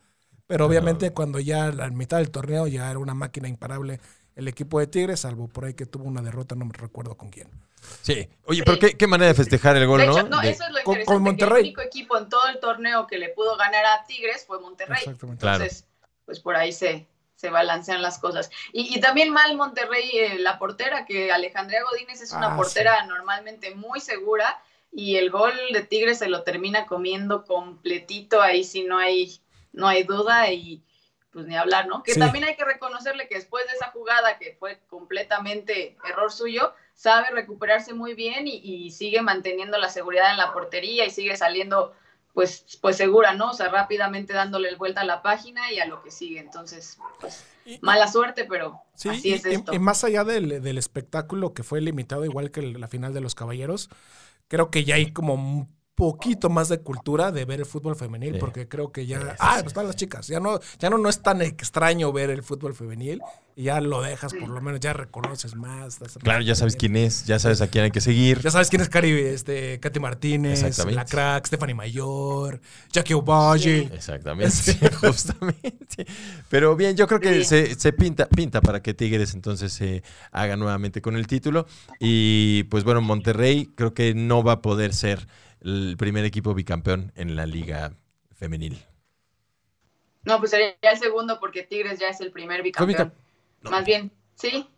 pero 0.47 0.67
obviamente 0.67 1.11
cuando 1.13 1.41
ya 1.41 1.67
a 1.67 1.73
la 1.73 1.91
mitad 1.91 2.19
del 2.19 2.31
torneo 2.31 2.67
ya 2.67 2.91
era 2.91 2.99
una 2.99 3.15
máquina 3.15 3.49
imparable 3.49 4.01
el 4.35 4.49
equipo 4.49 4.79
de 4.81 4.87
Tigres, 4.87 5.21
salvo 5.21 5.49
por 5.49 5.65
ahí 5.65 5.75
que 5.75 5.87
tuvo 5.87 6.05
una 6.05 6.21
derrota, 6.21 6.55
no 6.55 6.67
me 6.67 6.73
recuerdo 6.75 7.17
con 7.17 7.31
quién. 7.31 7.49
Sí. 8.03 8.29
Oye, 8.45 8.63
pero 8.65 8.79
qué, 8.79 8.95
qué 8.97 9.07
manera 9.07 9.29
de 9.29 9.35
festejar 9.35 9.77
el 9.77 9.87
gol, 9.87 10.01
de 10.01 10.07
¿no? 10.07 10.19
hecho, 10.19 10.29
no, 10.29 10.41
De- 10.41 10.51
eso 10.51 10.65
es 10.65 10.71
lo 10.71 10.83
con- 10.83 10.97
interesante, 10.99 11.05
con 11.07 11.17
que 11.17 11.21
Monterrey. 11.23 11.61
el 11.61 11.67
único 11.69 11.81
equipo 11.83 12.19
en 12.19 12.29
todo 12.29 12.47
el 12.53 12.59
torneo 12.61 13.07
que 13.07 13.19
le 13.19 13.31
pudo 13.31 13.57
ganar 13.57 13.85
a 13.87 14.05
Tigres 14.05 14.45
fue 14.47 14.61
Monterrey. 14.61 14.99
Exactamente. 14.99 15.41
Claro. 15.41 15.65
Entonces, 15.65 15.87
pues 16.27 16.41
por 16.41 16.55
ahí 16.57 16.73
se, 16.73 17.07
se 17.37 17.51
balancean 17.51 18.03
las 18.03 18.19
cosas. 18.19 18.51
Y, 18.73 18.97
y 18.97 19.01
también 19.01 19.31
mal 19.31 19.57
Monterrey, 19.57 20.11
eh, 20.15 20.39
la 20.39 20.59
portera, 20.59 21.05
que 21.05 21.31
Alejandría 21.31 21.85
Godínez 21.85 22.21
es 22.23 22.33
una 22.33 22.55
Ah, 22.55 22.57
portera 22.57 23.05
normalmente 23.05 23.75
muy 23.75 24.01
segura 24.01 24.61
y 24.91 25.17
el 25.17 25.31
gol 25.31 25.53
de 25.73 25.83
Tigres 25.83 26.19
se 26.19 26.29
lo 26.29 26.43
termina 26.43 26.87
comiendo 26.87 27.45
completito, 27.45 28.41
ahí 28.41 28.65
sí 28.65 28.85
no 28.85 28.99
hay, 28.99 29.39
no 29.73 29.87
hay 29.87 30.03
duda 30.05 30.51
y 30.51 30.83
pues 31.31 31.45
ni 31.47 31.55
hablar, 31.55 31.87
¿no? 31.87 32.03
Que 32.03 32.15
Sí. 32.15 32.21
también 32.21 32.45
hay 32.45 32.57
que 32.57 32.65
reconocerle 32.65 33.29
que 33.29 33.35
después 33.35 33.67
de 33.67 33.75
esa 33.75 33.91
jugada 33.91 34.39
que 34.39 34.57
fue 34.59 34.81
completamente 34.89 35.99
error 36.09 36.33
suyo, 36.33 36.73
sabe 36.95 37.31
recuperarse 37.31 37.93
muy 37.93 38.15
bien 38.15 38.47
y, 38.49 38.55
y 38.65 38.91
sigue 38.91 39.21
manteniendo 39.21 39.77
la 39.77 39.91
seguridad 39.91 40.31
en 40.31 40.39
la 40.39 40.55
portería 40.55 41.05
y 41.05 41.11
sigue 41.11 41.37
saliendo 41.37 41.95
pues, 42.37 42.67
pues 42.83 42.99
segura, 42.99 43.33
¿no? 43.33 43.51
O 43.53 43.55
sea, 43.55 43.69
rápidamente 43.71 44.35
dándole 44.35 44.75
vuelta 44.77 45.01
a 45.01 45.05
la 45.05 45.23
página 45.23 45.73
y 45.73 45.79
a 45.81 45.87
lo 45.87 46.03
que 46.03 46.11
sigue. 46.11 46.39
Entonces, 46.39 46.99
pues, 47.19 47.43
mala 47.81 48.09
suerte, 48.09 48.45
pero 48.45 48.83
Sí, 48.95 49.09
así 49.09 49.33
es 49.33 49.47
y- 49.47 49.55
esto. 49.55 49.73
y 49.73 49.79
más 49.79 50.05
allá 50.05 50.23
del, 50.23 50.61
del 50.63 50.77
espectáculo 50.77 51.55
que 51.55 51.63
fue 51.63 51.81
limitado, 51.81 52.27
igual 52.27 52.51
que 52.51 52.61
la 52.61 52.89
final 52.89 53.15
de 53.15 53.23
los 53.23 53.35
caballeros, 53.35 53.89
creo 54.49 54.71
que 54.71 54.85
ya 54.85 54.97
hay 54.97 55.15
como 55.15 55.33
un 55.33 55.75
poquito 55.97 56.49
más 56.51 56.69
de 56.69 56.79
cultura 56.79 57.33
de 57.33 57.45
ver 57.47 57.59
el 57.61 57.67
fútbol 57.67 57.97
femenil, 57.97 58.35
Sí. 58.35 58.39
porque 58.39 58.69
creo 58.69 58.93
que 58.93 59.07
ya... 59.07 59.19
Sí, 59.19 59.25
sí, 59.31 59.37
ah, 59.41 59.55
sí. 59.57 59.63
pues 59.63 59.67
están 59.73 59.87
las 59.87 59.97
chicas. 59.97 60.27
Ya 60.29 60.39
no, 60.39 60.61
ya 60.79 60.91
no, 60.91 60.99
no 60.99 61.09
es 61.09 61.23
tan 61.23 61.43
extraño 61.43 62.13
ver 62.13 62.31
el 62.31 62.43
fútbol 62.43 62.75
femenil 62.75 63.21
y 63.57 63.65
ya 63.65 63.81
lo 63.81 64.03
dejas, 64.03 64.35
por 64.35 64.49
lo 64.51 64.61
menos 64.61 64.81
ya 64.81 64.93
reconoces 64.93 65.55
más. 65.57 65.95
estás- 65.95 66.19
Claro, 66.23 66.43
ya 66.43 66.55
sabes 66.55 66.77
quién 66.77 66.97
es, 66.97 67.25
ya 67.25 67.39
sabes 67.39 67.63
a 67.63 67.69
quién 67.69 67.85
hay 67.85 67.91
que 67.91 68.03
seguir. 68.03 68.41
Ya 68.43 68.51
sabes 68.51 68.69
quién 68.69 68.83
es 68.83 68.91
Cari, 68.91 69.11
este, 69.13 69.81
Katy 69.81 69.99
Martínez, 69.99 70.63
la 70.93 71.05
crack, 71.07 71.47
Stephanie 71.47 71.75
Mayor, 71.75 72.61
Jackie 72.93 73.15
Ovalle. 73.15 73.89
Exactamente, 73.95 74.51
sí, 74.55 74.79
justamente. 75.01 76.07
Pero 76.51 76.77
bien, 76.77 76.97
yo 76.97 77.07
creo 77.07 77.21
que 77.21 77.37
Sí. 77.43 77.45
se, 77.45 77.75
se 77.75 77.93
pinta, 77.95 78.27
pinta 78.29 78.61
para 78.61 78.83
que 78.83 78.93
Tigres 78.95 79.33
entonces 79.35 79.73
se 79.73 80.03
haga 80.31 80.57
nuevamente 80.57 81.01
con 81.01 81.17
el 81.17 81.27
título. 81.27 81.67
Y 81.99 82.65
pues 82.65 82.85
bueno, 82.85 83.01
Monterrey 83.01 83.73
creo 83.75 83.95
que 83.95 84.15
no 84.15 84.43
va 84.43 84.53
a 84.53 84.63
poder 84.63 84.93
ser 84.93 85.27
el 85.61 85.97
primer 85.99 86.25
equipo 86.25 86.55
bicampeón 86.55 87.13
en 87.17 87.37
la 87.37 87.47
liga 87.47 87.93
femenil. 88.35 88.85
No, 90.25 90.39
pues 90.39 90.51
sería 90.51 90.75
el 90.83 90.99
segundo 90.99 91.39
porque 91.39 91.63
Tigres 91.63 91.99
ya 91.99 92.09
es 92.09 92.21
el 92.21 92.33
primer 92.33 92.63
bicampeón. 92.63 93.15
Más 93.63 93.85
bien, 93.85 94.13
sí. 94.35 94.69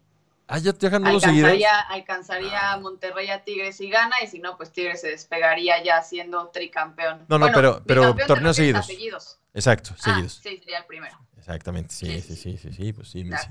Ah, 0.46 0.58
ya 0.58 0.72
te 0.72 0.88
los 0.88 1.22
seguidos. 1.22 1.50
Alcanzaría, 1.50 1.78
alcanzaría 1.80 2.72
a 2.72 2.78
Monterrey 2.78 3.28
a 3.28 3.44
Tigres 3.44 3.80
y 3.82 3.90
gana, 3.90 4.16
y 4.22 4.28
si 4.28 4.38
no, 4.38 4.56
pues 4.56 4.72
Tigres 4.72 5.02
se 5.02 5.08
despegaría 5.08 5.82
ya 5.84 6.02
siendo 6.02 6.48
tricampeón. 6.48 7.26
No, 7.28 7.38
no, 7.38 7.50
pero- 7.52 7.82
pero 7.86 8.14
de 8.14 8.24
torneos 8.24 8.56
seguidos. 8.56 8.86
seguidos. 8.86 9.38
Exacto, 9.52 9.90
Ah, 9.98 10.02
seguidos. 10.04 10.40
sí, 10.42 10.56
sería 10.58 10.78
el 10.78 10.86
primero. 10.86 11.18
Exactamente, 11.48 11.94
sí, 11.94 12.20
sí, 12.20 12.36
Sí, 12.36 12.36
sí, 12.36 12.58
sí, 12.58 12.72
sí, 12.72 12.92
pues 12.92 13.08
sí, 13.08 13.22
De 13.24 13.36
sí, 13.38 13.46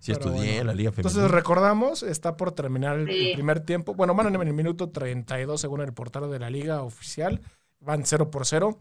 sí 0.00 0.12
estudié 0.12 0.34
bueno. 0.38 0.60
en 0.62 0.66
la 0.68 0.74
liga 0.74 0.90
femenil. 0.90 1.10
Entonces 1.10 1.30
recordamos, 1.30 2.02
está 2.02 2.36
por 2.36 2.52
terminar 2.52 2.98
el, 2.98 3.06
Sí. 3.08 3.28
el 3.28 3.34
primer 3.34 3.60
tiempo. 3.60 3.94
Bueno, 3.94 4.14
van 4.14 4.34
en 4.34 4.40
el 4.40 4.54
minuto 4.54 4.88
32 4.88 5.60
según 5.60 5.82
el 5.82 5.92
portal 5.92 6.30
de 6.30 6.38
la 6.38 6.48
liga 6.48 6.82
oficial. 6.82 7.42
Van 7.80 8.06
0 8.06 8.30
por 8.30 8.46
0. 8.46 8.78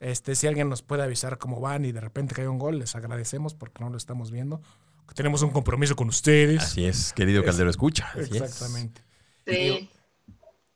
Este, 0.00 0.34
si 0.34 0.46
alguien 0.46 0.68
nos 0.68 0.82
puede 0.82 1.02
avisar 1.02 1.38
cómo 1.38 1.60
van 1.60 1.84
y 1.86 1.92
de 1.92 2.00
repente 2.00 2.34
cae 2.34 2.46
un 2.48 2.58
gol, 2.58 2.78
les 2.78 2.94
agradecemos 2.94 3.54
porque 3.54 3.82
no 3.82 3.88
lo 3.90 3.96
estamos 3.96 4.30
viendo. 4.30 4.60
Tenemos 5.14 5.40
un 5.42 5.50
compromiso 5.50 5.96
con 5.96 6.08
ustedes. 6.08 6.62
Así 6.62 6.84
es, 6.84 7.12
querido 7.14 7.40
Es- 7.40 7.46
Caldero, 7.46 7.70
escucha. 7.70 8.10
así 8.12 8.20
es. 8.20 8.42
Exactamente. 8.42 9.00
Sí, 9.46 9.88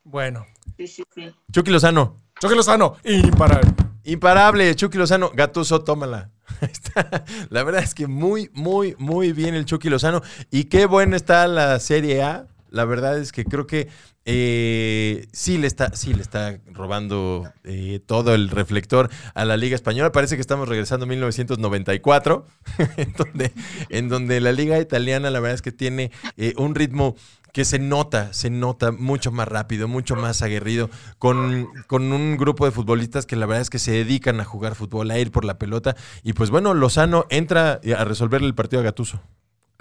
Bueno, 0.02 0.46
sí, 0.76 0.86
sí, 0.86 1.04
sí. 1.14 1.34
Chucky 1.52 1.70
Lozano, 1.70 2.20
Choque 2.40 2.54
Lozano, 2.54 2.96
imparable. 3.04 3.70
Imparable, 4.04 4.74
Chucky 4.74 4.98
Lozano, 4.98 5.30
Gatuso, 5.34 5.82
tómala. 5.84 6.30
La 7.50 7.62
verdad 7.64 7.82
es 7.82 7.94
que 7.94 8.06
muy, 8.06 8.50
muy, 8.52 8.94
muy 8.98 9.32
bien 9.32 9.54
el 9.54 9.64
Chucky 9.64 9.88
Lozano. 9.88 10.22
Y 10.50 10.64
qué 10.64 10.86
buena 10.86 11.16
está 11.16 11.46
la 11.46 11.78
Serie 11.80 12.22
A. 12.22 12.46
La 12.74 12.84
verdad 12.84 13.18
es 13.18 13.30
que 13.30 13.44
creo 13.44 13.68
que 13.68 13.88
eh, 14.24 15.28
sí, 15.32 15.58
le 15.58 15.68
está, 15.68 15.94
sí 15.94 16.12
le 16.12 16.22
está 16.22 16.58
robando 16.66 17.48
eh, 17.62 18.00
todo 18.04 18.34
el 18.34 18.48
reflector 18.48 19.10
a 19.34 19.44
la 19.44 19.56
Liga 19.56 19.76
Española. 19.76 20.10
Parece 20.10 20.34
que 20.34 20.40
estamos 20.40 20.68
regresando 20.68 21.04
a 21.04 21.08
1994, 21.08 22.44
en, 22.96 23.12
donde, 23.12 23.52
en 23.90 24.08
donde 24.08 24.40
la 24.40 24.50
Liga 24.50 24.80
Italiana 24.80 25.30
la 25.30 25.38
verdad 25.38 25.54
es 25.54 25.62
que 25.62 25.70
tiene 25.70 26.10
eh, 26.36 26.52
un 26.56 26.74
ritmo 26.74 27.14
que 27.52 27.64
se 27.64 27.78
nota, 27.78 28.32
se 28.32 28.50
nota 28.50 28.90
mucho 28.90 29.30
más 29.30 29.46
rápido, 29.46 29.86
mucho 29.86 30.16
más 30.16 30.42
aguerrido, 30.42 30.90
con, 31.20 31.68
con 31.86 32.12
un 32.12 32.36
grupo 32.36 32.64
de 32.64 32.72
futbolistas 32.72 33.24
que 33.24 33.36
la 33.36 33.46
verdad 33.46 33.62
es 33.62 33.70
que 33.70 33.78
se 33.78 33.92
dedican 33.92 34.40
a 34.40 34.44
jugar 34.44 34.74
fútbol, 34.74 35.12
a 35.12 35.18
ir 35.20 35.30
por 35.30 35.44
la 35.44 35.58
pelota. 35.58 35.94
Y 36.24 36.32
pues 36.32 36.50
bueno, 36.50 36.74
Lozano 36.74 37.26
entra 37.30 37.80
a 37.96 38.04
resolverle 38.04 38.48
el 38.48 38.56
partido 38.56 38.80
a 38.80 38.84
Gatuso. 38.84 39.20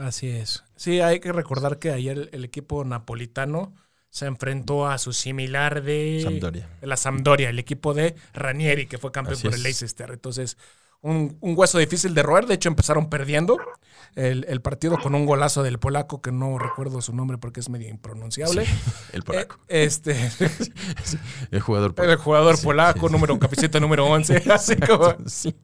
Así 0.06 0.30
es. 0.30 0.64
Sí, 0.76 1.00
hay 1.02 1.20
que 1.20 1.32
recordar 1.32 1.80
que 1.80 1.92
ayer 1.92 2.18
el, 2.18 2.30
el 2.34 2.46
equipo 2.46 2.84
napolitano 2.84 3.74
se 4.10 4.26
enfrentó 4.28 4.88
a 4.88 4.98
su 4.98 5.14
similar 5.14 5.82
de 5.82 6.22
Sampdoria. 6.24 6.70
la 6.82 6.98
Sampdoria, 6.98 7.50
el 7.50 7.60
equipo 7.60 7.94
de 7.94 8.16
Ranieri, 8.34 8.88
que 8.88 8.98
fue 8.98 9.12
campeón 9.12 9.34
Así 9.38 9.48
por 9.48 9.54
el 9.56 9.64
Leicester. 9.64 10.12
Entonces, 10.12 10.58
un, 11.02 11.38
un 11.42 11.58
hueso 11.58 11.80
difícil 11.80 12.14
de 12.14 12.22
roer. 12.24 12.46
De 12.46 12.54
hecho, 12.56 12.70
empezaron 12.70 13.10
perdiendo 13.10 13.58
el, 14.16 14.46
el 14.48 14.62
partido 14.62 15.00
con 15.00 15.16
un 15.16 15.26
golazo 15.26 15.64
del 15.64 15.80
polaco, 15.80 16.22
que 16.22 16.32
no 16.32 16.60
recuerdo 16.60 17.02
su 17.02 17.16
nombre 17.16 17.38
porque 17.40 17.60
es 17.62 17.70
medio 17.70 17.90
impronunciable. 17.90 18.66
El 19.14 19.24
polaco. 19.24 19.60
Eh, 19.68 19.84
este, 19.86 20.16
el 21.52 21.62
jugador 21.62 21.96
el 21.98 22.16
jugador 22.18 22.58
Sí, 22.58 22.64
polaco, 22.66 23.10
número 23.10 23.38
camiseta 23.40 23.80
número 23.80 24.06
11. 24.06 24.44
Así 24.52 24.76
como, 24.78 25.16
Sí. 25.26 25.56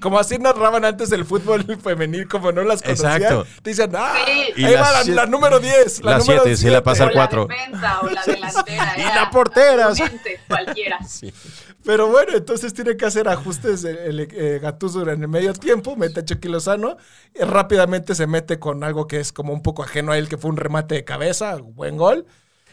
Como 0.00 0.18
así 0.18 0.38
narraban 0.38 0.84
antes 0.84 1.12
el 1.12 1.24
fútbol 1.24 1.64
femenil, 1.82 2.28
como 2.28 2.52
no 2.52 2.62
las 2.62 2.82
conocían. 2.82 3.22
Exacto. 3.22 3.46
Te 3.62 3.70
dicen, 3.70 3.92
ah, 3.96 4.14
Sí. 4.26 4.62
Y 4.62 4.64
ahí 4.64 4.74
las 4.74 4.82
va 4.82 5.04
la, 5.04 5.14
la 5.14 5.26
número 5.26 5.58
10. 5.60 6.04
La, 6.04 6.12
la 6.12 6.18
número 6.18 6.42
siete, 6.42 6.56
sí 6.56 6.70
la 6.70 6.82
pasa 6.82 7.04
al 7.04 7.08
la 7.10 7.14
cuatro. 7.14 7.46
defensa 7.46 8.00
o 8.00 8.08
la 8.08 8.22
delantera. 8.24 8.94
Y 8.98 9.02
la 9.02 9.30
portera, 9.30 9.88
o 9.88 9.94
sea. 9.94 10.10
Cualquiera. 10.46 10.98
Sí. 11.08 11.32
Pero 11.84 12.08
bueno, 12.08 12.32
entonces 12.36 12.74
tiene 12.74 12.96
que 12.96 13.06
hacer 13.06 13.28
ajustes 13.28 13.84
el, 13.84 13.96
el, 13.98 14.20
eh, 14.32 14.58
Gattuso 14.60 15.08
en 15.08 15.22
el 15.22 15.28
medio 15.28 15.54
tiempo, 15.54 15.96
mete 15.96 16.20
a 16.20 16.24
Chucky 16.24 16.48
Lozano 16.48 16.96
y 17.34 17.42
rápidamente 17.44 18.14
se 18.14 18.26
mete 18.26 18.58
con 18.58 18.84
algo 18.84 19.06
que 19.06 19.20
es 19.20 19.32
como 19.32 19.52
un 19.52 19.62
poco 19.62 19.84
ajeno 19.84 20.12
a 20.12 20.18
él, 20.18 20.28
que 20.28 20.36
fue 20.36 20.50
un 20.50 20.56
remate 20.56 20.96
de 20.96 21.04
cabeza, 21.04 21.56
buen 21.56 21.96
gol. 21.96 22.26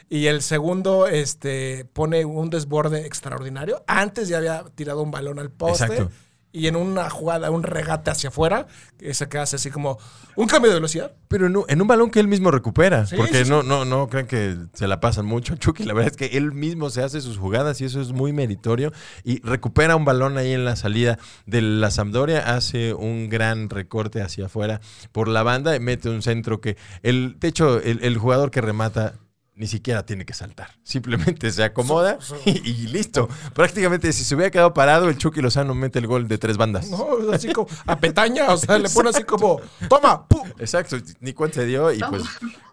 Y 0.09 0.27
el 0.27 0.41
segundo 0.41 1.07
este, 1.07 1.85
pone 1.93 2.25
un 2.25 2.49
desborde 2.49 3.05
extraordinario. 3.05 3.83
Antes 3.87 4.27
ya 4.27 4.37
había 4.37 4.63
tirado 4.75 5.01
un 5.01 5.11
balón 5.11 5.39
al 5.39 5.49
poste. 5.51 5.85
Exacto. 5.85 6.11
Y 6.55 6.67
en 6.67 6.77
una 6.77 7.09
jugada, 7.09 7.51
un 7.51 7.63
regate 7.63 8.11
hacia 8.11 8.29
afuera, 8.29 8.67
ese 8.99 9.27
que 9.27 9.37
hace 9.37 9.57
así 9.57 9.69
como 9.69 9.99
un 10.37 10.47
cambio 10.47 10.71
de 10.71 10.75
velocidad. 10.75 11.11
Pero 11.27 11.47
en 11.47 11.57
un, 11.57 11.65
en 11.67 11.81
un 11.81 11.87
balón 11.87 12.09
que 12.09 12.21
él 12.21 12.29
mismo 12.29 12.49
recupera. 12.49 13.05
Sí, 13.05 13.17
porque 13.17 13.43
sí, 13.43 13.51
no, 13.51 13.61
no, 13.61 13.83
no 13.83 14.07
crean 14.07 14.25
que 14.25 14.55
se 14.73 14.87
la 14.87 15.01
pasan 15.01 15.25
mucho. 15.25 15.57
Chucky, 15.57 15.83
la 15.83 15.93
verdad 15.93 16.11
es 16.11 16.17
que 16.17 16.37
él 16.37 16.53
mismo 16.53 16.89
se 16.89 17.03
hace 17.03 17.19
sus 17.19 17.37
jugadas 17.37 17.81
y 17.81 17.85
eso 17.85 17.99
es 17.99 18.13
muy 18.13 18.31
meritorio. 18.31 18.93
Y 19.25 19.41
recupera 19.41 19.97
un 19.97 20.05
balón 20.05 20.37
ahí 20.37 20.53
en 20.53 20.63
la 20.63 20.77
salida 20.77 21.19
de 21.45 21.61
la 21.61 21.91
Sampdoria, 21.91 22.55
hace 22.55 22.93
un 22.93 23.27
gran 23.27 23.69
recorte 23.69 24.21
hacia 24.21 24.45
afuera 24.45 24.79
por 25.11 25.27
la 25.27 25.43
banda, 25.43 25.77
mete 25.79 26.09
un 26.09 26.21
centro 26.21 26.61
que. 26.61 26.77
El, 27.03 27.35
de 27.37 27.49
hecho, 27.49 27.81
el, 27.81 27.99
el 28.01 28.17
jugador 28.17 28.49
que 28.49 28.61
remata. 28.61 29.15
Ni 29.57 29.67
siquiera 29.67 30.05
tiene 30.05 30.25
que 30.25 30.33
saltar. 30.33 30.71
Simplemente 30.83 31.49
se 31.49 31.63
acomoda 31.63 32.17
y, 32.45 32.51
y 32.69 32.87
listo. 32.87 33.29
Prácticamente, 33.53 34.11
si 34.11 34.25
se 34.25 34.35
hubiera 34.35 34.51
quedado 34.51 34.73
parado, 34.73 35.07
el 35.07 35.17
Chucky 35.17 35.41
Lozano 35.41 35.73
mete 35.73 35.99
el 35.99 36.07
gol 36.07 36.27
de 36.27 36.37
tres 36.37 36.57
bandas. 36.57 36.89
¿no? 36.89 37.07
Así 37.31 37.53
como 37.53 37.67
a 37.85 37.97
petaña, 37.97 38.53
o 38.53 38.57
sea, 38.57 38.77
le 38.77 38.89
pone 38.89 39.09
así 39.09 39.23
como, 39.23 39.61
toma, 39.89 40.27
¡pum! 40.27 40.49
Exacto, 40.59 40.97
ni 41.21 41.33
cuenta 41.33 41.55
se 41.55 41.65
dio 41.65 41.91
y 41.93 41.99
pues 41.99 42.23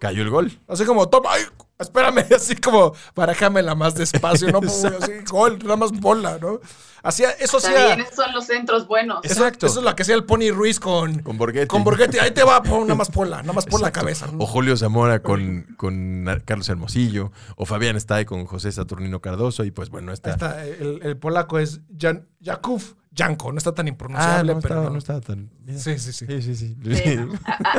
cayó 0.01 0.23
el 0.23 0.31
gol. 0.31 0.59
Así 0.67 0.85
como, 0.85 1.09
toma, 1.09 1.31
ay, 1.33 1.43
espérame, 1.83 2.25
así 2.37 2.57
como, 2.57 2.95
barájamela 3.15 3.75
más 3.75 3.95
despacio, 3.95 4.51
¿no? 4.51 4.59
Así, 4.61 4.89
gol, 5.31 5.59
nada 5.63 5.77
más 5.77 5.93
bola, 5.93 6.39
¿no? 6.41 6.61
Hacía, 7.05 7.31
eso 7.33 7.59
Está 7.59 7.71
hacía. 7.71 7.95
esos 7.95 8.15
son 8.15 8.33
los 8.33 8.47
centros 8.47 8.87
buenos. 8.87 9.25
Exacto. 9.25 9.67
eso 9.67 9.81
es 9.81 9.85
lo 9.85 9.97
que 9.97 10.03
hacía 10.05 10.15
el 10.15 10.25
Pony 10.25 10.53
Ruiz 10.53 10.79
con, 10.79 11.19
Con 11.23 11.37
Borghetti. 11.37 11.67
con 11.67 11.83
Borghetti. 11.83 12.19
Ahí 12.21 12.31
te 12.31 12.45
va, 12.45 12.63
pon 12.63 12.83
nada 12.83 12.95
más 12.95 13.11
pola, 13.11 13.39
nada 13.43 13.53
más 13.53 13.67
por 13.67 13.81
la 13.81 13.91
cabeza. 13.91 14.29
¿no? 14.31 14.45
O 14.45 14.47
Julio 14.47 14.77
Zamora 14.77 15.21
con, 15.21 15.75
con 15.77 16.25
Carlos 16.45 16.69
Hermosillo. 16.69 17.33
O 17.57 17.67
Fabián 17.67 17.97
Stay 17.97 18.25
con 18.25 18.47
José 18.47 18.71
Saturnino 18.71 19.21
Cardoso. 19.21 19.65
Y 19.65 19.73
pues 19.73 19.91
bueno, 19.91 20.13
está. 20.13 20.31
está, 20.31 20.65
el, 20.65 21.01
el 21.03 21.17
polaco 21.17 21.59
es 21.59 21.81
Jan, 22.01 22.29
Jakub 22.41 22.81
Janko, 23.15 23.51
no 23.53 23.59
está 23.59 23.75
tan 23.75 23.87
Ah, 23.87 23.89
impronunciable, 23.91 24.55
no, 24.55 24.61
pero 24.61 24.75
estaba, 24.75 24.85
no. 24.87 24.91
no 24.93 24.99
estaba 24.99 25.21
tan. 25.21 25.51
bien. 25.59 25.79
Sí, 25.81 25.99
sí, 25.99 26.13
sí. 26.13 26.25
Sí, 26.27 26.41
sí, 26.41 26.55
sí. 26.55 26.77
No, 26.79 27.33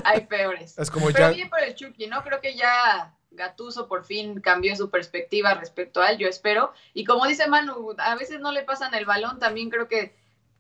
hay 0.04 0.28
peores. 0.28 0.78
Es 0.78 0.92
como 0.92 1.06
Pero 1.08 1.20
ya. 1.20 1.30
bien 1.30 1.50
por 1.50 1.60
el 1.64 1.74
Chucky, 1.76 2.08
¿no? 2.08 2.22
Creo 2.24 2.42
que 2.42 2.56
ya 2.58 3.16
Gatuso 3.36 3.88
por 3.88 4.06
fin 4.06 4.42
cambió 4.42 4.76
su 4.76 4.90
perspectiva 4.90 5.54
respecto 5.54 6.02
a 6.02 6.12
él, 6.12 6.18
yo 6.18 6.28
espero. 6.28 6.74
Y 6.94 7.06
como 7.06 7.26
dice 7.26 7.48
Manu, 7.48 7.96
a 7.98 8.16
veces 8.16 8.40
no 8.40 8.52
le 8.52 8.64
pasan 8.64 8.94
el 8.94 9.06
balón, 9.06 9.40
también 9.40 9.70
creo 9.70 9.88
que 9.88 10.16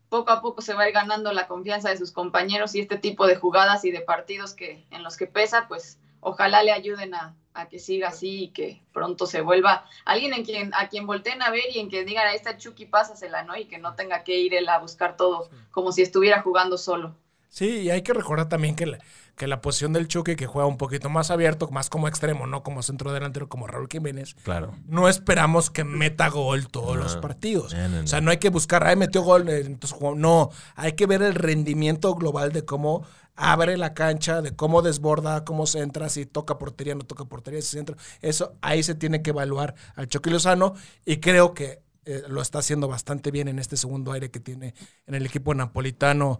poco 0.09 0.31
a 0.31 0.41
poco 0.41 0.61
se 0.61 0.73
va 0.73 0.83
a 0.83 0.87
ir 0.89 0.93
ganando 0.93 1.33
la 1.33 1.47
confianza 1.47 1.89
de 1.89 1.97
sus 1.97 2.11
compañeros 2.11 2.75
y 2.75 2.79
este 2.79 2.97
tipo 2.97 3.25
de 3.25 3.35
jugadas 3.35 3.83
y 3.85 3.91
de 3.91 4.01
partidos 4.01 4.53
que 4.53 4.85
en 4.91 5.03
los 5.03 5.17
que 5.17 5.27
pesa, 5.27 5.67
pues 5.67 5.99
ojalá 6.19 6.63
le 6.63 6.71
ayuden 6.71 7.15
a, 7.15 7.35
a 7.53 7.67
que 7.67 7.79
siga 7.79 8.09
así 8.09 8.43
y 8.43 8.47
que 8.49 8.81
pronto 8.91 9.25
se 9.25 9.41
vuelva 9.41 9.85
alguien 10.05 10.33
en 10.33 10.43
quien, 10.45 10.73
a 10.73 10.89
quien 10.89 11.05
volteen 11.05 11.41
a 11.41 11.51
ver 11.51 11.65
y 11.73 11.79
en 11.79 11.89
que 11.89 12.03
digan, 12.03 12.27
ahí 12.27 12.35
está 12.35 12.57
Chucky, 12.57 12.85
pásasela, 12.85 13.43
¿no? 13.43 13.55
Y 13.55 13.65
que 13.65 13.77
no 13.77 13.95
tenga 13.95 14.23
que 14.23 14.37
ir 14.37 14.53
él 14.53 14.69
a 14.69 14.79
buscar 14.79 15.17
todo 15.17 15.49
como 15.71 15.91
si 15.91 16.01
estuviera 16.01 16.41
jugando 16.41 16.77
solo. 16.77 17.15
Sí, 17.53 17.81
y 17.81 17.91
hay 17.91 18.01
que 18.01 18.13
recordar 18.13 18.49
también 18.49 18.75
que 18.75 18.87
la, 18.87 18.97
que 19.35 19.45
la 19.45 19.61
posición 19.61 19.93
del 19.93 20.07
Chucky, 20.07 20.35
que 20.35 20.47
juega 20.47 20.67
un 20.67 20.77
poquito 20.77 21.07
más 21.11 21.29
abierto, 21.29 21.69
más 21.69 21.87
como 21.87 22.07
extremo, 22.07 22.47
no 22.47 22.63
como 22.63 22.81
centro 22.81 23.13
delantero 23.13 23.47
como 23.47 23.67
Raúl 23.67 23.87
Jiménez, 23.91 24.33
Claro. 24.41 24.73
no 24.87 25.07
esperamos 25.07 25.69
que 25.69 25.83
meta 25.83 26.29
gol 26.29 26.67
todos 26.67 26.97
los 26.97 27.15
partidos. 27.17 27.71
no, 27.75 27.87
no, 27.89 27.97
no. 27.99 28.03
O 28.05 28.07
sea, 28.07 28.21
no 28.21 28.31
hay 28.31 28.37
que 28.37 28.49
buscar, 28.49 28.83
ay, 28.83 28.95
metió 28.95 29.21
gol, 29.21 29.47
eh, 29.49 29.59
entonces 29.67 29.95
jugó. 29.95 30.15
No, 30.15 30.49
hay 30.75 30.93
que 30.93 31.05
ver 31.05 31.21
el 31.21 31.35
rendimiento 31.35 32.15
global 32.15 32.51
de 32.53 32.65
cómo 32.65 33.05
abre 33.35 33.77
la 33.77 33.93
cancha, 33.93 34.41
de 34.41 34.55
cómo 34.55 34.81
desborda, 34.81 35.45
cómo 35.45 35.67
se 35.67 35.81
entra, 35.81 36.09
si 36.09 36.25
toca 36.25 36.57
portería, 36.57 36.95
no 36.95 37.03
toca 37.03 37.25
portería, 37.25 37.61
si 37.61 37.67
se 37.67 37.79
entra. 37.79 37.95
Eso, 38.21 38.55
ahí 38.61 38.81
se 38.81 38.95
tiene 38.95 39.21
que 39.21 39.29
evaluar 39.29 39.75
al 39.95 40.07
Chucky 40.07 40.31
Lozano 40.31 40.73
y 41.05 41.17
creo 41.17 41.53
que 41.53 41.83
eh, 42.05 42.23
lo 42.27 42.41
está 42.41 42.57
haciendo 42.59 42.87
bastante 42.87 43.29
bien 43.29 43.47
en 43.47 43.59
este 43.59 43.77
segundo 43.77 44.11
aire 44.11 44.31
que 44.31 44.39
tiene 44.39 44.73
en 45.05 45.13
el 45.13 45.23
equipo 45.27 45.53
napolitano. 45.53 46.39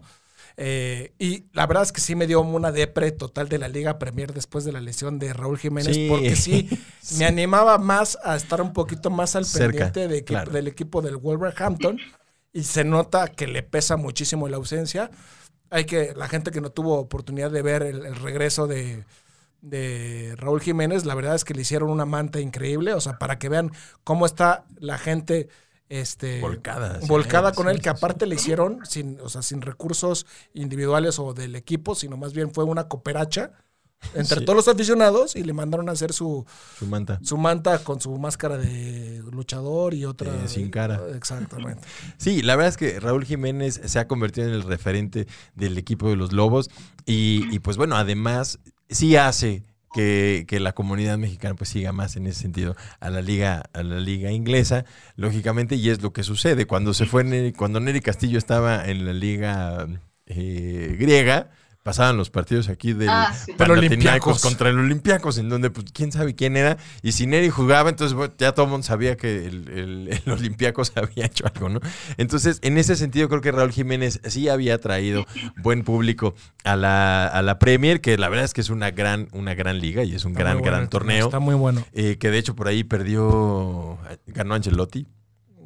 Eh, 0.56 1.12
y 1.18 1.46
la 1.52 1.66
verdad 1.66 1.82
es 1.82 1.90
que 1.92 2.00
sí 2.00 2.14
me 2.14 2.26
dio 2.28 2.40
una 2.40 2.70
depre 2.70 3.10
total 3.10 3.48
de 3.48 3.58
la 3.58 3.68
Liga 3.68 3.98
Premier 3.98 4.32
después 4.32 4.64
de 4.64 4.70
la 4.72 4.80
lesión 4.80 5.18
de 5.18 5.32
Raúl 5.32 5.58
Jiménez, 5.58 5.96
Sí. 5.96 6.06
porque 6.08 6.36
sí, 6.36 6.68
me 7.18 7.24
animaba 7.24 7.78
más 7.78 8.16
a 8.22 8.36
estar 8.36 8.60
un 8.62 8.72
poquito 8.72 9.10
más 9.10 9.34
al 9.36 9.46
Cerca, 9.46 9.66
pendiente 9.90 10.08
de 10.08 10.18
equi- 10.22 10.26
claro. 10.26 10.52
del 10.52 10.68
equipo 10.68 11.02
del 11.02 11.16
Wolverhampton 11.16 11.98
y 12.52 12.62
se 12.62 12.84
nota 12.84 13.28
que 13.28 13.48
le 13.48 13.62
pesa 13.64 13.96
muchísimo 13.96 14.48
la 14.48 14.56
ausencia. 14.58 15.10
Hay 15.70 15.86
que, 15.86 16.12
la 16.14 16.28
gente 16.28 16.52
que 16.52 16.60
no 16.60 16.70
tuvo 16.70 16.98
oportunidad 17.00 17.50
de 17.50 17.62
ver 17.62 17.82
el, 17.82 18.06
el 18.06 18.14
regreso 18.14 18.68
de, 18.68 19.04
de 19.60 20.34
Raúl 20.36 20.60
Jiménez, 20.60 21.04
la 21.04 21.14
verdad 21.16 21.34
es 21.34 21.44
que 21.44 21.54
le 21.54 21.62
hicieron 21.62 21.90
una 21.90 22.04
manta 22.06 22.38
increíble, 22.38 22.94
o 22.94 23.00
sea, 23.00 23.18
para 23.18 23.38
que 23.40 23.48
vean 23.48 23.72
cómo 24.04 24.24
está 24.26 24.66
la 24.78 24.98
gente 24.98 25.48
este, 26.00 26.40
Volcada, 26.40 27.00
sí, 27.00 27.06
volcada 27.08 27.52
con 27.52 27.68
él, 27.68 27.80
que 27.80 27.88
aparte 27.88 28.26
le 28.26 28.34
hicieron 28.34 28.80
sin, 28.86 29.18
o 29.20 29.28
sea, 29.28 29.42
sin 29.42 29.60
recursos 29.62 30.26
individuales 30.52 31.18
o 31.18 31.34
del 31.34 31.56
equipo, 31.56 31.94
sino 31.94 32.16
más 32.16 32.32
bien 32.32 32.52
fue 32.52 32.64
una 32.64 32.88
cooperacha 32.88 33.52
entre 34.14 34.40
Sí. 34.40 34.44
todos 34.44 34.56
los 34.56 34.68
aficionados 34.68 35.34
y 35.34 35.42
le 35.44 35.54
mandaron 35.54 35.88
a 35.88 35.92
hacer 35.92 36.12
su, 36.12 36.44
Su 36.78 36.86
manta. 36.86 37.18
su 37.22 37.38
manta 37.38 37.78
con 37.82 38.02
su 38.02 38.14
máscara 38.18 38.58
de 38.58 39.22
luchador 39.32 39.94
y 39.94 40.04
otra 40.04 40.30
Eh, 40.44 40.48
sin 40.48 40.70
cara. 40.70 41.00
Exactamente. 41.16 41.82
Sí, 42.18 42.42
la 42.42 42.54
verdad 42.56 42.68
es 42.68 42.76
que 42.76 43.00
Raúl 43.00 43.24
Jiménez 43.24 43.80
se 43.82 43.98
ha 43.98 44.06
convertido 44.06 44.46
en 44.48 44.52
el 44.52 44.62
referente 44.62 45.26
del 45.54 45.78
equipo 45.78 46.10
de 46.10 46.16
los 46.16 46.32
Lobos 46.32 46.68
y, 47.06 47.46
y, 47.50 47.60
pues 47.60 47.78
bueno, 47.78 47.96
además 47.96 48.58
sí 48.90 49.16
hace 49.16 49.62
que, 49.94 50.44
que 50.46 50.60
la 50.60 50.72
comunidad 50.72 51.16
mexicana 51.16 51.54
pues 51.54 51.70
siga 51.70 51.92
más 51.92 52.16
en 52.16 52.26
ese 52.26 52.40
sentido 52.42 52.76
a 53.00 53.08
la 53.10 53.22
liga 53.22 53.62
a 53.72 53.82
la 53.82 54.00
liga 54.00 54.30
inglesa, 54.32 54.84
lógicamente, 55.16 55.76
y 55.76 55.88
es 55.88 56.02
lo 56.02 56.12
que 56.12 56.22
sucede 56.24 56.66
cuando 56.66 56.92
se 56.92 57.06
fue 57.06 57.24
Neri- 57.24 57.54
cuando 57.56 57.80
Neri 57.80 58.00
Castillo 58.00 58.36
estaba 58.36 58.84
en 58.86 59.06
la 59.06 59.12
liga 59.12 59.86
eh, 60.26 60.96
griega. 60.98 61.50
Pasaban 61.84 62.16
los 62.16 62.30
partidos 62.30 62.70
aquí 62.70 62.94
del 62.94 63.10
Ah, 63.10 63.32
sí. 63.34 63.52
Panathinaikos 63.52 64.40
contra 64.40 64.70
el 64.70 64.78
Olympiacos, 64.78 65.36
en 65.36 65.50
donde 65.50 65.68
pues 65.68 65.84
quién 65.92 66.10
sabe 66.12 66.34
quién 66.34 66.56
era. 66.56 66.78
Y 67.02 67.12
si 67.12 67.26
Neri 67.26 67.50
jugaba, 67.50 67.90
entonces 67.90 68.14
bueno, 68.14 68.32
ya 68.38 68.52
todo 68.52 68.64
el 68.64 68.70
mundo 68.72 68.86
sabía 68.86 69.18
que 69.18 69.44
el, 69.46 69.68
el, 69.68 70.08
el 70.24 70.32
Olympiacos 70.32 70.92
había 70.96 71.26
hecho 71.26 71.44
algo, 71.46 71.68
¿no? 71.68 71.80
Entonces, 72.16 72.58
en 72.62 72.78
ese 72.78 72.96
sentido, 72.96 73.28
creo 73.28 73.42
que 73.42 73.52
Raúl 73.52 73.70
Jiménez 73.70 74.18
sí 74.24 74.48
había 74.48 74.78
traído 74.80 75.26
buen 75.62 75.84
público 75.84 76.34
a 76.64 76.74
la, 76.74 77.26
a 77.26 77.42
la 77.42 77.58
Premier, 77.58 78.00
que 78.00 78.16
la 78.16 78.30
verdad 78.30 78.46
es 78.46 78.54
que 78.54 78.62
es 78.62 78.70
una 78.70 78.90
gran, 78.90 79.28
una 79.32 79.54
gran 79.54 79.78
liga 79.78 80.04
y 80.04 80.14
es 80.14 80.24
un 80.24 80.32
Está 80.32 80.42
gran, 80.42 80.54
bueno 80.60 80.70
gran 80.72 80.88
torneo. 80.88 81.26
Está 81.26 81.38
muy 81.38 81.54
bueno. 81.54 81.84
eh, 81.92 82.16
que 82.18 82.30
de 82.30 82.38
hecho 82.38 82.56
por 82.56 82.66
ahí 82.66 82.82
perdió, 82.82 83.98
ganó 84.28 84.54
Ancelotti 84.54 85.06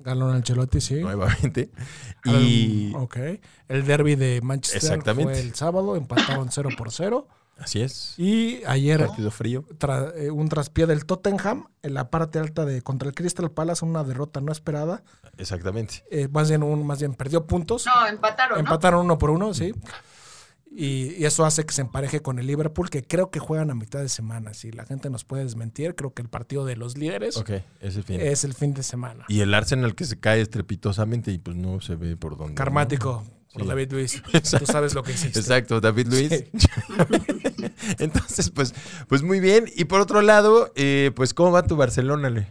Ganó 0.09 0.31
Ancelotti, 0.31 0.81
sí. 0.81 0.95
nuevamente. 0.97 1.71
Y 2.25 2.93
Um, 2.95 3.03
ok. 3.03 3.17
El 3.69 3.85
derby 3.87 4.17
de 4.17 4.41
Manchester 4.43 4.83
Exactamente. 4.83 5.33
fue 5.35 5.41
el 5.43 5.55
sábado, 5.55 5.95
empataron 5.97 6.49
0 6.51 6.71
por 6.77 6.91
0. 6.91 7.29
así 7.59 7.81
es. 7.81 8.15
Y 8.19 8.63
ayer 8.67 9.07
Partido 9.07 9.31
frío. 9.31 9.65
tra- 9.79 10.13
eh, 10.17 10.31
un 10.31 10.49
traspié 10.49 10.87
del 10.87 11.05
Tottenham 11.05 11.69
en 11.83 11.95
la 11.95 12.09
parte 12.11 12.39
alta 12.39 12.65
de 12.65 12.83
contra 12.83 13.09
el 13.09 13.15
Crystal 13.15 13.51
Palace, 13.51 13.85
una 13.85 14.03
derrota 14.05 14.41
no 14.41 14.51
esperada. 14.53 15.03
Exactamente. 15.37 16.05
Eh, 16.11 16.29
más 16.29 16.49
bien 16.49 16.63
un, 16.63 16.87
más 16.87 16.99
bien 17.01 17.15
perdió 17.15 17.47
puntos. 17.47 17.85
No, 17.87 18.07
empataron, 18.07 18.55
¿no? 18.59 18.61
Empataron 18.61 19.05
uno 19.05 19.19
por 19.19 19.31
uno, 19.31 19.55
sí. 19.55 19.73
Y, 20.71 21.15
y 21.17 21.25
eso 21.25 21.45
hace 21.45 21.65
que 21.65 21.73
se 21.73 21.81
empareje 21.81 22.21
con 22.21 22.39
el 22.39 22.47
Liverpool, 22.47 22.91
que 22.91 23.03
creo 23.03 23.31
que 23.31 23.39
juegan 23.41 23.71
a 23.71 23.75
mitad 23.75 24.01
de 24.01 24.09
semana. 24.09 24.55
Si 24.55 24.71
la 24.71 24.85
gente 24.85 25.11
nos 25.11 25.25
puede 25.25 25.45
desmentir, 25.45 25.95
creo 25.95 26.13
que 26.15 26.23
el 26.23 26.29
partido 26.29 26.65
de 26.65 26.77
los 26.77 26.97
líderes 26.97 27.43
es 27.81 27.97
el 27.97 28.05
fin. 28.05 28.21
es 28.21 28.45
el 28.45 28.55
fin 28.55 28.75
de 28.75 28.83
semana. 28.83 29.25
Y 29.29 29.41
el 29.41 29.55
Arsenal 29.55 29.95
que 29.95 30.05
se 30.05 30.21
cae 30.21 30.41
estrepitosamente 30.41 31.31
y 31.33 31.39
pues 31.39 31.57
no 31.57 31.81
se 31.81 31.97
ve 31.97 32.17
por 32.17 32.37
dónde. 32.37 32.53
¿no? 32.53 32.57
Karmático 32.57 33.25
por 33.53 33.63
Sí. 33.63 33.69
David 33.69 33.93
Luis. 33.93 34.23
Tú 34.59 34.67
sabes 34.67 34.95
lo 34.95 35.03
que 35.03 35.13
hiciste. 35.13 35.39
Exacto, 35.41 35.81
David 35.81 36.07
Luis. 36.09 36.29
Sí. 36.29 36.69
Entonces, 37.99 38.51
pues, 38.51 38.75
pues 39.09 39.23
muy 39.23 39.41
bien. 39.41 39.65
Y 39.75 39.87
por 39.87 40.01
otro 40.01 40.21
lado, 40.23 40.71
eh, 40.77 41.13
pues, 41.17 41.33
¿cómo 41.35 41.51
va 41.51 41.63
tu 41.67 41.75
Barcelona, 41.77 42.29
Le? 42.31 42.47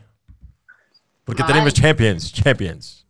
Porque 1.24 1.44
Mal. 1.44 1.52
tenemos 1.52 1.74
Champions, 1.74 2.34
Champions. 2.34 3.06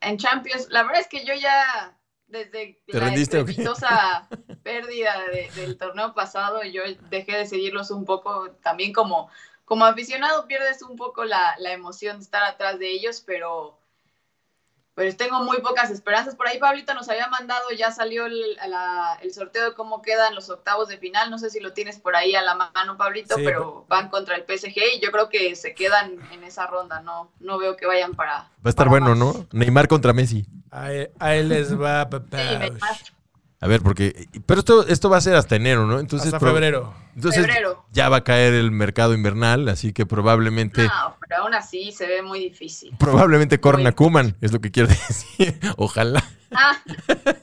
En 0.00 0.18
Champions, 0.18 0.66
la 0.70 0.82
verdad 0.82 1.00
es 1.00 1.08
que 1.08 1.24
yo 1.24 1.34
ya, 1.34 1.95
desde 2.36 2.80
¿Te 2.86 2.98
la 3.00 3.14
estrepitosa 3.14 4.28
pérdida 4.62 5.14
de- 5.32 5.50
del 5.56 5.76
torneo 5.78 6.14
pasado, 6.14 6.62
yo 6.64 6.82
dejé 7.10 7.36
de 7.38 7.46
seguirlos 7.46 7.90
un 7.90 8.04
poco, 8.04 8.50
también 8.62 8.92
como, 8.92 9.28
como 9.64 9.84
aficionado 9.84 10.46
pierdes 10.46 10.82
un 10.82 10.96
poco 10.96 11.24
la, 11.24 11.54
la 11.58 11.72
emoción 11.72 12.18
de 12.18 12.24
estar 12.24 12.42
atrás 12.44 12.78
de 12.78 12.90
ellos, 12.90 13.22
pero, 13.24 13.78
pero 14.94 15.14
tengo 15.14 15.44
muy 15.44 15.58
pocas 15.60 15.90
esperanzas. 15.90 16.34
Por 16.36 16.48
ahí 16.48 16.58
Pablito 16.58 16.94
nos 16.94 17.08
había 17.10 17.28
mandado, 17.28 17.70
ya 17.70 17.90
salió 17.92 18.26
el, 18.26 18.54
la- 18.68 19.18
el 19.22 19.32
sorteo 19.34 19.64
de 19.70 19.74
cómo 19.74 20.00
quedan 20.02 20.34
los 20.34 20.48
octavos 20.48 20.88
de 20.88 20.96
final, 20.98 21.30
no 21.30 21.38
sé 21.38 21.50
si 21.50 21.60
lo 21.60 21.72
tienes 21.74 21.98
por 21.98 22.16
ahí 22.16 22.34
a 22.34 22.42
la 22.42 22.54
mano, 22.54 22.96
Pablito, 22.96 23.34
Sí, 23.36 23.42
pero 23.44 23.84
van 23.88 24.08
contra 24.08 24.36
el 24.36 24.44
PSG 24.44 24.76
y 24.96 25.00
yo 25.00 25.10
creo 25.12 25.28
que 25.28 25.54
se 25.54 25.74
quedan 25.74 26.18
en 26.32 26.44
esa 26.44 26.66
ronda, 26.66 27.00
no, 27.00 27.30
no 27.40 27.58
veo 27.58 27.76
que 27.76 27.86
vayan 27.86 28.14
para... 28.14 28.38
Va 28.38 28.48
a 28.64 28.68
estar 28.70 28.88
bueno, 28.88 29.10
más. 29.14 29.18
¿no? 29.18 29.46
Neymar 29.52 29.86
contra 29.86 30.12
Messi. 30.12 30.46
A 30.76 30.92
él, 30.92 31.10
a 31.18 31.34
él 31.34 31.48
les 31.48 31.80
va 31.80 32.08
papá. 32.10 32.38
A 33.58 33.66
ver, 33.66 33.80
porque. 33.80 34.28
Pero 34.44 34.60
esto, 34.60 34.86
esto 34.86 35.08
va 35.08 35.16
a 35.16 35.20
ser 35.22 35.34
hasta 35.34 35.56
enero, 35.56 35.86
¿no? 35.86 35.98
Entonces, 35.98 36.34
Hasta 36.34 36.46
febrero. 36.46 36.92
Entonces, 37.14 37.46
Febrero. 37.46 37.86
ya 37.92 38.10
va 38.10 38.18
a 38.18 38.24
caer 38.24 38.52
el 38.52 38.70
mercado 38.70 39.14
invernal, 39.14 39.66
así 39.70 39.94
que 39.94 40.04
probablemente. 40.04 40.84
No, 40.84 41.16
pero 41.26 41.42
aún 41.42 41.54
así 41.54 41.90
se 41.92 42.06
ve 42.06 42.20
muy 42.22 42.40
difícil. 42.40 42.94
Probablemente 42.98 43.58
corran 43.58 43.80
Muy 43.82 43.88
a 43.88 43.92
Kuman, 43.92 44.36
es 44.42 44.52
lo 44.52 44.60
que 44.60 44.70
quiero 44.70 44.88
decir. 45.08 45.58
Ojalá. 45.78 46.22
Ah, 46.52 46.76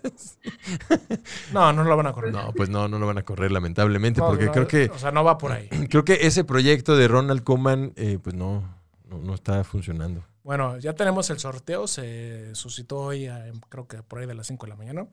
No, 1.52 1.74
no 1.74 1.84
lo 1.84 1.98
van 1.98 2.08
a 2.08 2.14
correr. 2.14 2.32
No, 2.32 2.54
pues 2.54 2.70
no, 2.70 2.88
no 2.88 3.00
lo 3.00 3.08
van 3.08 3.18
a 3.18 3.24
correr, 3.24 3.52
lamentablemente, 3.52 4.22
No, 4.22 4.28
porque 4.28 4.46
no, 4.46 4.52
creo 4.52 4.68
que 4.68 4.92
O 4.94 5.00
sea, 5.00 5.12
no 5.12 5.24
va 5.24 5.40
por 5.40 5.52
ahí. 5.52 5.68
creo 5.90 6.06
que 6.06 6.20
ese 6.28 6.44
proyecto 6.44 6.96
de 6.96 7.08
Ronald 7.08 7.44
Koeman, 7.44 7.94
eh, 7.96 8.20
pues 8.22 8.36
no, 8.36 8.64
no, 9.10 9.18
no 9.18 9.34
está 9.34 9.64
funcionando. 9.64 10.24
Bueno, 10.44 10.78
ya 10.78 10.94
tenemos 10.94 11.30
el 11.30 11.40
sorteo. 11.40 11.88
Se 11.88 12.54
suscitó 12.54 12.98
hoy, 13.00 13.30
creo 13.70 13.88
que 13.88 14.04
por 14.04 14.20
ahí 14.20 14.26
de 14.28 14.34
las 14.36 14.48
5 14.48 14.66
de 14.66 14.70
la 14.70 14.76
mañana. 14.76 15.08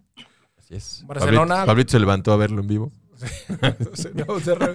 Así 0.59 0.74
es. 0.74 1.05
Barcelona- 1.07 1.55
Pablito, 1.55 1.66
Pablito 1.66 1.91
se 1.93 1.99
levantó 2.01 2.33
a 2.33 2.37
verlo 2.37 2.61
en 2.61 2.66
vivo. 2.66 2.93
No, 4.14 4.41
de, 4.41 4.55
re- 4.55 4.74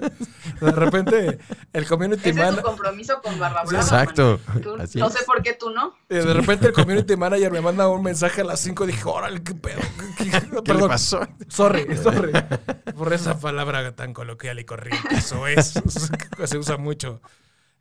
de 0.62 0.72
repente, 0.72 1.40
el 1.74 1.88
community 1.88 2.30
ese 2.30 2.30
es 2.30 2.36
man, 2.36 2.56
tu 2.56 2.62
compromiso 2.62 3.20
con 3.24 3.40
Barra 3.40 3.64
Brava, 3.64 3.84
Exacto. 3.84 4.40
mano. 4.48 4.62
Tú- 4.62 4.76
Así 4.76 5.00
no 5.00 5.08
es. 5.08 5.14
sé 5.14 5.24
por 5.26 5.42
qué 5.42 5.54
tú 5.54 5.72
no. 5.72 5.96
de 6.08 6.22
repente 6.34 6.68
el 6.68 6.74
community 6.74 7.16
manager 7.16 7.52
me 7.52 7.62
manda 7.62 7.88
un 7.90 8.04
mensaje 8.04 8.42
a 8.42 8.44
las 8.44 8.60
5 8.60 8.84
y 8.84 8.88
dije, 8.88 9.04
órale, 9.06 9.42
qué 9.42 9.56
pedo. 9.56 9.80
¿Qué, 10.18 10.26
qué- 10.26 10.40
¿Qué 10.42 10.56
le 10.56 10.62
perdón, 10.62 10.90
pasó? 10.90 11.28
Sorry, 11.48 11.98
sorry. 11.98 12.34
Por 12.96 13.14
esa 13.14 13.40
palabra 13.40 13.96
tan 13.96 14.14
coloquial 14.14 14.60
y 14.60 14.64
corriente. 14.66 15.16
Eso 15.16 15.48
es. 15.48 15.74
Se 16.46 16.58
usa 16.60 16.78
mucho 16.78 17.22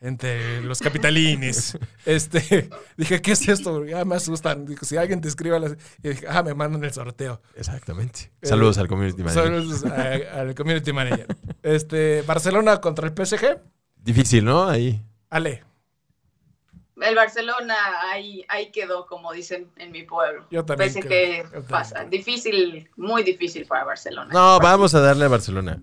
entre 0.05 0.61
los 0.63 0.79
capitalines. 0.81 1.77
Este, 2.07 2.69
dije, 2.99 3.23
¿qué 3.23 3.33
es 3.33 3.49
esto? 3.49 3.85
Ya 3.87 4.05
me 4.05 4.17
asustan. 4.17 4.67
Dijo, 4.67 4.85
si 4.85 4.97
alguien 4.99 5.21
te 5.21 5.29
escribe, 5.29 5.57
a 5.57 5.59
las- 5.61 5.77
y 6.03 6.09
dije, 6.11 6.27
ah, 6.29 6.43
me 6.43 6.53
mandan 6.55 6.85
el 6.85 6.93
sorteo. 6.93 7.41
Exactamente. 7.57 8.31
Saludos 8.43 8.77
al 8.79 8.89
community 8.89 9.23
manager. 9.23 9.43
Saludos 9.45 9.85
a- 9.87 10.41
al 10.41 10.55
community 10.55 10.93
manager. 10.93 11.27
Este, 11.63 12.23
Barcelona 12.23 12.81
contra 12.81 13.09
el 13.09 13.15
PSG. 13.15 13.59
Difícil, 13.97 14.45
¿no? 14.45 14.69
Ahí. 14.69 15.03
Ale, 15.31 15.65
El 17.01 17.15
Barcelona 17.17 17.75
ahí, 18.13 18.45
ahí 18.49 18.71
quedó, 18.71 19.07
como 19.07 19.33
dicen 19.33 19.69
en 19.77 19.91
mi 19.91 20.05
pueblo. 20.05 20.47
Yo 20.51 20.65
también 20.65 20.93
Pese 20.95 21.01
creo. 21.07 21.51
que 21.51 21.61
pasa. 21.63 22.05
Difícil, 22.05 22.89
muy 22.97 23.23
difícil 23.25 23.67
para 23.67 23.85
Barcelona. 23.85 24.31
No, 24.33 24.61
vamos 24.61 24.95
a 24.95 25.01
darle 25.01 25.25
a 25.25 25.29
Barcelona. 25.29 25.83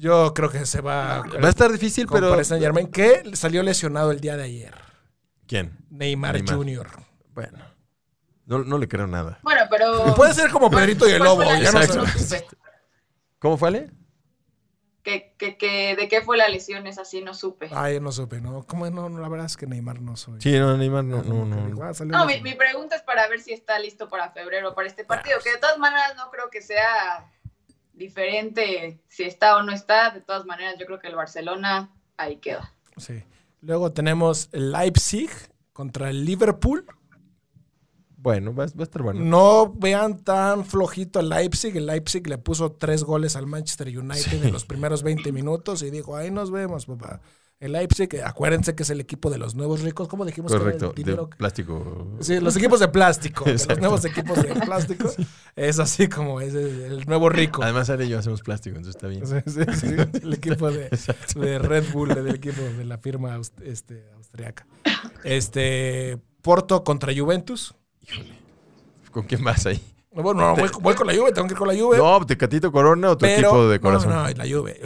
Yo 0.00 0.32
creo 0.34 0.50
que 0.50 0.64
se 0.66 0.80
va 0.80 1.20
Va 1.22 1.46
a 1.46 1.50
estar 1.50 1.70
difícil, 1.70 2.06
con 2.06 2.20
pero. 2.20 2.30
Paris 2.30 2.48
Saint-Germain, 2.48 2.90
que 2.90 3.36
salió 3.36 3.62
lesionado 3.62 4.10
el 4.10 4.20
día 4.20 4.36
de 4.36 4.44
ayer. 4.44 4.74
¿Quién? 5.46 5.76
Neymar, 5.90 6.34
Neymar. 6.34 6.56
Jr. 6.56 6.88
Bueno. 7.34 7.58
No, 8.46 8.58
no 8.64 8.78
le 8.78 8.88
creo 8.88 9.06
nada. 9.06 9.38
Bueno, 9.42 9.62
pero... 9.70 10.14
Puede 10.16 10.34
ser 10.34 10.50
como 10.50 10.70
Pedrito 10.70 11.08
y 11.08 11.12
el 11.12 11.18
¿Cuál 11.18 11.28
Lobo. 11.30 11.42
Ya 11.44 11.70
no 11.70 11.82
sé. 11.82 12.46
No. 12.50 12.56
¿Cómo 13.38 13.56
fue, 13.56 13.68
Ale? 13.68 13.90
¿Qué- 15.02 15.34
qué- 15.38 15.56
qué- 15.56 15.96
¿De 15.96 16.08
qué 16.08 16.20
fue 16.20 16.36
la 16.36 16.48
lesión? 16.48 16.86
Es 16.86 16.98
así, 16.98 17.22
no 17.22 17.32
supe. 17.32 17.70
Ay, 17.72 18.00
no 18.00 18.12
supe, 18.12 18.40
¿no? 18.40 18.64
¿Cómo 18.66 18.88
no? 18.90 19.08
no, 19.08 19.18
La 19.20 19.28
verdad 19.28 19.46
es 19.46 19.56
que 19.56 19.66
Neymar 19.66 20.00
no 20.02 20.16
soy. 20.16 20.40
Sí, 20.40 20.58
no, 20.58 20.76
Neymar, 20.76 21.04
no, 21.04 21.22
no, 21.22 21.44
no. 21.46 21.82
Ah, 21.84 21.94
salió 21.94 22.12
No, 22.16 22.26
mi, 22.26 22.40
mi 22.42 22.54
pregunta 22.54 22.96
es 22.96 23.02
para 23.02 23.26
ver 23.28 23.40
si 23.40 23.52
está 23.52 23.78
listo 23.78 24.08
para 24.08 24.30
febrero, 24.32 24.74
para 24.74 24.88
este 24.88 25.04
partido, 25.04 25.38
que 25.42 25.52
de 25.52 25.58
todas 25.58 25.78
maneras 25.78 26.14
no 26.16 26.30
creo 26.30 26.50
que 26.50 26.60
sea 26.60 27.30
diferente 28.00 29.00
si 29.08 29.22
está 29.22 29.56
o 29.56 29.62
no 29.62 29.70
está. 29.72 30.10
De 30.10 30.20
todas 30.20 30.44
maneras, 30.46 30.74
yo 30.80 30.86
creo 30.86 30.98
que 30.98 31.06
el 31.08 31.14
Barcelona 31.14 31.94
ahí 32.16 32.38
queda. 32.38 32.74
Sí. 32.96 33.22
Luego 33.60 33.92
tenemos 33.92 34.48
el 34.52 34.72
Leipzig 34.72 35.30
contra 35.72 36.10
el 36.10 36.24
Liverpool. 36.24 36.84
Bueno, 38.16 38.54
va, 38.54 38.66
va 38.66 38.80
a 38.80 38.82
estar 38.82 39.02
bueno. 39.02 39.20
No 39.20 39.72
vean 39.74 40.18
tan 40.22 40.64
flojito 40.64 41.18
al 41.20 41.28
Leipzig. 41.30 41.74
El 41.76 41.86
Leipzig 41.86 42.26
le 42.26 42.36
puso 42.36 42.72
tres 42.72 43.02
goles 43.02 43.34
al 43.36 43.46
Manchester 43.46 43.86
United 43.96 44.30
Sí. 44.30 44.40
en 44.42 44.52
los 44.52 44.64
primeros 44.66 45.02
20 45.02 45.32
minutos 45.32 45.82
y 45.82 45.90
dijo, 45.90 46.16
ahí 46.16 46.30
nos 46.30 46.50
vemos, 46.50 46.84
papá. 46.86 47.20
El 47.60 47.72
Leipzig, 47.72 48.08
eh, 48.14 48.22
acuérdense 48.24 48.74
que 48.74 48.84
es 48.84 48.90
el 48.90 49.00
equipo 49.00 49.28
de 49.28 49.36
los 49.36 49.54
nuevos 49.54 49.82
ricos. 49.82 50.08
¿Cómo 50.08 50.24
dijimos 50.24 50.50
que 50.50 50.56
era 50.56 50.64
el 50.64 50.78
Correcto, 50.78 50.94
de 50.96 51.04
dinero? 51.04 51.28
plástico. 51.28 52.16
Sí, 52.20 52.40
los 52.40 52.56
equipos 52.56 52.80
de 52.80 52.88
plástico. 52.88 53.44
de 53.44 53.52
los 53.52 53.78
nuevos 53.78 54.02
equipos 54.06 54.42
de 54.42 54.54
plástico. 54.54 55.12
Es 55.56 55.78
así 55.78 56.08
como 56.08 56.40
es 56.40 56.54
el, 56.54 57.04
nuevo 57.06 57.28
rico. 57.28 57.62
Además, 57.62 57.90
Ale 57.90 58.06
y 58.06 58.08
yo 58.08 58.18
hacemos 58.18 58.40
plástico, 58.40 58.76
entonces 58.76 58.96
está 58.96 59.08
bien. 59.08 59.26
Sí, 59.26 59.34
sí, 59.46 59.60
sí, 59.78 59.94
el 60.22 60.32
equipo 60.32 60.70
de, 60.70 60.88
de 61.34 61.58
Red 61.58 61.92
Bull, 61.92 62.14
del 62.14 62.28
equipo 62.28 62.62
de 62.62 62.84
la 62.84 62.96
firma 62.96 63.38
este, 63.62 64.08
austriaca. 64.16 64.66
Este, 65.24 66.18
Porto 66.40 66.82
contra 66.82 67.12
Juventus. 67.14 67.74
¿Con 69.10 69.24
quién 69.24 69.44
vas 69.44 69.66
ahí? 69.66 69.82
Bueno, 70.12 70.40
no, 70.40 70.56
voy, 70.56 70.68
voy 70.80 70.94
con 70.96 71.06
la 71.06 71.14
Juve, 71.14 71.30
tengo 71.32 71.46
que 71.46 71.54
ir 71.54 71.58
con 71.58 71.68
la 71.68 71.74
Juve. 71.80 71.96
No, 71.96 72.26
Tecatito 72.26 72.72
Corona 72.72 73.10
o 73.10 73.16
tu 73.16 73.22
pero, 73.22 73.38
equipo 73.48 73.68
de 73.68 73.80
corazón. 73.80 74.10
No, 74.10 74.22
no, 74.24 74.28
la 74.28 74.44
Juve. 74.44 74.80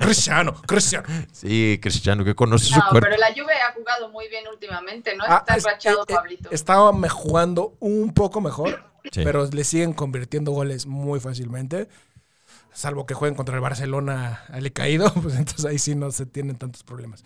Cristiano, 0.00 0.54
Cristiano. 0.66 1.06
Sí, 1.30 1.78
Cristiano, 1.82 2.24
que 2.24 2.34
conoce 2.34 2.66
su 2.66 2.76
No, 2.78 2.84
cuerpo. 2.90 3.06
pero 3.10 3.20
la 3.20 3.28
Juve 3.28 3.52
ha 3.68 3.72
jugado 3.74 4.08
muy 4.10 4.28
bien 4.28 4.44
últimamente, 4.50 5.14
¿no? 5.14 5.24
Ah, 5.26 5.38
Está 5.40 5.56
es- 5.56 5.64
enrachado, 5.66 6.04
eh, 6.08 6.14
Pablito. 6.14 6.50
Estaba 6.50 6.90
jugando 7.10 7.74
un 7.80 8.14
poco 8.14 8.40
mejor, 8.40 8.82
Sí. 9.12 9.20
pero 9.24 9.44
le 9.46 9.64
siguen 9.64 9.92
convirtiendo 9.92 10.52
goles 10.52 10.86
muy 10.86 11.20
fácilmente. 11.20 11.88
Salvo 12.72 13.04
que 13.04 13.12
jueguen 13.12 13.34
contra 13.36 13.54
el 13.54 13.60
Barcelona 13.60 14.44
al 14.48 14.72
caído, 14.72 15.12
pues 15.22 15.34
entonces 15.36 15.66
ahí 15.66 15.78
sí 15.78 15.94
no 15.94 16.10
se 16.10 16.24
tienen 16.24 16.56
tantos 16.56 16.82
problemas. 16.82 17.22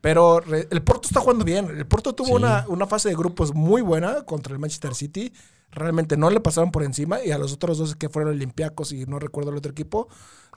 Pero 0.00 0.38
re- 0.38 0.68
el 0.70 0.82
Porto 0.82 1.08
está 1.08 1.18
jugando 1.20 1.44
bien. 1.44 1.68
El 1.68 1.86
Porto 1.86 2.14
tuvo 2.14 2.28
Sí. 2.28 2.32
una, 2.34 2.64
una 2.68 2.86
fase 2.86 3.08
de 3.08 3.16
grupos 3.16 3.52
muy 3.54 3.82
buena 3.82 4.22
contra 4.24 4.52
el 4.52 4.60
Manchester 4.60 4.94
City. 4.94 5.32
Realmente 5.70 6.16
no 6.16 6.30
le 6.30 6.40
pasaron 6.40 6.70
por 6.70 6.82
encima. 6.84 7.22
Y 7.24 7.30
a 7.32 7.38
los 7.38 7.52
otros 7.52 7.78
dos 7.78 7.96
que 7.96 8.08
fueron 8.08 8.32
Olympiacos 8.32 8.92
y 8.92 9.04
no 9.06 9.18
recuerdo 9.18 9.50
el 9.50 9.56
otro 9.58 9.72
equipo, 9.72 10.08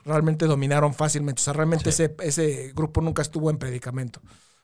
realmente 0.04 0.46
dominaron 0.46 0.94
fácilmente. 0.94 1.40
O 1.40 1.44
sea, 1.44 1.52
realmente 1.52 1.90
ese, 1.90 2.14
ese 2.20 2.72
grupo 2.74 3.00
nunca 3.02 3.22
estuvo 3.22 3.50
en 3.50 3.58
predicamento. 3.58 4.20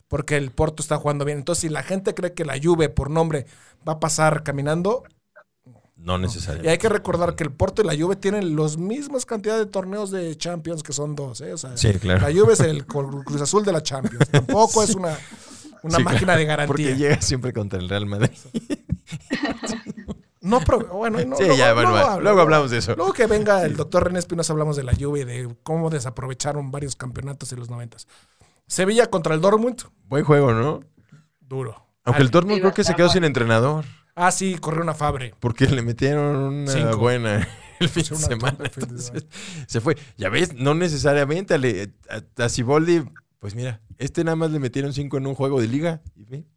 Porque 0.08 0.36
el 0.36 0.52
Porto 0.52 0.82
está 0.82 0.96
jugando 0.98 1.24
bien. 1.24 1.38
Entonces, 1.38 1.62
si 1.62 1.68
la 1.68 1.82
gente 1.82 2.14
cree 2.14 2.32
que 2.32 2.44
la 2.44 2.54
Juve 2.62 2.88
por 2.88 3.10
nombre 3.10 3.46
va 3.86 3.94
a 3.94 4.00
pasar 4.00 4.44
caminando, 4.44 5.02
No 5.96 6.16
y 6.16 6.20
necesariamente. 6.22 6.70
hay 6.70 6.78
que 6.78 6.88
recordar 6.88 7.34
que 7.34 7.42
el 7.42 7.50
Porto 7.52 7.82
y 7.82 7.86
la 7.86 7.96
Juve 7.96 8.14
tienen 8.16 8.54
los 8.54 8.78
mismas 8.78 9.26
cantidad 9.26 9.58
de 9.58 9.66
torneos 9.66 10.10
de 10.12 10.36
Champions 10.36 10.82
que 10.84 10.92
son 10.92 11.16
dos. 11.16 11.40
¿eh? 11.40 11.52
O 11.52 11.58
sea, 11.58 11.76
Sí, 11.76 11.92
claro. 11.94 12.20
La 12.26 12.32
Juve 12.32 12.52
es 12.52 12.60
el 12.60 12.86
Cruz 12.86 13.40
Azul 13.42 13.64
de 13.64 13.72
la 13.72 13.82
Champions. 13.82 14.28
Tampoco 14.30 14.82
es 14.84 14.94
una, 14.94 15.18
una 15.82 15.96
Sí, 15.96 16.04
máquina 16.04 16.34
claro, 16.34 16.38
de 16.40 16.46
garantía. 16.46 16.66
Porque 16.68 16.96
llega 16.96 17.20
siempre 17.20 17.52
contra 17.52 17.80
el 17.80 17.88
Real 17.88 18.06
Madrid. 18.06 18.30
No, 20.46 20.60
pero 20.60 20.78
bueno, 20.88 21.18
no, 21.24 21.36
Sí, 21.36 21.42
luego- 21.44 21.56
ya, 21.58 21.72
bueno, 21.74 21.90
luego 21.90 22.06
va. 22.06 22.12
hablo, 22.14 22.22
Luego 22.24 22.40
hablamos 22.42 22.70
de 22.70 22.78
eso. 22.78 22.94
Luego 22.96 23.12
que 23.12 23.26
venga 23.26 23.64
el 23.64 23.76
doctor 23.76 24.04
René 24.04 24.18
Espinosa 24.18 24.52
hablamos 24.52 24.76
de 24.76 24.82
la 24.84 24.92
Juve 24.94 25.20
y 25.20 25.24
de 25.24 25.56
cómo 25.62 25.90
desaprovecharon 25.90 26.70
varios 26.70 26.96
campeonatos 26.96 27.52
en 27.52 27.58
los 27.58 27.68
noventas. 27.70 28.06
Sevilla 28.66 29.06
contra 29.10 29.34
el 29.34 29.40
Dortmund, 29.40 29.82
Buen 30.04 30.24
juego, 30.24 30.52
¿no? 30.52 30.80
duro. 31.40 31.86
Aunque 32.04 32.22
el 32.22 32.30
Dortmund 32.30 32.60
creo 32.60 32.74
que 32.74 32.84
se 32.84 32.94
quedó 32.94 33.08
sin 33.08 33.24
entrenador. 33.24 33.84
Ah, 34.14 34.30
sí, 34.32 34.56
corrió 34.56 34.82
una 34.82 34.94
Fabre. 34.94 35.34
Porque 35.40 35.66
le 35.66 35.82
metieron 35.82 36.36
una 36.36 36.72
Cinco. 36.72 36.96
buena 36.96 37.46
el 37.80 37.88
fin 37.88 38.04
de 38.04 38.14
una 38.14 38.26
semana. 38.26 38.56
torre 38.56 38.64
el 38.66 38.70
fin 38.70 38.84
de 38.84 38.90
entonces, 38.90 39.26
se 39.66 39.80
fue. 39.80 39.96
Ya 40.16 40.28
ves, 40.30 40.54
no 40.54 40.74
necesariamente 40.74 41.54
a, 42.08 42.44
a 42.44 42.48
Siboldi, 42.48 43.04
pues 43.38 43.54
mira, 43.54 43.80
este 43.98 44.24
nada 44.24 44.36
más 44.36 44.50
le 44.50 44.58
metieron 44.58 44.92
cinco 44.92 45.16
en 45.18 45.26
un 45.26 45.34
juego 45.34 45.60
de 45.60 45.68
liga 45.68 46.00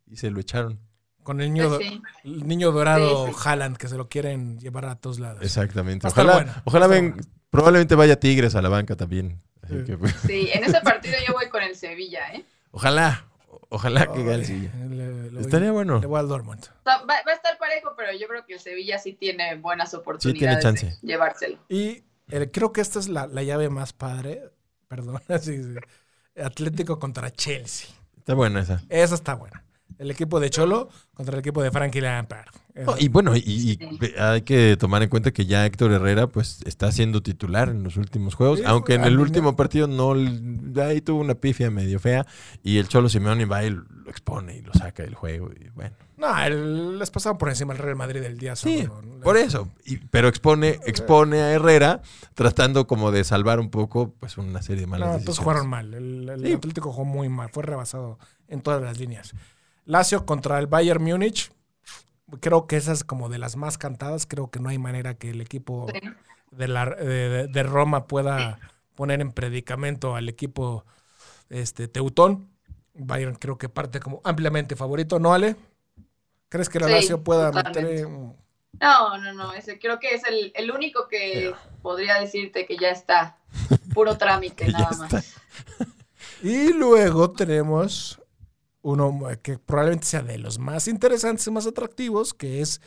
y 0.07 0.15
se 0.15 0.29
lo 0.31 0.39
echaron. 0.39 0.79
Con 1.23 1.41
el 1.41 1.53
niño, 1.53 1.69
Pues 1.69 1.81
sí. 1.87 2.01
el 2.23 2.47
niño 2.47 2.71
dorado 2.71 3.27
Sí, 3.27 3.33
sí. 3.33 3.39
Haaland, 3.45 3.77
que 3.77 3.87
se 3.87 3.97
lo 3.97 4.09
quieren 4.09 4.59
llevar 4.59 4.85
a 4.85 4.95
todos 4.95 5.19
lados. 5.19 5.43
Exactamente. 5.43 6.07
Ojalá, 6.07 6.33
buena, 6.33 6.61
ojalá 6.65 6.87
ven, 6.87 7.21
probablemente 7.49 7.95
vaya 7.95 8.19
Tigres 8.19 8.55
a 8.55 8.61
la 8.61 8.69
banca 8.69 8.95
también. 8.95 9.41
Así 9.61 9.79
Sí. 9.79 9.85
que, 9.85 9.97
pues, 9.97 10.15
Sí, 10.25 10.49
en 10.53 10.63
ese 10.63 10.81
partido 10.81 11.15
yo 11.27 11.33
voy 11.33 11.47
con 11.49 11.61
el 11.61 11.75
Sevilla, 11.75 12.33
¿eh? 12.33 12.43
ojalá, 12.71 13.25
ojalá 13.69 14.07
que 14.07 14.23
gane 14.23 14.35
el 14.35 14.45
Sevilla. 14.45 14.71
le- 14.89 15.23
le 15.23 15.29
voy- 15.29 15.41
Estaría 15.41 15.71
bueno. 15.71 15.99
Le 15.99 16.07
voy 16.07 16.19
al 16.19 16.27
Dortmund. 16.27 16.61
O 16.63 16.83
sea, 16.83 16.97
va, 16.99 17.05
va 17.05 17.31
a 17.31 17.33
estar 17.35 17.57
parejo, 17.59 17.93
pero 17.95 18.11
yo 18.17 18.27
creo 18.27 18.45
que 18.45 18.53
el 18.53 18.59
Sevilla 18.59 18.97
sí 18.97 19.13
tiene 19.13 19.55
buenas 19.57 19.93
oportunidades 19.93 20.63
chance. 20.63 20.85
de 20.87 21.07
llevárselo. 21.07 21.59
Y 21.69 22.03
eh, 22.31 22.49
creo 22.51 22.71
que 22.73 22.81
esta 22.81 22.97
es 22.99 23.07
la, 23.09 23.27
la 23.27 23.43
llave 23.43 23.69
más 23.69 23.93
padre. 23.93 24.41
Perdón. 24.87 25.21
sí, 25.41 25.61
sí. 25.63 25.75
Atlético 26.41 26.97
contra 26.99 27.29
Chelsea. 27.31 27.89
Está 28.17 28.33
buena 28.33 28.61
esa. 28.61 28.81
Esa 28.89 29.15
está 29.15 29.33
buena. 29.35 29.63
El 29.99 30.09
equipo 30.09 30.39
de 30.39 30.49
Cholo 30.49 30.89
contra 31.13 31.35
el 31.35 31.39
equipo 31.41 31.61
de 31.61 31.69
Frankie 31.71 32.01
Lampard. 32.01 32.47
No, 32.85 32.95
y 32.97 33.09
bueno, 33.09 33.35
y, 33.35 33.77
hay 34.17 34.43
que 34.43 34.77
tomar 34.79 35.03
en 35.03 35.09
cuenta 35.09 35.31
que 35.31 35.45
ya 35.45 35.65
Héctor 35.65 35.91
Herrera 35.91 36.27
pues 36.27 36.61
está 36.65 36.91
siendo 36.93 37.21
titular 37.21 37.67
en 37.67 37.83
los 37.83 37.97
últimos 37.97 38.35
juegos, 38.35 38.59
Sí, 38.59 38.65
aunque 38.65 38.93
en 38.93 39.03
el 39.03 39.19
último 39.19 39.57
partido 39.57 39.87
no 39.87 40.13
ahí 40.81 41.01
tuvo 41.01 41.19
una 41.19 41.35
pifia 41.35 41.69
medio 41.69 41.99
fea 41.99 42.25
y 42.63 42.77
el 42.77 42.87
Cholo 42.87 43.09
Simeone 43.09 43.43
va 43.45 43.65
y 43.65 43.71
lo 43.71 43.83
expone 44.07 44.55
y 44.55 44.61
lo 44.61 44.73
saca 44.73 45.03
del 45.03 45.15
juego 45.15 45.49
y 45.51 45.69
bueno. 45.75 45.93
No, 46.15 46.37
el- 46.43 46.97
les 46.99 47.11
pasaban 47.11 47.37
por 47.37 47.49
encima 47.49 47.73
el 47.73 47.79
Real 47.79 47.95
Madrid 47.97 48.23
el 48.23 48.37
día 48.37 48.55
Sí. 48.55 48.83
¿no? 48.87 49.01
por 49.21 49.35
eso, 49.35 49.67
y- 49.85 49.97
pero 49.97 50.29
expone 50.29 50.79
expone 50.85 51.41
a 51.41 51.51
Herrera 51.51 52.01
tratando 52.33 52.87
como 52.87 53.11
de 53.11 53.25
salvar 53.25 53.59
un 53.59 53.69
poco 53.69 54.13
pues 54.21 54.37
una 54.37 54.61
serie 54.61 54.81
de 54.81 54.87
malas 54.87 55.07
No, 55.09 55.13
entonces 55.15 55.43
decisiones. 55.43 55.43
jugaron 55.43 55.69
mal. 55.69 55.93
El, 55.93 56.29
el 56.29 56.45
Sí. 56.47 56.53
Atlético 56.53 56.93
jugó 56.93 57.03
muy 57.05 57.27
mal. 57.27 57.49
Fue 57.51 57.63
rebasado 57.63 58.17
en 58.47 58.61
todas 58.61 58.81
las 58.81 58.97
líneas. 58.99 59.33
Lazio 59.89 60.25
contra 60.25 60.59
el 60.59 60.67
Bayern 60.67 61.03
Múnich. 61.03 61.51
Creo 62.41 62.67
que 62.67 62.77
esa 62.77 62.91
es 62.91 63.03
como 63.03 63.27
de 63.27 63.39
las 63.39 63.55
más 63.55 63.77
cantadas. 63.79 64.27
Creo 64.27 64.51
que 64.51 64.59
no 64.59 64.69
hay 64.69 64.77
manera 64.77 65.15
que 65.15 65.31
el 65.31 65.41
equipo 65.41 65.87
Sí. 65.91 65.99
de, 66.51 66.67
la, 66.67 66.85
de, 66.85 67.47
de 67.47 67.63
Roma 67.63 68.05
pueda 68.07 68.59
poner 68.95 69.19
en 69.21 69.31
predicamento 69.31 70.15
al 70.15 70.29
equipo 70.29 70.85
este, 71.49 71.87
Teutón. 71.87 72.49
Bayern 72.93 73.35
creo 73.35 73.57
que 73.57 73.69
parte 73.69 73.99
como 73.99 74.21
ampliamente 74.23 74.75
favorito, 74.75 75.19
¿no, 75.19 75.33
Ale? 75.33 75.55
¿Crees 76.49 76.69
que 76.69 76.79
la 76.79 76.87
Sí, 76.87 76.93
Lazio 76.93 77.23
pueda 77.23 77.51
totalmente. 77.51 78.05
meter 78.05 78.07
No, 78.81 79.17
no, 79.17 79.33
no, 79.33 79.53
ese 79.53 79.79
creo 79.79 79.99
que 79.99 80.13
es 80.13 80.23
el, 80.25 80.51
el 80.55 80.71
único 80.71 81.07
que 81.07 81.53
podría 81.81 82.19
decirte 82.19 82.65
que 82.65 82.77
ya 82.77 82.89
está 82.91 83.37
puro 83.93 84.17
trámite 84.17 84.67
nada 84.71 84.91
más. 84.97 85.13
está. 85.13 85.23
Y 86.43 86.73
luego 86.73 87.31
tenemos 87.31 88.18
uno 88.81 89.19
que 89.41 89.57
probablemente 89.57 90.05
sea 90.07 90.21
de 90.23 90.37
los 90.37 90.59
más 90.59 90.87
interesantes 90.87 91.45
y 91.47 91.51
más 91.51 91.67
atractivos, 91.67 92.33
que 92.33 92.61
es 92.61 92.81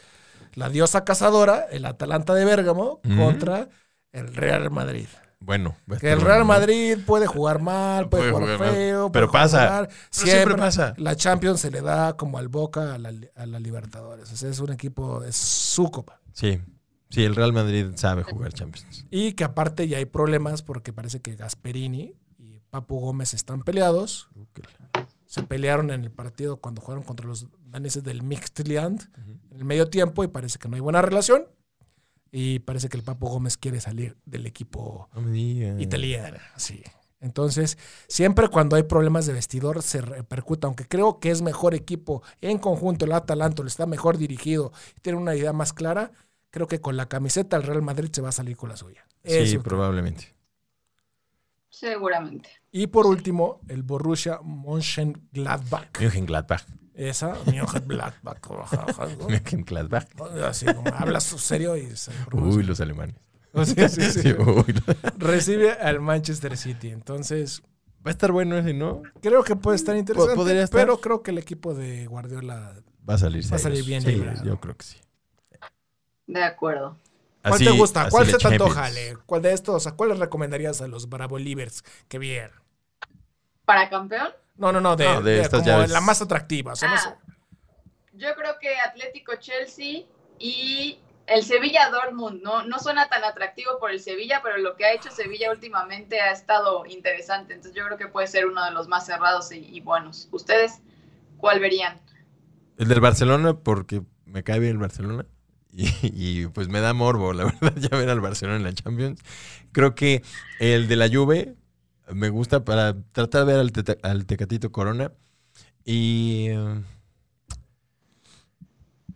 la 0.54 0.68
diosa 0.68 1.04
cazadora, 1.04 1.66
el 1.70 1.84
Atalanta 1.86 2.34
de 2.34 2.44
Bérgamo, 2.44 3.00
Mm. 3.04 3.18
contra 3.18 3.68
el 4.12 4.34
Real 4.34 4.70
Madrid. 4.70 5.06
Bueno, 5.40 5.74
Que 5.98 6.12
el 6.12 6.20
Real. 6.20 6.44
Madrid 6.44 6.98
puede 7.04 7.26
jugar 7.26 7.60
mal, 7.60 8.08
puede, 8.08 8.30
Puede 8.30 8.54
jugar, 8.56 8.72
feo, 8.72 9.10
pero 9.10 9.26
puede 9.28 9.42
pasa. 9.42 9.66
jugar- 9.66 9.88
siempre 10.10 10.54
pasa. 10.56 10.94
La 10.98 11.16
Champions 11.16 11.58
se 11.60 11.70
le 11.72 11.80
da 11.80 12.16
como 12.16 12.38
al 12.38 12.46
Boca 12.48 12.94
a 12.94 12.98
la, 12.98 13.12
a 13.34 13.46
la 13.46 13.58
Libertadores. 13.58 14.30
O 14.32 14.36
sea, 14.36 14.48
es 14.50 14.60
un 14.60 14.70
equipo, 14.72 15.24
es 15.24 15.34
su 15.34 15.90
copa. 15.90 16.20
Sí. 16.32 16.60
Sí, 17.10 17.24
el 17.24 17.34
Real 17.34 17.52
Madrid 17.52 17.88
sabe 17.96 18.22
jugar 18.22 18.52
Champions. 18.52 19.04
Y 19.10 19.32
que 19.32 19.42
aparte 19.44 19.88
ya 19.88 19.98
hay 19.98 20.04
problemas 20.06 20.62
porque 20.62 20.92
parece 20.92 21.20
que 21.20 21.34
Gasperini 21.34 22.14
y 22.38 22.60
Papu 22.70 23.00
Gómez 23.00 23.34
están 23.34 23.62
peleados. 23.62 24.28
Se 25.32 25.42
pelearon 25.44 25.90
en 25.90 26.04
el 26.04 26.10
partido 26.10 26.58
cuando 26.58 26.82
jugaron 26.82 27.04
contra 27.04 27.26
los 27.26 27.46
daneses 27.64 28.04
del 28.04 28.22
Mixtland 28.22 29.08
en 29.50 29.56
el 29.56 29.64
medio 29.64 29.88
tiempo 29.88 30.22
y 30.22 30.28
parece 30.28 30.58
que 30.58 30.68
no 30.68 30.74
hay 30.74 30.82
buena 30.82 31.00
relación. 31.00 31.46
Y 32.30 32.58
parece 32.58 32.90
que 32.90 32.98
el 32.98 33.02
Papu 33.02 33.28
Gómez 33.28 33.56
quiere 33.56 33.80
salir 33.80 34.18
del 34.26 34.44
equipo 34.44 35.08
italiano. 35.78 36.36
Sí. 36.58 36.82
Entonces, 37.18 37.78
siempre 38.08 38.48
cuando 38.48 38.76
hay 38.76 38.82
problemas 38.82 39.24
de 39.24 39.32
vestidor 39.32 39.80
se 39.80 40.02
repercuta, 40.02 40.66
aunque 40.66 40.86
creo 40.86 41.18
que 41.18 41.30
es 41.30 41.40
mejor 41.40 41.72
equipo 41.72 42.22
en 42.42 42.58
conjunto, 42.58 43.06
el 43.06 43.12
Atalanta 43.12 43.62
está 43.64 43.86
mejor 43.86 44.18
dirigido, 44.18 44.70
tiene 45.00 45.18
una 45.18 45.34
idea 45.34 45.54
más 45.54 45.72
clara, 45.72 46.12
creo 46.50 46.66
que 46.66 46.82
con 46.82 46.98
la 46.98 47.08
camiseta 47.08 47.56
el 47.56 47.62
Real 47.62 47.80
Madrid 47.80 48.10
se 48.12 48.20
va 48.20 48.28
a 48.28 48.32
salir 48.32 48.58
con 48.58 48.68
la 48.68 48.76
suya. 48.76 49.06
Sí, 49.24 49.38
Eso 49.38 49.62
probablemente. 49.62 50.34
Seguramente. 51.72 52.50
Y 52.70 52.86
por 52.88 53.06
último, 53.06 53.60
el 53.68 53.82
Borussia 53.82 54.40
Mönchengladbach. 54.44 55.98
Mönchengladbach. 56.00 56.64
Esa, 56.94 57.34
Mönchengladbach. 57.46 58.38
Mönchengladbach. 59.28 60.04
Así 60.46 60.66
como 60.66 60.92
hablas 60.94 61.24
serio 61.24 61.76
y 61.76 61.96
se. 61.96 62.12
Uy, 62.32 62.62
los 62.62 62.80
alemanes. 62.80 63.16
Sí, 63.66 63.74
sí, 63.88 64.00
sí. 64.10 64.22
Sí, 64.22 64.32
uy, 64.32 64.64
lo- 64.72 64.94
Recibe 65.18 65.72
al 65.72 66.00
Manchester 66.00 66.56
City. 66.56 66.88
Entonces, 66.88 67.62
Va 68.04 68.10
a 68.10 68.10
estar 68.10 68.32
bueno 68.32 68.56
ese, 68.56 68.72
¿no? 68.74 69.02
creo 69.20 69.44
que 69.44 69.56
puede 69.56 69.76
estar 69.76 69.94
interesante. 69.96 70.60
estar. 70.62 70.80
Pero 70.80 71.00
creo 71.00 71.22
que 71.22 71.30
el 71.32 71.38
equipo 71.38 71.72
de 71.74 72.06
Guardiola 72.06 72.74
Va 73.08 73.14
a 73.14 73.18
salir 73.18 73.44
Va 73.52 73.56
a 73.56 73.58
salir 73.58 73.84
serios. 73.84 73.86
bien 73.86 74.02
Sí, 74.02 74.10
librado. 74.12 74.42
yo 74.44 74.58
creo 74.58 74.76
que 74.76 74.84
sí. 74.86 74.96
De 76.26 76.42
acuerdo. 76.42 76.96
¿Cuál 77.42 77.54
Así- 77.54 77.64
te 77.64 77.70
gusta? 77.72 78.08
¿Cuál 78.08 78.26
se 78.26 78.38
te 78.38 78.48
antoja. 78.48 78.84
Ale? 78.84 79.18
¿Cuál 79.26 79.42
de 79.42 79.52
estos? 79.52 79.86
¿A 79.86 79.96
cuál 79.96 80.10
les 80.10 80.18
recomendarías 80.18 80.80
a 80.80 80.86
los 80.86 81.08
Bravo 81.08 81.38
Livers 81.38 81.82
que 82.08 82.18
vieran? 82.18 82.52
¿Para 83.64 83.88
campeón? 83.90 84.28
No, 84.56 84.70
no, 84.72 84.80
no, 84.80 84.96
de, 84.96 85.04
No, 85.04 85.22
de 85.22 85.32
de 85.32 85.40
estas 85.40 85.60
como 85.62 85.72
llaves. 85.72 85.90
la 85.90 86.00
más 86.00 86.22
atractiva. 86.22 86.72
o 86.72 86.76
sea, 86.76 86.90
no 86.90 86.98
sé. 86.98 87.08
Ah, 87.08 87.18
yo 88.12 88.34
creo 88.36 88.58
que 88.60 88.76
Atlético 88.78 89.34
Chelsea 89.36 90.02
y 90.38 90.98
el 91.26 91.42
Sevilla 91.42 91.88
Dortmund 91.90 92.42
no, 92.42 92.62
no 92.64 92.78
suena 92.78 93.08
tan 93.08 93.24
atractivo 93.24 93.78
por 93.80 93.90
el 93.90 94.00
Sevilla, 94.00 94.40
pero 94.42 94.58
lo 94.58 94.76
que 94.76 94.84
ha 94.84 94.92
hecho 94.92 95.10
Sevilla 95.10 95.50
últimamente 95.50 96.20
ha 96.20 96.30
estado 96.32 96.84
interesante. 96.86 97.54
Entonces 97.54 97.74
yo 97.76 97.84
creo 97.86 97.96
que 97.98 98.08
puede 98.08 98.26
ser 98.26 98.46
uno 98.46 98.64
de 98.64 98.70
los 98.72 98.86
más 98.88 99.06
cerrados 99.06 99.50
y, 99.52 99.58
y 99.58 99.80
buenos. 99.80 100.28
¿Ustedes 100.30 100.80
cuál 101.38 101.58
verían? 101.60 102.00
El 102.76 102.88
del 102.88 103.00
Barcelona, 103.00 103.58
porque 103.58 104.02
me 104.26 104.42
cae 104.44 104.58
bien 104.58 104.72
el 104.72 104.78
Barcelona. 104.78 105.26
Y, 105.74 106.46
pues 106.48 106.68
me 106.68 106.80
da 106.80 106.92
morbo, 106.92 107.32
la 107.32 107.44
verdad, 107.60 107.74
ya 107.76 107.96
ver 107.96 108.10
al 108.10 108.20
Barcelona 108.20 108.58
en 108.58 108.64
la 108.64 108.74
Champions. 108.74 109.20
Creo 109.72 109.94
que 109.94 110.22
el 110.60 110.86
de 110.88 110.96
la 110.96 111.08
Juve 111.08 111.54
me 112.12 112.28
gusta 112.28 112.64
para 112.64 112.94
tratar 113.12 113.46
de 113.46 113.52
ver 113.52 113.60
al, 113.60 113.72
Teta- 113.72 113.96
al 114.02 114.26
Tecatito 114.26 114.70
Corona. 114.70 115.12
Y 115.84 116.48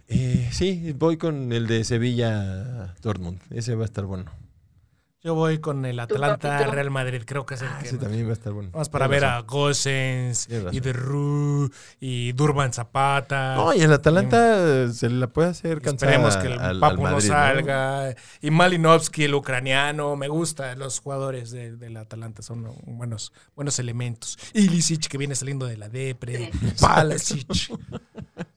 eh, 0.09 0.49
sí, 0.53 0.93
voy 0.97 1.17
con 1.17 1.53
el 1.53 1.67
de 1.67 1.85
Sevilla 1.85 2.95
Dortmund. 3.03 3.41
Ese 3.51 3.75
va 3.75 3.83
a 3.83 3.87
estar 3.87 4.05
bueno. 4.07 4.31
Yo 5.27 5.35
voy 5.35 5.59
con 5.59 5.85
el 5.85 5.99
Atlanta? 5.99 6.59
Real 6.69 6.89
Madrid, 6.93 7.23
creo 7.27 7.45
que 7.45 7.55
es 7.55 7.63
el 7.63 7.67
Ah, 7.67 7.79
que. 7.81 7.89
ese 7.89 7.99
también 7.99 8.27
va 8.27 8.31
a 8.31 8.35
estar 8.35 8.53
bueno. 8.53 8.71
Vamos 8.73 8.89
para 8.89 9.07
Tienes 9.07 9.23
ver 9.23 9.29
a 9.29 9.33
razón. 9.35 9.47
Gosens 9.49 10.47
Tienes 10.47 10.95
razón. 10.97 11.73
y 11.99 12.29
y 12.29 12.33
Durban 12.33 12.73
Zapata. 12.73 13.57
No, 13.57 13.75
y 13.75 13.81
el 13.83 13.93
Atalanta 13.93 14.89
se 14.93 15.11
la 15.11 15.27
puede 15.27 15.49
hacer 15.49 15.81
cansar 15.83 16.11
Esperemos 16.11 16.37
que 16.37 16.47
el 16.47 16.53
al- 16.53 16.61
al 16.61 16.79
Papu 16.79 17.03
no 17.09 17.21
salga. 17.21 18.15
Y 18.41 18.53
Malinovsky, 18.53 19.25
el 19.25 19.35
ucraniano. 19.35 20.15
Me 20.15 20.29
gusta. 20.29 20.77
Los 20.77 21.01
jugadores 21.01 21.51
de- 21.51 21.75
del 21.77 21.97
Atalanta 21.97 22.43
son 22.43 22.73
buenos, 22.85 23.33
buenos 23.57 23.81
elementos. 23.81 24.39
Ilicic, 24.53 25.09
que 25.09 25.19
viene 25.19 25.35
saliendo 25.35 25.67
de 25.67 25.77
la 25.77 25.89
depre. 25.89 26.53
Palasic. 26.81 27.49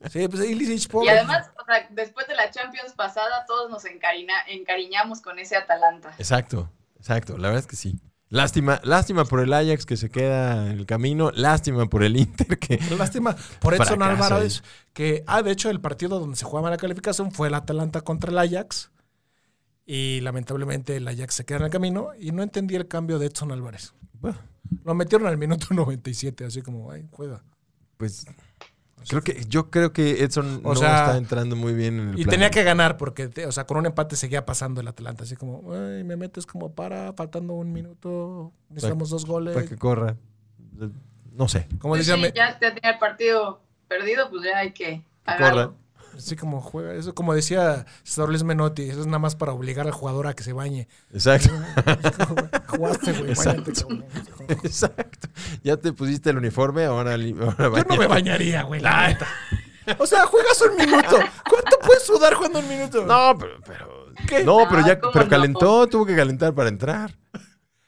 Sí, 0.10 0.28
pues 0.28 0.44
Ilicic, 0.50 0.86
Y 0.86 0.88
pobre. 0.88 1.12
además, 1.12 1.50
o 1.62 1.66
sea, 1.66 1.88
después 1.92 2.28
de 2.28 2.34
la 2.36 2.50
Champions 2.52 2.94
pasada, 2.94 3.46
todos 3.48 3.70
nos 3.70 3.86
encarina- 3.86 4.44
encariñamos 4.48 5.22
con 5.22 5.38
ese 5.40 5.56
Atalanta. 5.56 6.14
Exacto, 6.18 6.59
exacto. 7.00 7.38
La 7.38 7.48
verdad 7.48 7.60
es 7.60 7.68
que 7.68 7.76
sí. 7.76 8.00
Lástima, 8.32 8.80
lástima 8.84 9.26
por 9.26 9.40
el 9.40 9.52
Ajax 9.52 9.88
que 9.88 9.98
se 9.98 10.12
queda 10.12 10.68
en 10.68 10.78
el 10.78 10.86
camino. 10.86 11.32
Lástima 11.32 11.88
por 11.88 12.04
el 12.04 12.16
Inter 12.16 12.60
que. 12.60 12.80
Lástima 12.98 13.36
por 13.60 13.74
Edson 13.74 14.04
Álvarez, 14.04 14.64
que, 14.94 15.24
ah, 15.26 15.42
de 15.42 15.52
hecho, 15.52 15.72
el 15.72 15.82
partido 15.82 16.20
donde 16.20 16.38
se 16.38 16.46
jugaba 16.46 16.70
la 16.70 16.78
calificación 16.78 17.32
fue 17.32 17.48
el 17.48 17.56
Atalanta 17.56 18.02
contra 18.02 18.30
el 18.30 18.38
Ajax. 18.38 18.92
Y 19.88 20.22
lamentablemente 20.22 20.98
el 20.98 21.08
Ajax 21.08 21.34
se 21.34 21.46
queda 21.46 21.58
en 21.58 21.64
el 21.66 21.72
camino. 21.72 22.10
Y 22.20 22.32
no 22.32 22.44
entendí 22.44 22.76
el 22.76 22.88
cambio 22.88 23.18
de 23.18 23.26
Edson 23.26 23.52
Álvarez. 23.52 23.96
Lo 24.84 24.94
metieron 24.94 25.28
al 25.28 25.38
minuto 25.38 25.68
97, 25.72 26.46
así 26.46 26.62
como, 26.62 26.92
ay, 26.92 27.08
juega. 27.12 27.44
pues 27.98 28.28
creo 29.08 29.22
que 29.22 29.44
yo 29.48 29.70
creo 29.70 29.94
que 29.94 30.24
Edson 30.24 30.62
O 30.64 30.74
no 30.74 30.80
sea, 30.80 31.06
está 31.06 31.18
entrando 31.18 31.56
muy 31.56 31.74
bien 31.74 32.00
en 32.00 32.10
el 32.10 32.20
Y 32.20 32.24
plan. 32.24 32.30
tenía 32.32 32.50
que 32.52 32.64
ganar 32.64 32.98
porque, 32.98 33.30
o 33.48 33.52
sea, 33.52 33.66
con 33.66 33.78
un 33.78 33.86
empate 33.86 34.16
seguía 34.16 34.46
pasando 34.46 34.82
el 34.82 34.88
Atalanta. 34.88 35.24
Así 35.24 35.36
como, 35.36 35.74
ay, 35.74 36.04
me 36.04 36.16
metes 36.16 36.46
como 36.46 36.72
para, 36.72 37.14
faltando 37.14 37.54
un 37.54 37.72
minuto, 37.72 38.52
necesitamos 38.70 39.10
dos 39.10 39.26
goles. 39.26 39.54
para 39.54 39.66
que 39.66 39.78
corra. 39.78 40.16
No 41.34 41.48
sé. 41.48 41.68
Como 41.80 41.94
Pues 41.94 42.06
decía, 42.06 42.16
sí, 42.16 42.22
me- 42.22 42.32
ya, 42.36 42.60
ya 42.60 42.74
tenía 42.74 42.92
el 42.92 43.00
partido 43.00 43.62
perdido, 43.88 44.30
pues 44.30 44.44
ya 44.44 44.58
hay 44.58 44.72
que 44.72 45.04
corra. 45.26 45.72
Así 46.18 46.36
como 46.36 46.62
juega. 46.62 46.94
Eso 46.94 47.14
como 47.16 47.34
decía 47.34 47.86
César 48.04 48.30
Luis 48.30 48.44
Menotti, 48.44 48.84
eso 48.84 49.02
es 49.02 49.06
nada 49.06 49.20
más 49.20 49.36
para 49.36 49.52
obligar 49.52 49.88
al 49.88 49.94
jugador 49.94 50.28
a 50.28 50.34
que 50.34 50.44
se 50.44 50.54
bañe. 50.54 50.88
Exacto. 51.14 51.50
Jugaste, 52.68 53.14
güey, 53.14 53.32
Exacto. 53.32 53.72
bañate, 53.72 53.74
cabrón. 53.84 54.06
Exacto. 54.64 55.28
Ya 55.64 55.78
te 55.78 55.94
pusiste 55.94 56.30
el 56.30 56.38
uniforme, 56.38 56.86
ahora, 56.86 57.14
ahora 57.14 57.24
Yo 57.24 57.84
no 57.90 57.98
me 57.98 58.08
bañaría, 58.08 58.64
güey, 58.64 58.82
la 58.82 59.08
neta. 59.08 59.28
O 59.98 60.06
sea, 60.06 60.28
juegas 60.28 60.62
un 60.62 60.76
minuto. 60.78 61.18
¿Cuánto 61.50 61.80
puedes 61.84 62.04
sudar 62.04 62.36
jugando 62.36 62.60
un 62.60 62.70
minuto? 62.70 63.06
No, 63.08 63.36
pero, 63.40 63.60
pero 63.66 64.06
¿Qué? 64.28 64.44
no, 64.44 64.68
pero 64.70 64.86
ya 64.86 65.00
¿cómo 65.00 65.12
pero 65.14 65.26
no? 65.26 65.30
calentó, 65.32 65.88
tuvo 65.88 66.06
que 66.06 66.16
calentar 66.16 66.54
para 66.54 66.70
entrar. 66.70 67.18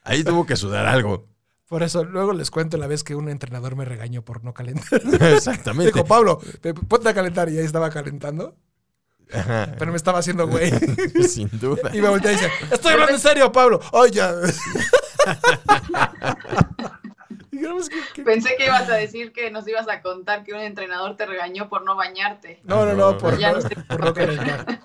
Ahí 0.03 0.24
tuvo 0.24 0.43
que 0.45 0.55
sudar 0.55 0.88
algo. 0.88 1.28
Por 1.72 1.84
eso, 1.84 2.03
luego 2.03 2.34
les 2.34 2.51
cuento 2.51 2.76
la 2.76 2.86
vez 2.86 3.01
que 3.01 3.15
un 3.15 3.30
entrenador 3.30 3.78
me 3.78 3.86
regañó 3.86 4.24
por 4.24 4.43
no 4.43 4.53
calentar. 4.53 5.01
Exactamente. 5.22 5.93
Dijo, 5.93 6.05
Pablo, 6.05 6.38
ponte 6.89 7.07
a 7.07 7.13
calentar. 7.13 7.47
Y 7.47 7.57
ahí 7.59 7.63
estaba 7.63 7.89
calentando. 7.89 8.57
Ajá. 9.34 9.74
Pero 9.80 9.91
me 9.91 9.95
estaba 9.97 10.19
haciendo 10.19 10.47
güey. 10.47 10.69
Sin 11.30 11.49
duda. 11.53 11.89
Y 11.93 12.01
me 12.01 12.09
volteé 12.09 12.34
y 12.34 12.36
dice, 12.36 12.49
estoy 12.74 12.91
hablando 12.91 13.13
en 13.13 13.19
serio, 13.22 13.49
Pablo. 13.53 13.80
Digamos 17.51 17.88
que- 17.88 18.01
que- 18.15 18.24
Pensé 18.24 18.57
que 18.57 18.65
ibas 18.65 18.89
a 18.89 18.95
decir 18.95 19.32
que 19.32 19.49
nos 19.49 19.65
ibas 19.65 19.88
a 19.88 20.01
contar 20.01 20.43
que 20.43 20.51
un 20.53 20.59
entrenador 20.59 21.15
te 21.15 21.26
regañó 21.26 21.69
por 21.69 21.84
no 21.86 21.95
bañarte. 21.95 22.59
No, 22.65 22.86
no, 22.86 22.93
no, 22.95 23.17
por, 23.17 23.38
Ya 23.38 23.53
no, 23.53 23.59
no 23.59 23.69
por 23.88 24.03
no 24.05 24.13
calentar. 24.13 24.82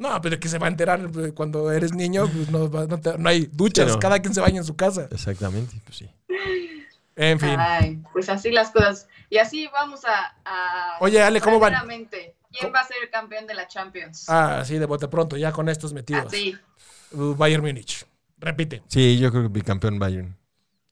No, 0.00 0.20
pero 0.22 0.40
que 0.40 0.48
se 0.48 0.58
va 0.58 0.66
a 0.66 0.70
enterar 0.70 1.08
pues, 1.12 1.32
cuando 1.34 1.70
eres 1.70 1.92
niño, 1.92 2.26
pues 2.26 2.50
no, 2.50 2.70
va- 2.70 2.86
no 2.86 2.98
te- 2.98 3.18
no 3.18 3.28
hay 3.28 3.48
duchas, 3.52 3.86
Sí, 3.86 3.92
no. 3.92 3.98
cada 4.00 4.18
quien 4.18 4.32
se 4.34 4.40
baña 4.40 4.56
en 4.58 4.64
su 4.64 4.74
casa. 4.74 5.06
Exactamente, 5.10 5.80
pues 5.84 5.98
sí. 5.98 6.10
En 7.16 7.38
fin. 7.38 7.54
Ay, 7.58 8.02
pues 8.12 8.28
así 8.30 8.50
las 8.50 8.70
cosas. 8.70 9.06
Y 9.28 9.36
así 9.38 9.68
vamos 9.72 10.04
a. 10.06 10.34
a 10.44 10.96
Oye, 11.00 11.22
Ale, 11.22 11.40
¿cómo 11.40 11.58
van? 11.60 11.74
¿Quién 11.86 12.72
va 12.74 12.80
a 12.80 12.84
ser 12.86 12.96
el 13.02 13.10
campeón 13.10 13.46
de 13.46 13.54
la 13.54 13.68
Champions? 13.68 14.24
Ah, 14.28 14.62
sí, 14.64 14.78
de 14.78 14.86
bote 14.86 15.06
pronto, 15.06 15.36
ya 15.36 15.52
con 15.52 15.68
estos 15.68 15.92
metidos. 15.92 16.26
Así. 16.26 16.56
Uh, 17.12 17.34
Bayern 17.34 17.62
Múnich. 17.62 18.06
Repite. 18.38 18.82
Sí, 18.88 19.18
yo 19.18 19.30
creo 19.30 19.42
que 19.44 19.48
bicampeón 19.50 19.98
Bayern. 19.98 20.34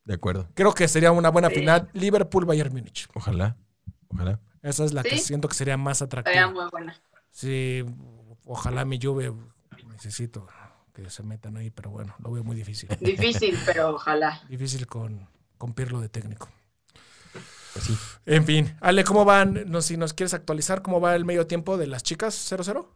De 0.04 0.14
acuerdo. 0.14 0.48
Creo 0.54 0.74
que 0.74 0.86
sería 0.86 1.12
una 1.12 1.30
buena 1.30 1.48
Sí. 1.48 1.56
final. 1.56 1.88
Liverpool-Bayern 1.94 2.72
Múnich. 2.74 3.09
Ojalá. 3.14 3.56
Ojalá. 4.09 4.38
Esa 4.62 4.84
es 4.84 4.92
la 4.92 5.02
que 5.02 5.16
¿Sí? 5.16 5.18
siento 5.18 5.48
que 5.48 5.54
sería 5.54 5.76
más 5.78 6.02
Estaría 6.02 6.20
atractiva. 6.44 6.50
muy 6.62 6.70
buena. 6.70 7.00
Sí, 7.30 7.84
ojalá 8.49 8.84
mi 8.84 8.99
Juve 9.01 9.32
necesito 9.86 10.49
que 10.92 11.09
se 11.11 11.22
metan 11.22 11.57
ahí, 11.57 11.70
pero 11.70 11.90
bueno, 11.90 12.14
lo 12.18 12.32
veo 12.32 12.42
muy 12.42 12.57
difícil. 12.57 12.88
Difícil, 13.01 13.57
pero 13.64 13.90
ojalá. 13.90 14.42
Difícil 14.49 14.86
con, 14.86 15.28
con 15.57 15.74
Pirlo 15.74 16.01
de 16.01 16.09
técnico. 16.09 16.49
Pues 17.72 17.84
sí. 17.84 17.96
En 18.26 18.44
fin, 18.44 18.76
Ale, 18.80 19.05
¿cómo 19.05 19.24
van? 19.24 19.70
No, 19.70 19.80
si 19.82 19.96
nos 19.96 20.14
quieres 20.14 20.34
actualizar, 20.34 20.82
¿cómo 20.82 21.01
va 21.01 21.14
el 21.14 21.24
medio 21.24 21.46
tiempo 21.46 21.76
de 21.76 21.86
las 21.86 22.03
chicas? 22.03 22.51
¿0-0? 22.51 22.86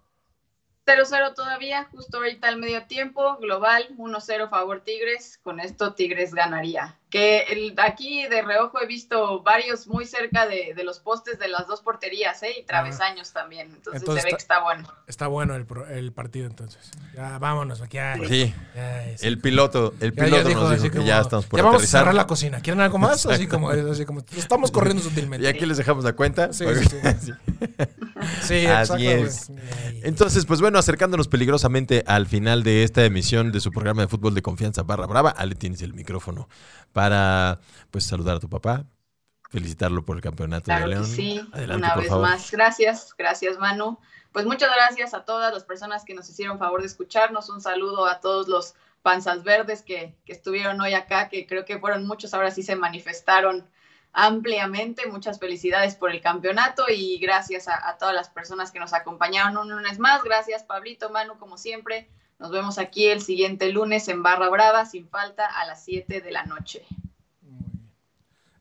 0-0 0.84 1.34
todavía, 1.34 1.84
justo 1.92 2.16
ahorita 2.16 2.48
al 2.48 2.56
medio 2.56 2.86
tiempo, 2.86 3.36
global, 3.36 3.86
1-0 3.96 4.50
favor 4.50 4.80
Tigres, 4.80 5.38
con 5.42 5.60
esto 5.60 5.94
Tigres 5.94 6.34
ganaría. 6.34 6.98
Que 7.12 7.40
el, 7.50 7.74
aquí 7.76 8.26
de 8.26 8.40
reojo 8.40 8.80
he 8.80 8.86
visto 8.86 9.42
varios 9.42 9.86
muy 9.86 10.06
cerca 10.06 10.46
de, 10.46 10.72
de 10.74 10.82
los 10.82 10.98
postes 10.98 11.38
de 11.38 11.46
las 11.46 11.66
dos 11.66 11.82
porterías, 11.82 12.42
¿eh? 12.42 12.54
Y 12.58 12.64
travesaños 12.64 13.34
también, 13.34 13.66
entonces, 13.66 14.00
Entonces 14.00 14.22
se 14.22 14.26
ve 14.28 14.30
está- 14.30 14.36
que 14.38 14.40
está 14.40 14.62
bueno. 14.62 14.88
Está 15.06 15.26
bueno 15.26 15.54
el, 15.54 15.66
pro- 15.66 15.86
el 15.86 16.10
partido 16.12 16.46
entonces. 16.46 16.90
Ya, 17.14 17.38
vámonos, 17.38 17.82
aquí. 17.82 17.98
Ya, 17.98 18.16
Sí. 18.26 18.54
ya, 18.74 19.04
sí. 19.18 19.26
El 19.26 19.38
piloto, 19.40 19.92
el 20.00 20.14
Ya- 20.14 20.16
ya 20.16 20.24
piloto 20.24 20.48
dijo 20.48 20.60
nos 20.62 20.70
dijo 20.70 20.84
que 20.84 20.90
como, 21.00 21.06
ya 21.06 21.20
estamos 21.20 21.44
por 21.44 21.58
ya 21.60 21.64
vamos 21.66 21.82
a 21.82 21.86
cerrar 21.86 22.14
la 22.14 22.26
cocina. 22.26 22.60
¿Quieren 22.62 22.80
algo 22.80 22.96
más? 22.96 23.26
Así 23.26 23.46
como, 23.46 23.68
así 23.68 24.06
como 24.06 24.20
estamos 24.34 24.70
corriendo 24.70 25.02
sutilmente. 25.02 25.44
Y 25.46 25.50
aquí 25.50 25.66
les 25.66 25.76
dejamos 25.76 26.04
la 26.04 26.14
cuenta. 26.14 26.54
Sí, 26.54 26.64
sí, 26.88 26.96
sí. 27.20 27.32
Sí, 28.42 28.66
Así 28.66 29.06
es. 29.08 29.50
Entonces, 30.02 30.46
pues 30.46 30.60
bueno, 30.60 30.78
acercándonos 30.78 31.28
peligrosamente 31.28 32.04
al 32.06 32.26
final 32.26 32.62
de 32.62 32.84
esta 32.84 33.04
emisión 33.04 33.50
de 33.52 33.60
su 33.60 33.70
programa 33.72 34.02
de 34.02 34.08
fútbol 34.08 34.34
de 34.34 34.42
confianza 34.42 34.82
barra 34.84 35.06
brava, 35.06 35.30
Ale 35.30 35.54
tienes 35.56 35.82
el 35.82 35.92
micrófono 35.92 36.48
para 36.92 37.01
pues 37.90 38.04
saludar 38.06 38.36
a 38.36 38.40
tu 38.40 38.48
papá, 38.48 38.84
felicitarlo 39.50 40.04
por 40.04 40.16
el 40.16 40.22
campeonato 40.22 40.64
Claro 40.66 40.84
de 40.88 40.90
que 40.90 40.94
León. 40.94 41.06
sí, 41.06 41.48
Adelante, 41.52 41.76
una 41.84 41.94
por 41.94 42.02
vez 42.02 42.10
favor. 42.10 42.28
más. 42.28 42.50
Gracias, 42.50 43.14
gracias 43.16 43.58
Manu. 43.58 43.98
Pues 44.32 44.46
muchas 44.46 44.70
gracias 44.74 45.12
a 45.12 45.24
todas 45.24 45.52
las 45.52 45.64
personas 45.64 46.04
que 46.04 46.14
nos 46.14 46.28
hicieron 46.30 46.58
favor 46.58 46.80
de 46.80 46.86
escucharnos. 46.86 47.50
Un 47.50 47.60
saludo 47.60 48.06
a 48.06 48.20
todos 48.20 48.48
los 48.48 48.74
panzas 49.02 49.42
verdes 49.44 49.82
que, 49.82 50.16
que 50.24 50.32
estuvieron 50.32 50.80
hoy 50.80 50.94
acá, 50.94 51.28
que 51.28 51.46
creo 51.46 51.64
que 51.66 51.78
fueron 51.78 52.06
muchos, 52.06 52.32
ahora 52.32 52.50
sí 52.50 52.62
se 52.62 52.76
manifestaron 52.76 53.68
ampliamente. 54.14 55.06
Muchas 55.06 55.38
felicidades 55.38 55.96
por 55.96 56.10
el 56.10 56.20
campeonato 56.20 56.84
y 56.88 57.18
gracias 57.18 57.68
a, 57.68 57.88
a 57.88 57.98
todas 57.98 58.14
las 58.14 58.30
personas 58.30 58.70
que 58.70 58.78
nos 58.78 58.92
acompañaron 58.94 59.56
un 59.58 59.70
lunes 59.70 59.98
más. 59.98 60.22
Gracias 60.22 60.62
Pablito, 60.62 61.10
Manu, 61.10 61.36
como 61.38 61.58
siempre. 61.58 62.08
Nos 62.42 62.50
vemos 62.50 62.78
aquí 62.78 63.06
el 63.06 63.20
siguiente 63.22 63.70
lunes 63.70 64.08
en 64.08 64.24
Barra 64.24 64.50
Brava, 64.50 64.84
sin 64.84 65.06
falta, 65.08 65.46
a 65.46 65.64
las 65.64 65.84
7 65.84 66.20
de 66.20 66.32
la 66.32 66.44
noche. 66.44 66.82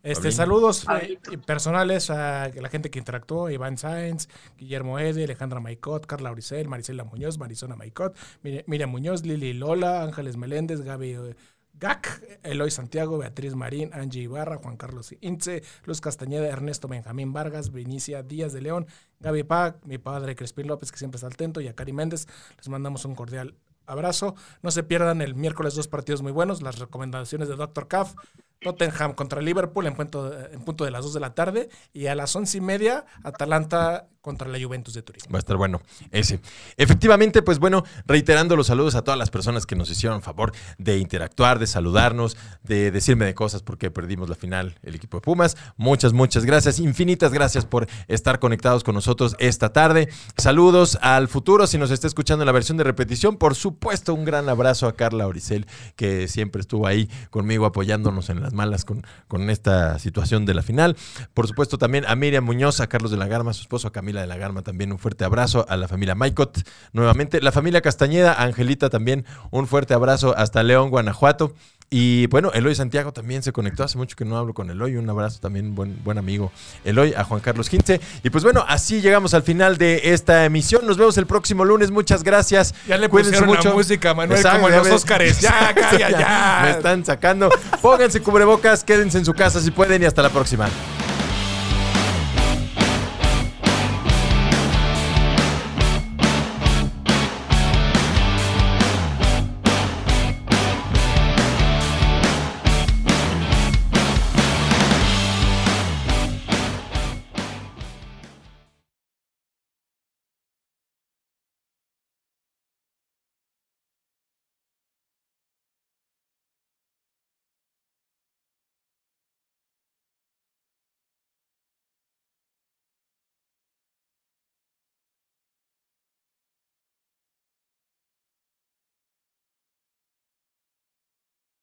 Este, 0.03 0.31
saludos 0.31 0.85
eh, 1.01 1.17
personales 1.47 2.11
a 2.11 2.49
la 2.49 2.69
gente 2.69 2.91
que 2.91 2.99
interactuó, 2.99 3.49
Iván 3.49 3.79
Sáenz, 3.79 4.27
Guillermo 4.55 4.99
Ede, 4.99 5.23
Alejandra 5.23 5.59
Maicot, 5.59 6.05
Carla 6.05 6.29
Auricel, 6.29 6.67
Marisela 6.67 7.05
Muñoz, 7.05 7.39
Marisona 7.39 7.75
Maicot, 7.75 8.15
Mir- 8.43 8.63
Miriam 8.67 8.91
Muñoz, 8.91 9.25
Lili 9.25 9.53
Lola, 9.53 10.03
Ángeles 10.03 10.37
Meléndez, 10.37 10.81
Gaby 10.81 11.13
eh, 11.13 11.35
Gac, 11.73 12.21
Eloy 12.43 12.69
Santiago, 12.69 13.17
Beatriz 13.17 13.55
Marín, 13.55 13.89
Angie 13.95 14.21
Ibarra, 14.21 14.57
Juan 14.57 14.77
Carlos 14.77 15.15
Ince, 15.21 15.63
Luz 15.85 16.01
Castañeda, 16.01 16.47
Ernesto 16.47 16.87
Benjamín 16.87 17.33
Vargas, 17.33 17.71
Vinicia 17.71 18.21
Díaz 18.21 18.53
de 18.53 18.61
León, 18.61 18.85
Gaby 19.21 19.41
Pac, 19.41 19.83
mi 19.85 19.97
padre 19.97 20.35
Crespín 20.35 20.67
López, 20.67 20.91
que 20.91 20.99
siempre 20.99 21.15
está 21.17 21.27
atento, 21.27 21.61
y 21.61 21.67
a 21.67 21.73
Cari 21.73 21.93
Méndez, 21.93 22.27
les 22.57 22.69
mandamos 22.69 23.05
un 23.05 23.15
cordial 23.15 23.55
abrazo. 23.85 24.35
No 24.61 24.71
se 24.71 24.83
pierdan 24.83 25.21
el 25.21 25.35
miércoles 25.35 25.75
dos 25.75 25.87
partidos 25.87 26.21
muy 26.21 26.31
buenos, 26.31 26.61
las 26.61 26.79
recomendaciones 26.79 27.47
de 27.47 27.55
Dr. 27.55 27.87
Caf, 27.87 28.15
Tottenham 28.61 29.13
contra 29.13 29.41
Liverpool 29.41 29.87
en 29.87 29.95
punto, 29.95 30.31
en 30.49 30.61
punto 30.61 30.85
de 30.85 30.91
las 30.91 31.03
2 31.03 31.15
de 31.15 31.19
la 31.19 31.33
tarde. 31.33 31.69
Y 31.93 32.07
a 32.07 32.15
las 32.15 32.35
once 32.35 32.57
y 32.59 32.61
media, 32.61 33.05
Atalanta 33.23 34.07
contra 34.21 34.47
la 34.47 34.63
Juventus 34.63 34.93
de 34.93 35.01
Turín. 35.01 35.21
Va 35.33 35.37
a 35.37 35.39
estar 35.39 35.57
bueno 35.57 35.81
ese. 36.11 36.39
Efectivamente, 36.77 37.41
pues 37.41 37.59
bueno, 37.59 37.83
reiterando 38.05 38.55
los 38.55 38.67
saludos 38.67 38.95
a 38.95 39.03
todas 39.03 39.17
las 39.17 39.31
personas 39.31 39.65
que 39.65 39.75
nos 39.75 39.89
hicieron 39.89 40.21
favor 40.21 40.53
de 40.77 40.99
interactuar, 40.99 41.57
de 41.57 41.67
saludarnos, 41.67 42.37
de 42.63 42.91
decirme 42.91 43.25
de 43.25 43.33
cosas 43.33 43.63
porque 43.63 43.89
perdimos 43.89 44.29
la 44.29 44.35
final 44.35 44.77
el 44.83 44.95
equipo 44.95 45.17
de 45.17 45.21
Pumas. 45.21 45.57
Muchas, 45.75 46.13
muchas 46.13 46.45
gracias. 46.45 46.79
Infinitas 46.79 47.33
gracias 47.33 47.65
por 47.65 47.87
estar 48.07 48.39
conectados 48.39 48.83
con 48.83 48.93
nosotros 48.93 49.35
esta 49.39 49.73
tarde. 49.73 50.07
Saludos 50.37 50.99
al 51.01 51.27
futuro 51.27 51.65
si 51.65 51.79
nos 51.79 51.89
está 51.89 52.05
escuchando 52.05 52.43
en 52.43 52.45
la 52.45 52.51
versión 52.51 52.77
de 52.77 52.83
repetición. 52.83 53.37
Por 53.37 53.55
supuesto, 53.55 54.13
un 54.13 54.23
gran 54.23 54.49
abrazo 54.49 54.87
a 54.87 54.93
Carla 54.93 55.25
Oricel, 55.25 55.65
que 55.95 56.27
siempre 56.27 56.61
estuvo 56.61 56.85
ahí 56.85 57.09
conmigo 57.31 57.65
apoyándonos 57.65 58.29
en 58.29 58.41
las 58.41 58.50
malas 58.53 58.85
con, 58.85 59.05
con 59.27 59.49
esta 59.49 59.99
situación 59.99 60.45
de 60.45 60.53
la 60.53 60.61
final. 60.61 60.95
Por 61.33 61.47
supuesto, 61.47 61.77
también 61.77 62.05
a 62.07 62.15
Miriam 62.15 62.43
Muñoz, 62.43 62.79
a 62.79 62.87
Carlos 62.87 63.11
de 63.11 63.17
la 63.17 63.27
Garma, 63.27 63.51
a 63.51 63.53
su 63.53 63.61
esposo, 63.61 63.87
a 63.87 63.91
Camila 63.91 64.21
de 64.21 64.27
la 64.27 64.37
Garma, 64.37 64.61
también 64.61 64.91
un 64.91 64.99
fuerte 64.99 65.25
abrazo. 65.25 65.65
A 65.69 65.77
la 65.77 65.87
familia 65.87 66.15
Maicot, 66.15 66.61
nuevamente. 66.93 67.41
La 67.41 67.51
familia 67.51 67.81
Castañeda, 67.81 68.33
Angelita 68.33 68.89
también, 68.89 69.25
un 69.51 69.67
fuerte 69.67 69.93
abrazo 69.93 70.35
hasta 70.37 70.63
León, 70.63 70.89
Guanajuato. 70.89 71.53
Y 71.93 72.27
bueno, 72.27 72.51
Eloy 72.53 72.73
Santiago 72.73 73.11
también 73.11 73.43
se 73.43 73.51
conectó. 73.51 73.83
Hace 73.83 73.97
mucho 73.97 74.15
que 74.15 74.23
no 74.23 74.37
hablo 74.37 74.53
con 74.53 74.69
Eloy. 74.69 74.95
Un 74.95 75.09
abrazo 75.09 75.41
también, 75.41 75.75
buen, 75.75 76.01
buen 76.05 76.17
amigo 76.17 76.49
Eloy, 76.85 77.13
a 77.13 77.25
Juan 77.25 77.41
Carlos 77.41 77.67
Quince. 77.67 77.99
Y 78.23 78.29
pues 78.29 78.45
bueno, 78.45 78.63
así 78.65 79.01
llegamos 79.01 79.33
al 79.33 79.43
final 79.43 79.77
de 79.77 79.99
esta 80.13 80.45
emisión. 80.45 80.87
Nos 80.87 80.97
vemos 80.97 81.17
el 81.17 81.27
próximo 81.27 81.65
lunes. 81.65 81.91
Muchas 81.91 82.23
gracias. 82.23 82.73
Ya 82.87 82.97
le 82.97 83.09
Cuídense 83.09 83.31
pusieron 83.31 83.49
mucho. 83.57 83.69
la 83.69 83.75
música, 83.75 84.13
Manuel, 84.13 84.39
Exacto, 84.39 84.61
como 84.61 84.69
en 84.69 84.83
ya 84.83 84.89
los. 84.89 85.01
Óscares. 85.01 85.41
Ya, 85.41 85.73
calla, 85.75 86.09
ya. 86.11 86.59
Me 86.63 86.71
están 86.71 87.03
sacando. 87.05 87.49
Pónganse 87.81 88.21
cubrebocas, 88.21 88.85
quédense 88.85 89.17
en 89.17 89.25
su 89.25 89.33
casa 89.33 89.59
si 89.59 89.71
pueden 89.71 90.01
y 90.01 90.05
hasta 90.05 90.21
la 90.21 90.29
próxima. 90.29 90.69